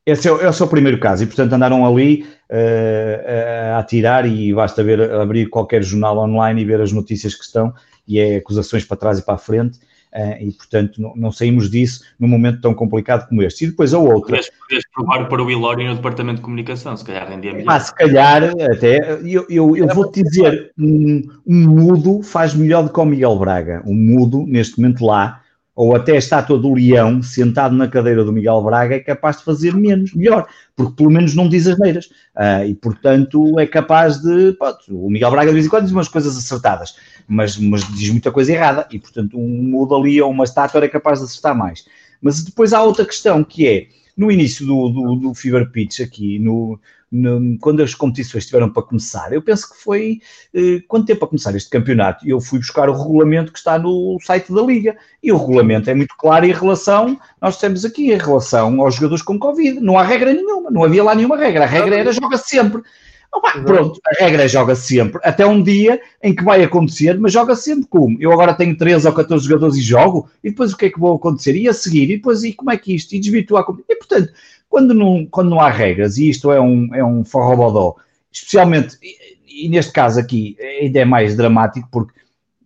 [0.06, 4.54] esse, é, esse é, o primeiro caso, e portanto andaram ali uh, a atirar e
[4.54, 7.74] basta ver, abrir qualquer jornal online e ver as notícias que estão
[8.06, 9.78] e é acusações para trás e para a frente.
[10.14, 13.64] Uh, e, portanto, não, não, saímos disso num momento tão complicado como este.
[13.64, 14.40] E depois a outra.
[14.60, 17.70] Podias provar para o Ilório no Departamento de Comunicação, se calhar rendia melhor.
[17.70, 22.90] Ah, se calhar, até, eu, eu, eu vou-te dizer, um, um, mudo faz melhor do
[22.90, 23.82] que o Miguel Braga.
[23.84, 25.42] Um mudo, neste momento lá,
[25.78, 29.44] ou até a estátua do leão sentado na cadeira do Miguel Braga é capaz de
[29.44, 32.06] fazer menos, melhor, porque pelo menos não diz as neiras.
[32.34, 34.56] Uh, e, portanto, é capaz de.
[34.90, 36.96] O Miguel Braga de vez em quando diz umas coisas acertadas
[37.28, 40.88] mas, mas diz muita coisa errada e, portanto, um mudo ali ou uma estátua é
[40.88, 41.84] capaz de acertar mais.
[42.20, 43.86] Mas depois há outra questão que é
[44.16, 46.80] no início do, do, do Fever Pitch aqui, no,
[47.10, 50.20] no, quando as competições estiveram para começar, eu penso que foi
[50.54, 52.28] eh, quanto tempo a começar este campeonato?
[52.28, 55.94] Eu fui buscar o regulamento que está no site da Liga e o regulamento é
[55.94, 59.80] muito claro em relação, nós temos aqui, em relação aos jogadores com Covid.
[59.80, 61.64] Não há regra nenhuma, não havia lá nenhuma regra.
[61.64, 62.82] A regra era joga sempre.
[63.30, 67.30] Opa, pronto, a regra é joga sempre, até um dia em que vai acontecer, mas
[67.30, 68.16] joga sempre como?
[68.18, 70.98] Eu agora tenho 13 ou 14 jogadores e jogo, e depois o que é que
[70.98, 71.54] vou acontecer?
[71.54, 73.12] E a seguir, e depois, e como é que isto?
[73.14, 73.66] E desvirtuar.
[73.86, 74.32] E portanto,
[74.68, 77.96] quando não, quando não há regras, e isto é um, é um forrobodó,
[78.30, 82.18] especialmente, e, e neste caso aqui ainda é mais dramático, porque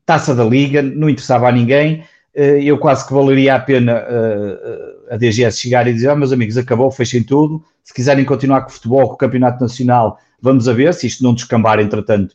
[0.04, 2.04] taça da liga, não interessava a ninguém,
[2.34, 6.32] eh, eu quase que valeria a pena uh, a DGS chegar e dizer, ah, meus
[6.32, 10.68] amigos, acabou, fechem tudo, se quiserem continuar com o futebol, com o campeonato nacional, Vamos
[10.68, 12.34] a ver se isto não descambar, entretanto,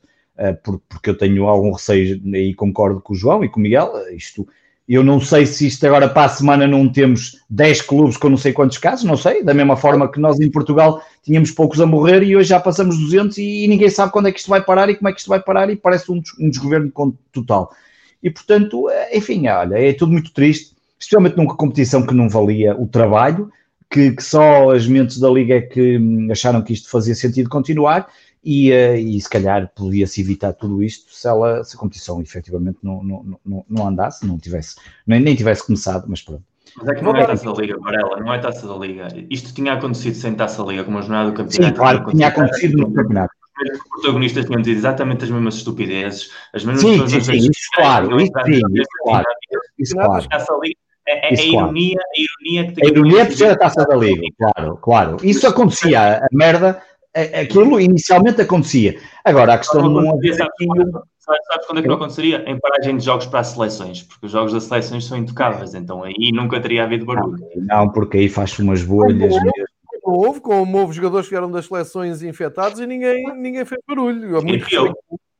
[0.87, 3.91] porque eu tenho algum receio e concordo com o João e com o Miguel.
[4.15, 4.47] Isto,
[4.87, 8.37] eu não sei se isto agora para a semana não temos 10 clubes com não
[8.37, 9.43] sei quantos casos, não sei.
[9.43, 12.97] Da mesma forma que nós em Portugal tínhamos poucos a morrer e hoje já passamos
[12.97, 15.27] 200 e, ninguém sabe quando é que isto vai parar e como é que isto
[15.27, 16.91] vai parar e parece um, um desgoverno
[17.33, 17.69] total.
[18.23, 22.73] E portanto, eh, enfim, olha, é tudo muito triste, especialmente numa competição que não valia
[22.79, 23.51] o trabalho
[23.89, 27.49] que, que, só as mentes da Liga é que hum, acharam que isto fazia sentido
[27.49, 28.07] continuar
[28.47, 32.77] e, uh, e se calhar podia-se evitar tudo isto se, ela, se a competição efetivamente
[32.81, 36.43] não, não, não, não andasse, não tivesse, nem, nem tivesse começado, mas pronto.
[36.77, 39.07] Mas é que não é taça da Liga, Varela, não é taça da Liga.
[39.29, 41.75] Isto tinha acontecido sem taça da Liga, como a jornada do campeonato.
[41.75, 43.33] Sim, claro, tinha acontecido no campeonato.
[43.73, 48.21] Os protagonistas tinham dito exatamente as mesmas estupidezes, as mesmas sim, sim, sim, isso claro,
[48.21, 49.25] isso sim, isso claro.
[49.77, 50.27] Isso claro.
[51.07, 52.85] É, é a, ironia, a ironia que tem.
[52.85, 55.17] A ironia é por ser a taça da Liga, claro, claro.
[55.23, 56.81] Isso acontecia, a merda,
[57.39, 58.99] aquilo inicialmente acontecia.
[59.23, 60.67] Agora, a questão não haver aqui.
[61.19, 62.49] Sabes quando é que não aconteceria?
[62.49, 66.03] Em paragem de jogos para as seleções, porque os jogos das seleções são intocáveis, então
[66.03, 67.37] aí nunca teria havido barulho.
[67.55, 69.51] Não, porque aí faz umas bolhas mesmo.
[70.03, 74.41] Houve, como houve jogadores que vieram das seleções infectados e ninguém, ninguém fez barulho.
[74.41, 74.93] Ninguém viu.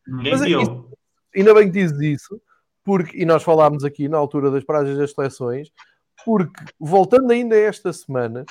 [0.05, 0.89] Ninguém viu.
[1.33, 2.41] Ainda bem que dizes isso,
[2.83, 5.69] porque, e nós falámos aqui na altura das paragens das seleções,
[6.25, 8.45] porque, voltando ainda a esta semana,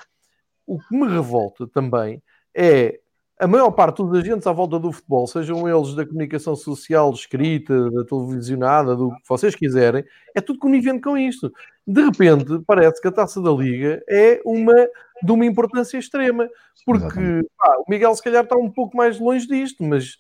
[0.66, 2.22] o que me revolta também
[2.56, 2.98] é
[3.38, 7.90] a maior parte dos agentes à volta do futebol, sejam eles da comunicação social, escrita,
[7.90, 10.04] da televisionada, do que vocês quiserem,
[10.34, 11.52] é tudo conivente com isto.
[11.86, 14.74] De repente, parece que a taça da Liga é uma
[15.22, 16.48] de uma importância extrema,
[16.84, 20.18] porque pá, o Miguel, se calhar, está um pouco mais longe disto, mas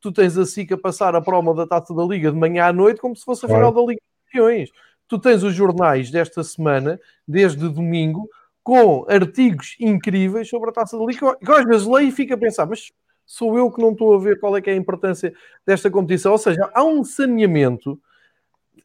[0.00, 2.72] tu tens a SIC a passar a promo da Taça da Liga de manhã à
[2.72, 4.70] noite como se fosse a final da Liga dos Campeões.
[5.06, 8.28] Tu tens os jornais desta semana, desde domingo,
[8.68, 12.36] com artigos incríveis sobre a Taça da Liga, que às vezes leio e fico a
[12.36, 12.92] pensar, mas
[13.24, 15.32] sou eu que não estou a ver qual é que é a importância
[15.66, 16.32] desta competição.
[16.32, 17.98] Ou seja, há um saneamento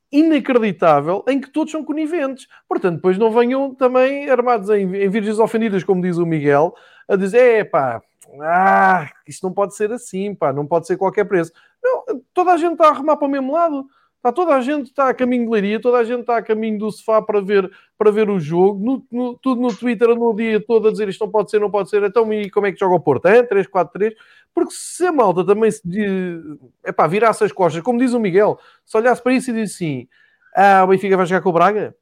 [0.10, 2.48] inacreditável em que todos são coniventes.
[2.66, 6.74] Portanto, depois não venham também armados em, em virgens ofendidas, como diz o Miguel,
[7.06, 8.02] a dizer, é pá,
[8.42, 11.52] ah, isto não pode ser assim, pá, não pode ser qualquer preço.
[11.84, 13.86] Não, toda a gente está a arrumar para o mesmo lado.
[14.24, 16.80] Está toda a gente está a caminho de leiria, toda a gente está a caminho
[16.80, 20.66] do sofá para ver, para ver o jogo, no, no, tudo no Twitter no dia
[20.66, 22.02] todo a dizer isto não pode ser, não pode ser.
[22.04, 23.26] Então, e como é que joga o Porto?
[23.26, 24.14] É 3-4-3?
[24.54, 25.82] Porque se a malta também se
[26.86, 29.84] é pá, virasse as costas, como diz o Miguel, se olhasse para isso e disse
[29.84, 30.08] assim:
[30.56, 31.94] Ah, o Benfica vai jogar com o Braga?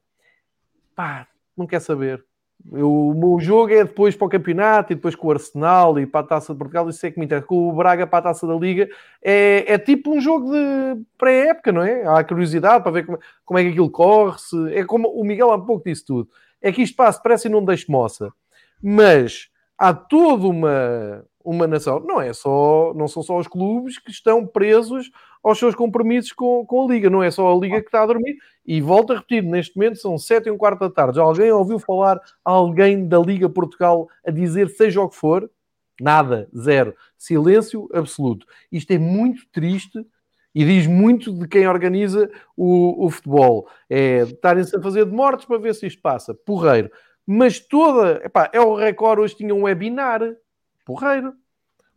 [0.94, 1.26] Pá,
[1.56, 2.24] não quer saber.
[2.70, 6.20] Eu, o jogo é depois para o campeonato e depois com o Arsenal e para
[6.20, 6.88] a taça de Portugal.
[6.88, 7.46] Isso é que me interessa.
[7.46, 8.88] Com o Braga para a taça da Liga
[9.22, 12.06] é, é tipo um jogo de pré-época, não é?
[12.06, 14.38] Há curiosidade para ver como, como é que aquilo corre.
[14.38, 14.74] -se.
[14.74, 16.28] É como o Miguel há pouco disse tudo.
[16.60, 18.32] É que isto passa depressa e não deixe moça.
[18.82, 22.00] Mas há toda uma, uma nação.
[22.00, 25.10] Não é só, não são só os clubes que estão presos
[25.42, 27.10] aos seus compromissos com, com a Liga.
[27.10, 28.36] Não é só a Liga que está a dormir.
[28.64, 31.16] E volto a repetir, neste momento são sete e um quarto da tarde.
[31.16, 35.50] Já alguém ouviu falar alguém da Liga Portugal a dizer seja o que for?
[36.00, 36.94] Nada, zero.
[37.16, 38.46] Silêncio absoluto.
[38.70, 40.04] Isto é muito triste
[40.54, 43.68] e diz muito de quem organiza o, o futebol.
[43.88, 46.34] É estarem-se a fazer de mortes para ver se isto passa.
[46.34, 46.90] Porreiro.
[47.26, 48.20] Mas toda...
[48.24, 50.20] Epá, é o recorde, hoje tinha um webinar.
[50.84, 51.34] Porreiro.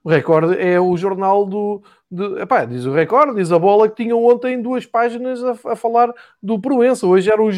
[0.03, 1.81] O recorde é o jornal do,
[2.11, 5.75] de, epá, diz o recorde, diz a bola que tinham ontem duas páginas a, a
[5.75, 7.07] falar do Proença.
[7.07, 7.57] Hoje eram os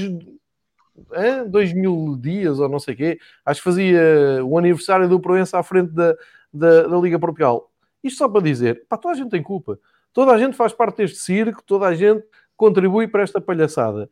[1.49, 3.20] dois mil dias ou não sei o quê.
[3.45, 4.02] Acho que fazia
[4.45, 6.16] o aniversário do Proença à frente da,
[6.54, 7.70] da, da Liga Portugal.
[8.04, 9.78] Isto só para dizer, pá, toda a gente tem culpa.
[10.14, 12.24] Toda a gente faz parte deste circo, toda a gente
[12.56, 14.10] contribui para esta palhaçada.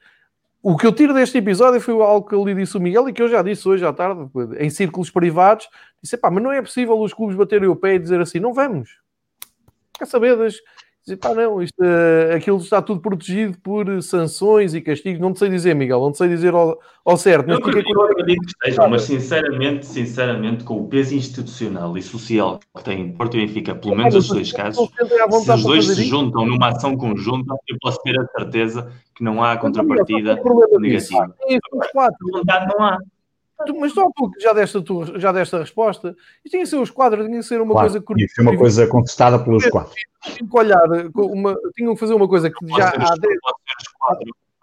[0.67, 3.21] O que eu tiro deste episódio foi algo que ele disse o Miguel e que
[3.21, 4.27] eu já disse hoje à tarde,
[4.57, 5.69] em círculos privados.
[6.01, 8.51] Disse, pá, mas não é possível os clubes baterem o pé e dizer assim, não
[8.51, 8.89] vamos,
[9.95, 10.35] Quer saber?
[11.05, 15.21] Dizer, pá, não, isto, uh, aquilo está tudo protegido por sanções e castigos.
[15.21, 17.47] Não te sei dizer, Miguel, não te sei dizer ao, ao certo.
[17.47, 22.83] Mas, eu acredito que estejam, mas sinceramente, sinceramente, com o peso institucional e social que
[22.83, 26.69] tem Porto e Benfica, pelo menos os dois casos, se os dois se juntam numa
[26.69, 30.41] ação conjunta, eu posso ter a certeza que não há contrapartida
[30.79, 31.35] negativa.
[32.31, 32.97] Vontade não há.
[33.73, 36.15] Mas só tu já deste, tu, já deste a resposta.
[36.43, 38.41] Isto tinha que ser os quadros, tinha que ser uma claro, coisa Tinha que ser
[38.41, 39.95] uma coisa contestada pelos quadros.
[40.23, 43.37] Tinham que olhar, uma, tinham que fazer uma coisa que já há 10.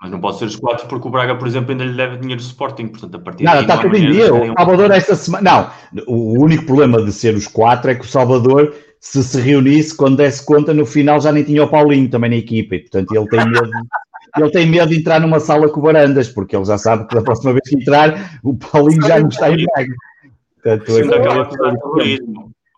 [0.03, 2.43] Mas não pode ser os quatro porque o Braga, por exemplo, ainda lhe deve dinheiro
[2.43, 4.35] do Sporting, portanto, a partir Não, está tudo em dia.
[4.35, 5.73] O Salvador esta semana.
[5.93, 9.97] Não, o único problema de ser os quatro é que o Salvador, se se reunisse,
[9.97, 13.15] quando desse conta, no final já nem tinha o Paulinho também na equipa, e portanto
[13.15, 13.70] ele tem medo
[14.37, 17.23] ele tem medo de entrar numa sala com barandas, porque ele já sabe que da
[17.23, 19.95] próxima vez que entrar, o Paulinho já não está em Braga.
[20.63, 22.19] Portanto, é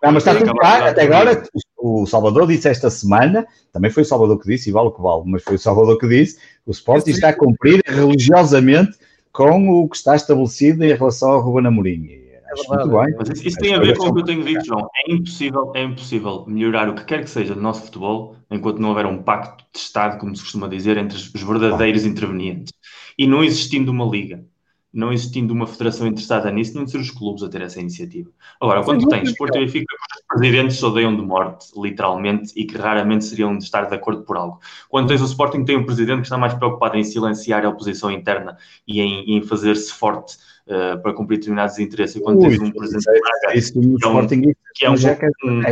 [0.05, 1.43] não, mas está tudo cá, até agora
[1.79, 5.01] o Salvador disse esta semana, também foi o Salvador que disse, e vale o que
[5.01, 8.99] vale, mas foi o Salvador que disse, o Sporting está a cumprir religiosamente
[9.33, 12.24] com o que está estabelecido em relação ao Ruben Amorim.
[12.55, 13.15] Acho muito bem.
[13.19, 14.89] Mas isso, isso tem a ver com o que eu tenho dito, João.
[15.07, 18.91] É impossível, é impossível melhorar o que quer que seja do nosso futebol enquanto não
[18.91, 22.73] houver um pacto de Estado, como se costuma dizer, entre os verdadeiros intervenientes.
[23.19, 24.45] E não existindo uma liga,
[24.93, 28.31] não existindo uma federação interessada nisso, não ser os clubes a ter essa iniciativa.
[28.61, 33.25] Agora, quando tens Porto e Benfica, os presidentes odeiam de morte, literalmente, e que raramente
[33.25, 34.61] seriam de estar de acordo por algo.
[34.89, 38.11] Quando tens o Sporting, tem um presidente que está mais preocupado em silenciar a oposição
[38.11, 38.57] interna
[38.87, 42.17] e em, em fazer-se forte uh, para cumprir determinados interesses.
[42.17, 43.05] E quando Ui, tens um presidente
[43.49, 45.63] é, isso, que é um, que é um, já que é um,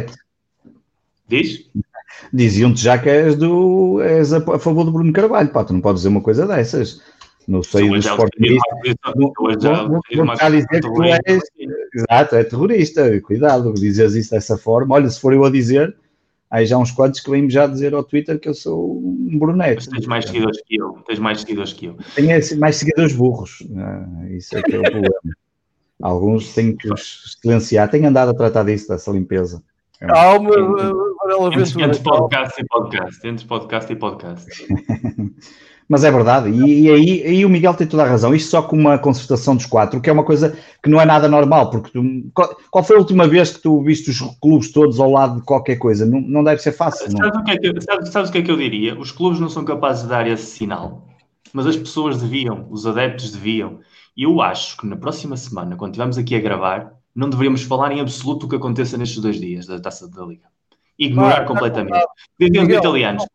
[1.28, 1.70] Diz?
[2.32, 5.81] Diziam-te já que és, do, és a, a, favor do Bruno Carvalho, pá, tu não
[5.81, 7.01] podes dizer uma coisa dessas.
[7.48, 8.39] No seio do esporte.
[9.36, 11.43] Vou já dizer que tu és.
[11.94, 13.20] Exato, é terrorista.
[13.20, 14.94] Cuidado, dizes isso dessa forma.
[14.94, 15.97] Olha, se for eu a dizer,
[16.53, 19.89] aí já uns quantos que vêm já dizer ao Twitter que eu sou um brunete.
[19.89, 20.93] tens mais seguidores que eu.
[21.07, 21.97] Tens mais seguidores que eu.
[22.15, 23.66] Tenho mais seguidores burros.
[23.74, 25.15] Ah, isso é que é o problema.
[26.03, 27.89] Alguns têm que os silenciar.
[27.91, 29.62] Tenho andado a tratar disso, dessa limpeza.
[29.99, 31.87] Calma, Varela Ventura.
[31.87, 33.29] Entre podcast e podcast.
[33.29, 34.66] Entre podcast e podcast.
[35.93, 38.35] Mas é verdade, e, e aí, aí, o Miguel tem toda a razão.
[38.35, 41.28] Isto só com uma concertação dos quatro, que é uma coisa que não é nada
[41.28, 42.02] normal, porque tu,
[42.32, 45.43] qual, qual, foi a última vez que tu viste os clubes todos ao lado de
[45.43, 46.06] qualquer coisa?
[46.06, 47.10] Não, não deve ser fácil.
[47.10, 48.98] Sabes o, que é que, sabes, sabes o que é que eu diria?
[48.98, 51.06] Os clubes não são capazes de dar esse sinal,
[51.52, 53.81] mas as pessoas deviam, os adeptos deviam.
[54.16, 57.93] E eu acho que na próxima semana, quando estivermos aqui a gravar, não deveríamos falar
[57.93, 60.47] em absoluto o que aconteça nestes dois dias da taça da Liga.
[60.98, 62.02] Ignorar ah, completamente.
[62.40, 63.27] Diziam os italianos: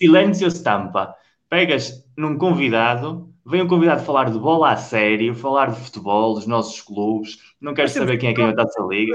[0.00, 1.14] silêncio stampa
[1.50, 6.46] pegas num convidado, vem um convidado falar de bola a sério, falar de futebol, dos
[6.46, 9.12] nossos clubes, não queres saber quem é quem vai dar essa liga.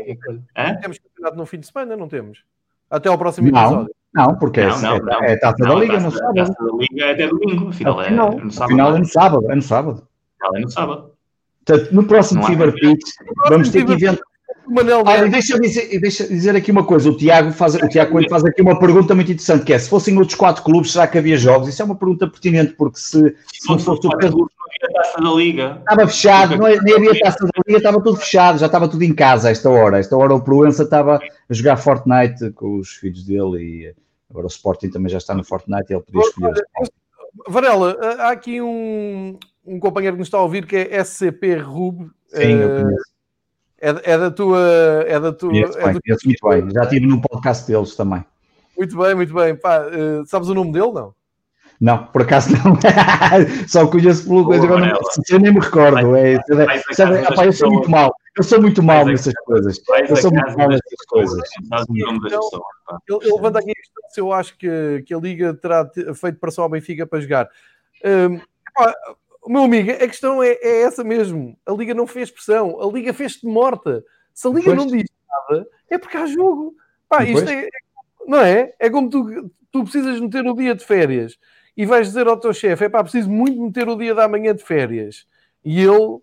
[0.56, 0.76] Hã?
[0.76, 2.44] Temos campeonato no fim de semana, não temos?
[2.90, 3.90] Até ao próximo episódio.
[4.14, 5.24] Não, porque não, não, é, não.
[5.24, 6.40] é taça da Liga no sábado.
[6.40, 8.72] A taça da Liga é até domingo, afinal é, no sábado.
[8.72, 10.08] Afinal é no sábado, é no sábado.
[10.54, 11.12] é no sábado.
[11.66, 13.10] Portanto, no próximo Fever Pitch,
[13.50, 14.24] vamos ter que inventar
[14.68, 17.10] Manel Olha, deixa dizer, deixa dizer aqui uma coisa.
[17.10, 19.90] O Tiago, faz, o Tiago Coelho faz aqui uma pergunta muito interessante, que é, se
[19.90, 21.70] fossem outros quatro clubes, será que havia jogos?
[21.70, 24.50] Isso é uma pergunta pertinente, porque se, se não fosse o Pedro...
[24.94, 25.78] taça da Liga.
[25.80, 29.04] Estava fechado, não, é, nem havia taça da Liga, estava tudo fechado, já estava tudo
[29.04, 29.98] em casa a esta hora.
[29.98, 33.94] A esta hora o Proença estava a jogar Fortnite com os filhos dele e
[34.30, 36.66] agora o Sporting também já está no Fortnite e ele podia escolher.
[37.48, 42.10] Varela, há aqui um, um companheiro que nos está a ouvir que é SCP Rub.
[42.28, 43.15] Sim, eu eh, conheço
[43.80, 44.60] é, é da tua.
[45.08, 46.72] É da tua conheço, é bem, conheço muito bem.
[46.74, 48.24] Já estive no podcast deles também.
[48.78, 49.56] Muito bem, muito bem.
[49.56, 51.14] Pá, uh, sabes o nome dele, não?
[51.80, 52.78] Não, por acaso não.
[53.68, 55.00] Só conheço pelo coisa, agora não,
[55.30, 56.16] eu nem me recordo.
[56.16, 56.38] É,
[56.94, 58.14] sabe, rapaz, eu sou muito mal.
[58.38, 59.82] Eu sou muito mal nessas coisas.
[60.10, 61.40] Eu sou muito mal nessas coisas.
[63.08, 66.40] Ele, ele levanta aqui a questão se eu acho que, que a Liga terá feito
[66.40, 67.50] pressão ao Benfica para jogar.
[68.04, 68.40] Um,
[69.46, 71.56] o meu amigo, a questão é, é, essa mesmo.
[71.66, 74.04] A Liga não fez pressão, a Liga fez-te morta.
[74.34, 76.76] Se a Liga não diz nada, é porque há jogo.
[77.08, 77.70] Pá, isto é,
[78.28, 78.74] não é?
[78.80, 81.38] É como tu, tu precisas meter o dia de férias
[81.78, 84.56] e vais dizer ao teu chefe: é pá, preciso muito meter o dia da manhã
[84.56, 85.28] de férias.
[85.64, 86.18] E ele,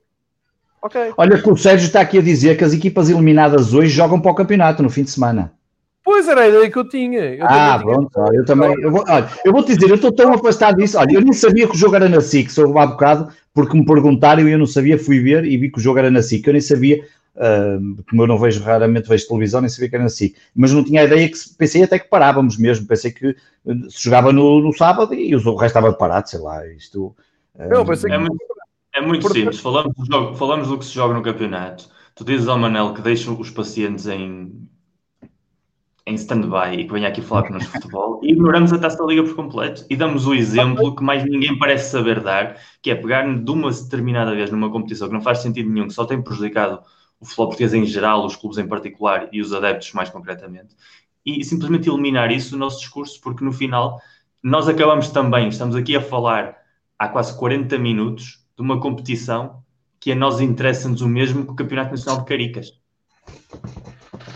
[0.82, 1.14] ok.
[1.16, 4.32] Olha, que o Sérgio está aqui a dizer que as equipas eliminadas hoje jogam para
[4.32, 5.54] o campeonato no fim de semana.
[6.04, 7.34] Pois era a ideia que eu tinha.
[7.36, 8.40] Eu ah, pronto, tinha...
[8.40, 8.74] eu também.
[8.80, 10.98] Eu vou, olha, eu vou te dizer, eu estou tão afastado disso.
[10.98, 13.84] Olha, eu nem sabia que o jogo era na SIC, sou há bocado, porque me
[13.84, 16.44] perguntaram e eu não sabia, fui ver e vi que o jogo era na SIC.
[16.44, 17.04] Eu nem sabia,
[17.36, 20.34] uh, como eu não vejo raramente, vejo televisão, nem sabia que era na SIC.
[20.56, 22.86] Mas não tinha a ideia que pensei até que parávamos mesmo.
[22.86, 23.36] Pensei que
[23.88, 26.66] se jogava no, no sábado e o resto estava parado, sei lá.
[26.66, 27.14] Isto.
[27.54, 28.16] Uh, não, pensei que...
[28.16, 28.36] é muito,
[28.96, 29.60] é muito simples.
[29.60, 31.88] Falamos do, jogo, falamos do que se joga no campeonato.
[32.16, 34.52] Tu dizes ao Manel que deixam os pacientes em
[36.06, 39.04] em stand-by e que venha aqui falar connosco de futebol e ignoramos a taça da
[39.04, 42.94] Liga por completo e damos o exemplo que mais ninguém parece saber dar, que é
[42.94, 46.20] pegar de uma determinada vez numa competição que não faz sentido nenhum, que só tem
[46.20, 46.80] prejudicado
[47.20, 50.74] o futebol português em geral, os clubes em particular e os adeptos mais concretamente,
[51.24, 54.00] e simplesmente eliminar isso do nosso discurso, porque no final
[54.42, 56.56] nós acabamos também, estamos aqui a falar
[56.98, 59.62] há quase 40 minutos de uma competição
[60.00, 62.72] que a nós interessa-nos o mesmo que o Campeonato Nacional de Caricas.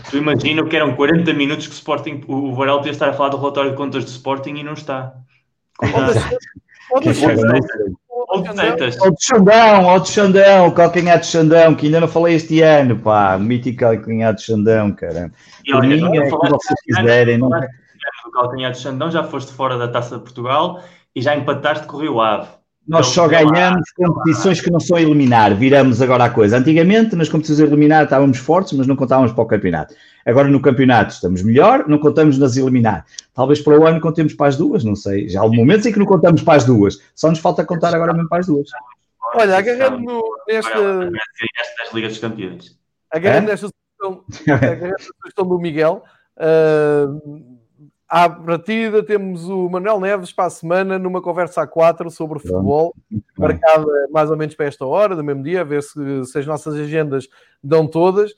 [0.09, 3.29] Tu imagina que eram 40 minutos que o Sporting, o Varela podia estar a falar
[3.29, 5.13] do relatório de contas do Sporting e não está.
[6.91, 7.13] Ou de
[9.19, 13.79] Xandão, ou de Xandão, calcanhar de Xandão, que ainda não falei este ano, pá, mítico
[13.79, 15.31] calcanhar de Xandão, cara.
[15.65, 17.37] E olha, mim, é que vocês quiserem.
[17.37, 17.49] Não...
[17.49, 20.81] O calcanhar de Xandão já foste fora da Taça de Portugal
[21.15, 22.47] e já empataste com o Rio Ave.
[22.87, 26.57] Nós só ganhamos competições que não são eliminar, viramos agora a coisa.
[26.57, 29.93] Antigamente, nas competições a eliminar, estávamos fortes, mas não contávamos para o campeonato.
[30.25, 33.05] Agora no campeonato estamos melhor, não contamos nas eliminar.
[33.33, 35.27] Talvez para o ano contemos para as duas, não sei.
[35.27, 36.97] Já há momentos em que não contamos para as duas.
[37.13, 38.69] Só nos falta contar agora mesmo para as duas.
[39.35, 41.09] Olha, agarrando nesta.
[41.09, 42.77] das Ligas dos Campeões.
[43.11, 43.69] Agarrando nesta
[44.01, 46.03] sugestão do Miguel.
[46.37, 47.56] Uh
[48.07, 52.95] à partida, temos o Manuel Neves para a semana numa conversa a quatro sobre futebol,
[53.37, 56.45] marcada mais ou menos para esta hora, do mesmo dia, a ver se, se as
[56.45, 57.27] nossas agendas
[57.61, 58.33] dão todas.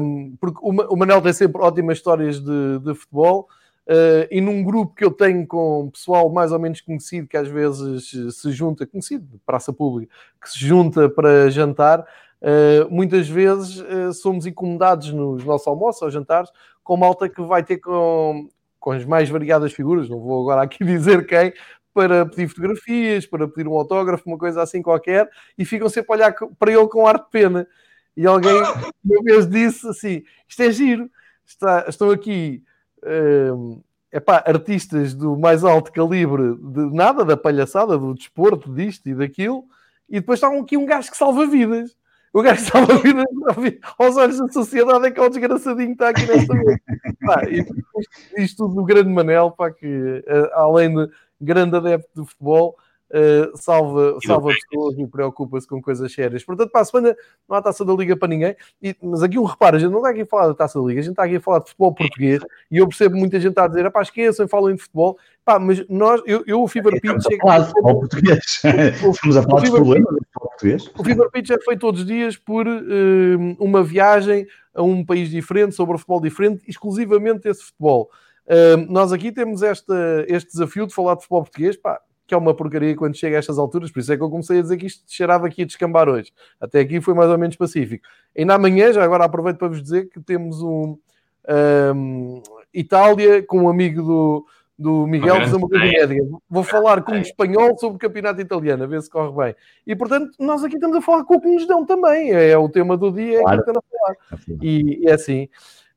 [0.00, 3.48] Um, porque o, o Manuel tem sempre ótimas histórias de, de futebol.
[3.86, 7.46] Uh, e num grupo que eu tenho com pessoal mais ou menos conhecido, que às
[7.46, 10.12] vezes se junta, conhecido de praça pública,
[10.42, 16.10] que se junta para jantar, uh, muitas vezes uh, somos incomodados nos nossos almoços ou
[16.10, 16.50] jantares
[16.82, 18.48] com malta que vai ter com,
[18.86, 21.52] com as mais variadas figuras, não vou agora aqui dizer quem,
[21.92, 26.14] para pedir fotografias, para pedir um autógrafo, uma coisa assim qualquer, e ficam sempre a
[26.14, 27.66] olhar para ele com ar de pena.
[28.16, 28.52] E alguém
[29.04, 31.10] uma vez disse assim: isto é giro,
[31.44, 32.62] Está, estão aqui
[33.04, 33.82] um,
[34.12, 39.64] epá, artistas do mais alto calibre de nada, da palhaçada, do desporto, disto e daquilo,
[40.08, 41.96] e depois está aqui um gajo que salva vidas.
[42.36, 45.92] O gajo estava a vir aos olhos da sociedade, é que é o desgraçadinho que
[45.92, 46.80] está aqui nesta mesa.
[47.24, 47.40] Pá,
[48.36, 51.08] isto tudo do grande Manel, pá, que eh, além de
[51.40, 52.76] grande adepto de futebol,
[53.10, 56.44] uh, salva, salva pessoas e preocupa-se com coisas sérias.
[56.44, 57.16] Portanto, para a semana
[57.48, 58.56] não há taça da Liga para ninguém.
[58.82, 60.86] E, mas aqui um reparo, a gente não está aqui a falar da taça da
[60.86, 63.58] Liga, a gente está aqui a falar de futebol português e eu percebo muita gente
[63.58, 65.18] a dizer, pá, esqueçam, falam de futebol.
[65.44, 67.12] Pá, mas nós, eu, eu o Fever Pitch...
[67.26, 68.44] Estamos a falar de futebol português.
[68.64, 70.90] Estamos a falar de problemas de futebol português.
[70.98, 75.30] O Fever Pitch é feito todos os dias por uh, uma viagem a um país
[75.30, 78.10] diferente, sobre futebol diferente, exclusivamente esse futebol.
[78.46, 82.36] Uh, nós aqui temos esta, este desafio de falar de futebol português, pá, que é
[82.36, 84.76] uma porcaria quando chega a estas alturas, por isso é que eu comecei a dizer
[84.76, 86.32] que isto cheirava aqui a descambar hoje.
[86.60, 88.06] Até aqui foi mais ou menos pacífico.
[88.36, 90.98] Ainda amanhã, já agora aproveito para vos dizer que temos um,
[91.94, 92.42] um
[92.74, 94.46] Itália com um amigo do,
[94.78, 96.22] do Miguel fazer uma coisa médica.
[96.50, 99.54] Vou falar com um espanhol sobre o campeonato italiano, a ver se corre bem.
[99.86, 102.32] E portanto, nós aqui estamos a falar com o que nos dão também.
[102.32, 103.62] É o tema do dia, é claro.
[103.62, 104.16] que estamos a falar.
[104.62, 105.48] E é assim.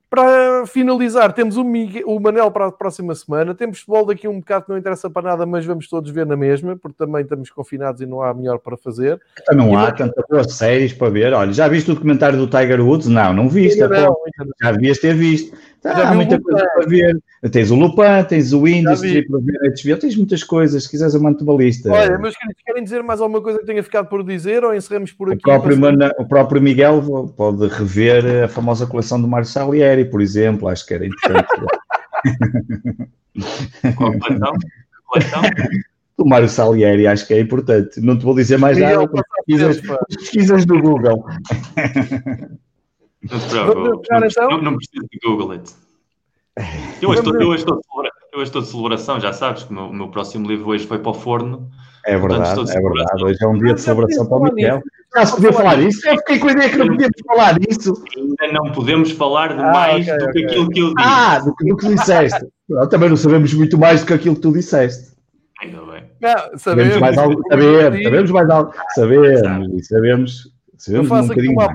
[0.09, 3.53] Para finalizar, temos o, Miguel, o Manel para a próxima semana.
[3.53, 6.35] Temos futebol daqui um bocado que não interessa para nada, mas vamos todos ver na
[6.35, 9.21] mesma, porque também estamos confinados e não há melhor para fazer.
[9.45, 11.31] Também não há tantas boas séries para ver.
[11.33, 13.07] Olha, já viste o documentário do Tiger Woods?
[13.07, 13.79] Não, não viste.
[13.79, 14.15] Não, não,
[14.59, 15.55] já devias ter visto.
[15.81, 17.17] Tá, há muita coisa para ver.
[17.51, 20.83] Tens o Lupin, tens o Industry para ver HBO, tens muitas coisas.
[20.83, 21.89] Se quiseres, eu mando uma lista.
[21.89, 25.13] Olha, meus queridos, querem dizer mais alguma coisa que tenha ficado por dizer ou encerramos
[25.13, 25.39] por aqui?
[25.39, 30.21] O próprio, Mana, o próprio Miguel pode rever a famosa coleção do Mário Salieri, por
[30.21, 30.67] exemplo.
[30.67, 31.47] Acho que era interessante.
[33.95, 34.53] Qual coleção?
[35.05, 35.41] coleção?
[36.17, 38.01] do Mário Salieri, acho que é importante.
[38.01, 41.25] Não te vou dizer mais nada, pesquisas, pesquisas do Google.
[43.23, 44.07] Não te preocupes.
[44.09, 44.49] Não, então?
[44.49, 45.71] não, não preciso de Google it.
[47.01, 47.81] Eu hoje, estou, eu, hoje estou,
[48.33, 50.99] eu estou de celebração, já sabes que o meu, o meu próximo livro hoje foi
[50.99, 51.69] para o forno.
[52.05, 53.23] É verdade, Portanto, é verdade.
[53.23, 54.81] Hoje é um dia de celebração para o Miguel.
[55.15, 56.07] Já se podia falar isso?
[56.07, 58.03] Eu fiquei com a ideia que não podíamos falar isso.
[58.17, 60.45] Ainda não podemos falar de ah, mais okay, do que okay.
[60.45, 61.07] aquilo que eu disse.
[61.07, 62.47] Ah, do que, do que disseste.
[62.89, 65.13] também não sabemos muito mais do que aquilo que tu disseste.
[65.61, 66.03] Ainda bem.
[66.21, 68.73] Não, sabemos, mais algo, sabemos, sabemos mais algo.
[68.95, 71.71] Sabemos, sabemos, sabemos um bocadinho mais.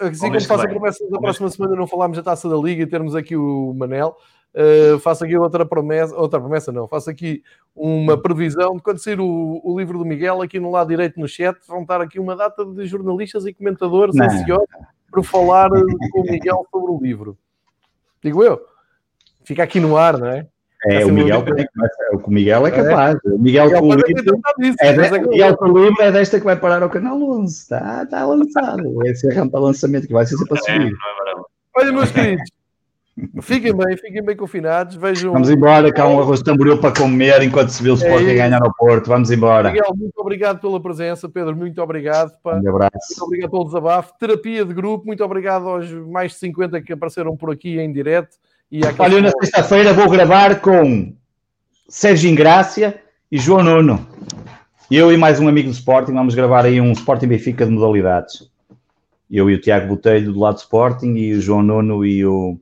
[0.00, 2.86] Assim como faço a promessa da próxima semana não falarmos da taça da Liga e
[2.86, 4.16] termos aqui o Manel,
[4.54, 7.42] uh, faço aqui outra promessa, outra promessa não, faço aqui
[7.74, 11.28] uma previsão de quando sair o, o, livro do Miguel, aqui no lado direito no
[11.28, 14.66] chat, vão estar aqui uma data de jornalistas e comentadores ansiosos
[15.10, 17.38] para falar com o Miguel sobre o livro.
[18.22, 18.60] Digo eu.
[19.44, 20.48] Fica aqui no ar, não é?
[20.86, 23.16] É, o Miguel, é, o Miguel é capaz.
[23.24, 23.28] É.
[23.28, 24.40] O Miguel, Miguel Colibro
[24.80, 27.54] é, de, Miguel Colibro é desta que vai parar ao canal 11.
[27.54, 29.06] Está, está lançado.
[29.06, 30.92] Esse é a rampa lançamento que vai ser para subir.
[31.76, 32.50] Olha, meus queridos,
[33.42, 34.96] Fiquem bem, fiquem bem confinados.
[34.96, 35.32] Vejam...
[35.32, 38.34] Vamos embora, cá um arroz de tamboril para comer enquanto se vê o Sporting é
[38.34, 39.06] ganhar no Porto.
[39.06, 39.70] Vamos embora.
[39.70, 41.28] Miguel, muito obrigado pela presença.
[41.28, 42.32] Pedro, muito obrigado.
[42.42, 42.56] Pá.
[42.56, 42.96] Um abraço.
[43.10, 44.12] Muito obrigado pelo desabafo.
[44.18, 48.36] Terapia de grupo, muito obrigado aos mais de 50 que apareceram por aqui em direto.
[48.70, 51.14] E Olha, na sexta-feira vou gravar com
[51.88, 53.00] Sérgio Ingrácia
[53.30, 54.08] e João Nuno.
[54.90, 58.50] Eu e mais um amigo do Sporting vamos gravar aí um Sporting Benfica de modalidades.
[59.30, 62.58] Eu e o Tiago Botelho do lado do Sporting e o João Nuno e o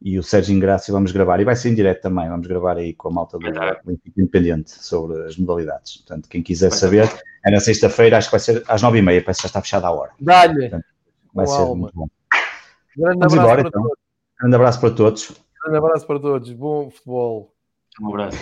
[0.00, 2.92] e o Sérgio Ingrácio vamos gravar, e vai ser em direto também, vamos gravar aí
[2.92, 3.50] com a malta do
[3.84, 5.96] Benfica Independente sobre as modalidades.
[5.96, 7.10] Portanto, quem quiser saber,
[7.44, 9.62] é na sexta-feira, acho que vai ser às nove e meia, parece que já está
[9.62, 10.12] fechada a hora.
[10.20, 10.70] Dá-lhe!
[11.34, 11.74] Vai ser alma.
[11.74, 12.08] muito bom.
[12.96, 13.90] Grande vamos embora, então.
[14.38, 15.32] Grande abraço para todos.
[15.62, 16.52] Grande abraço para todos.
[16.52, 17.54] Bom futebol.
[18.00, 18.38] Um abraço.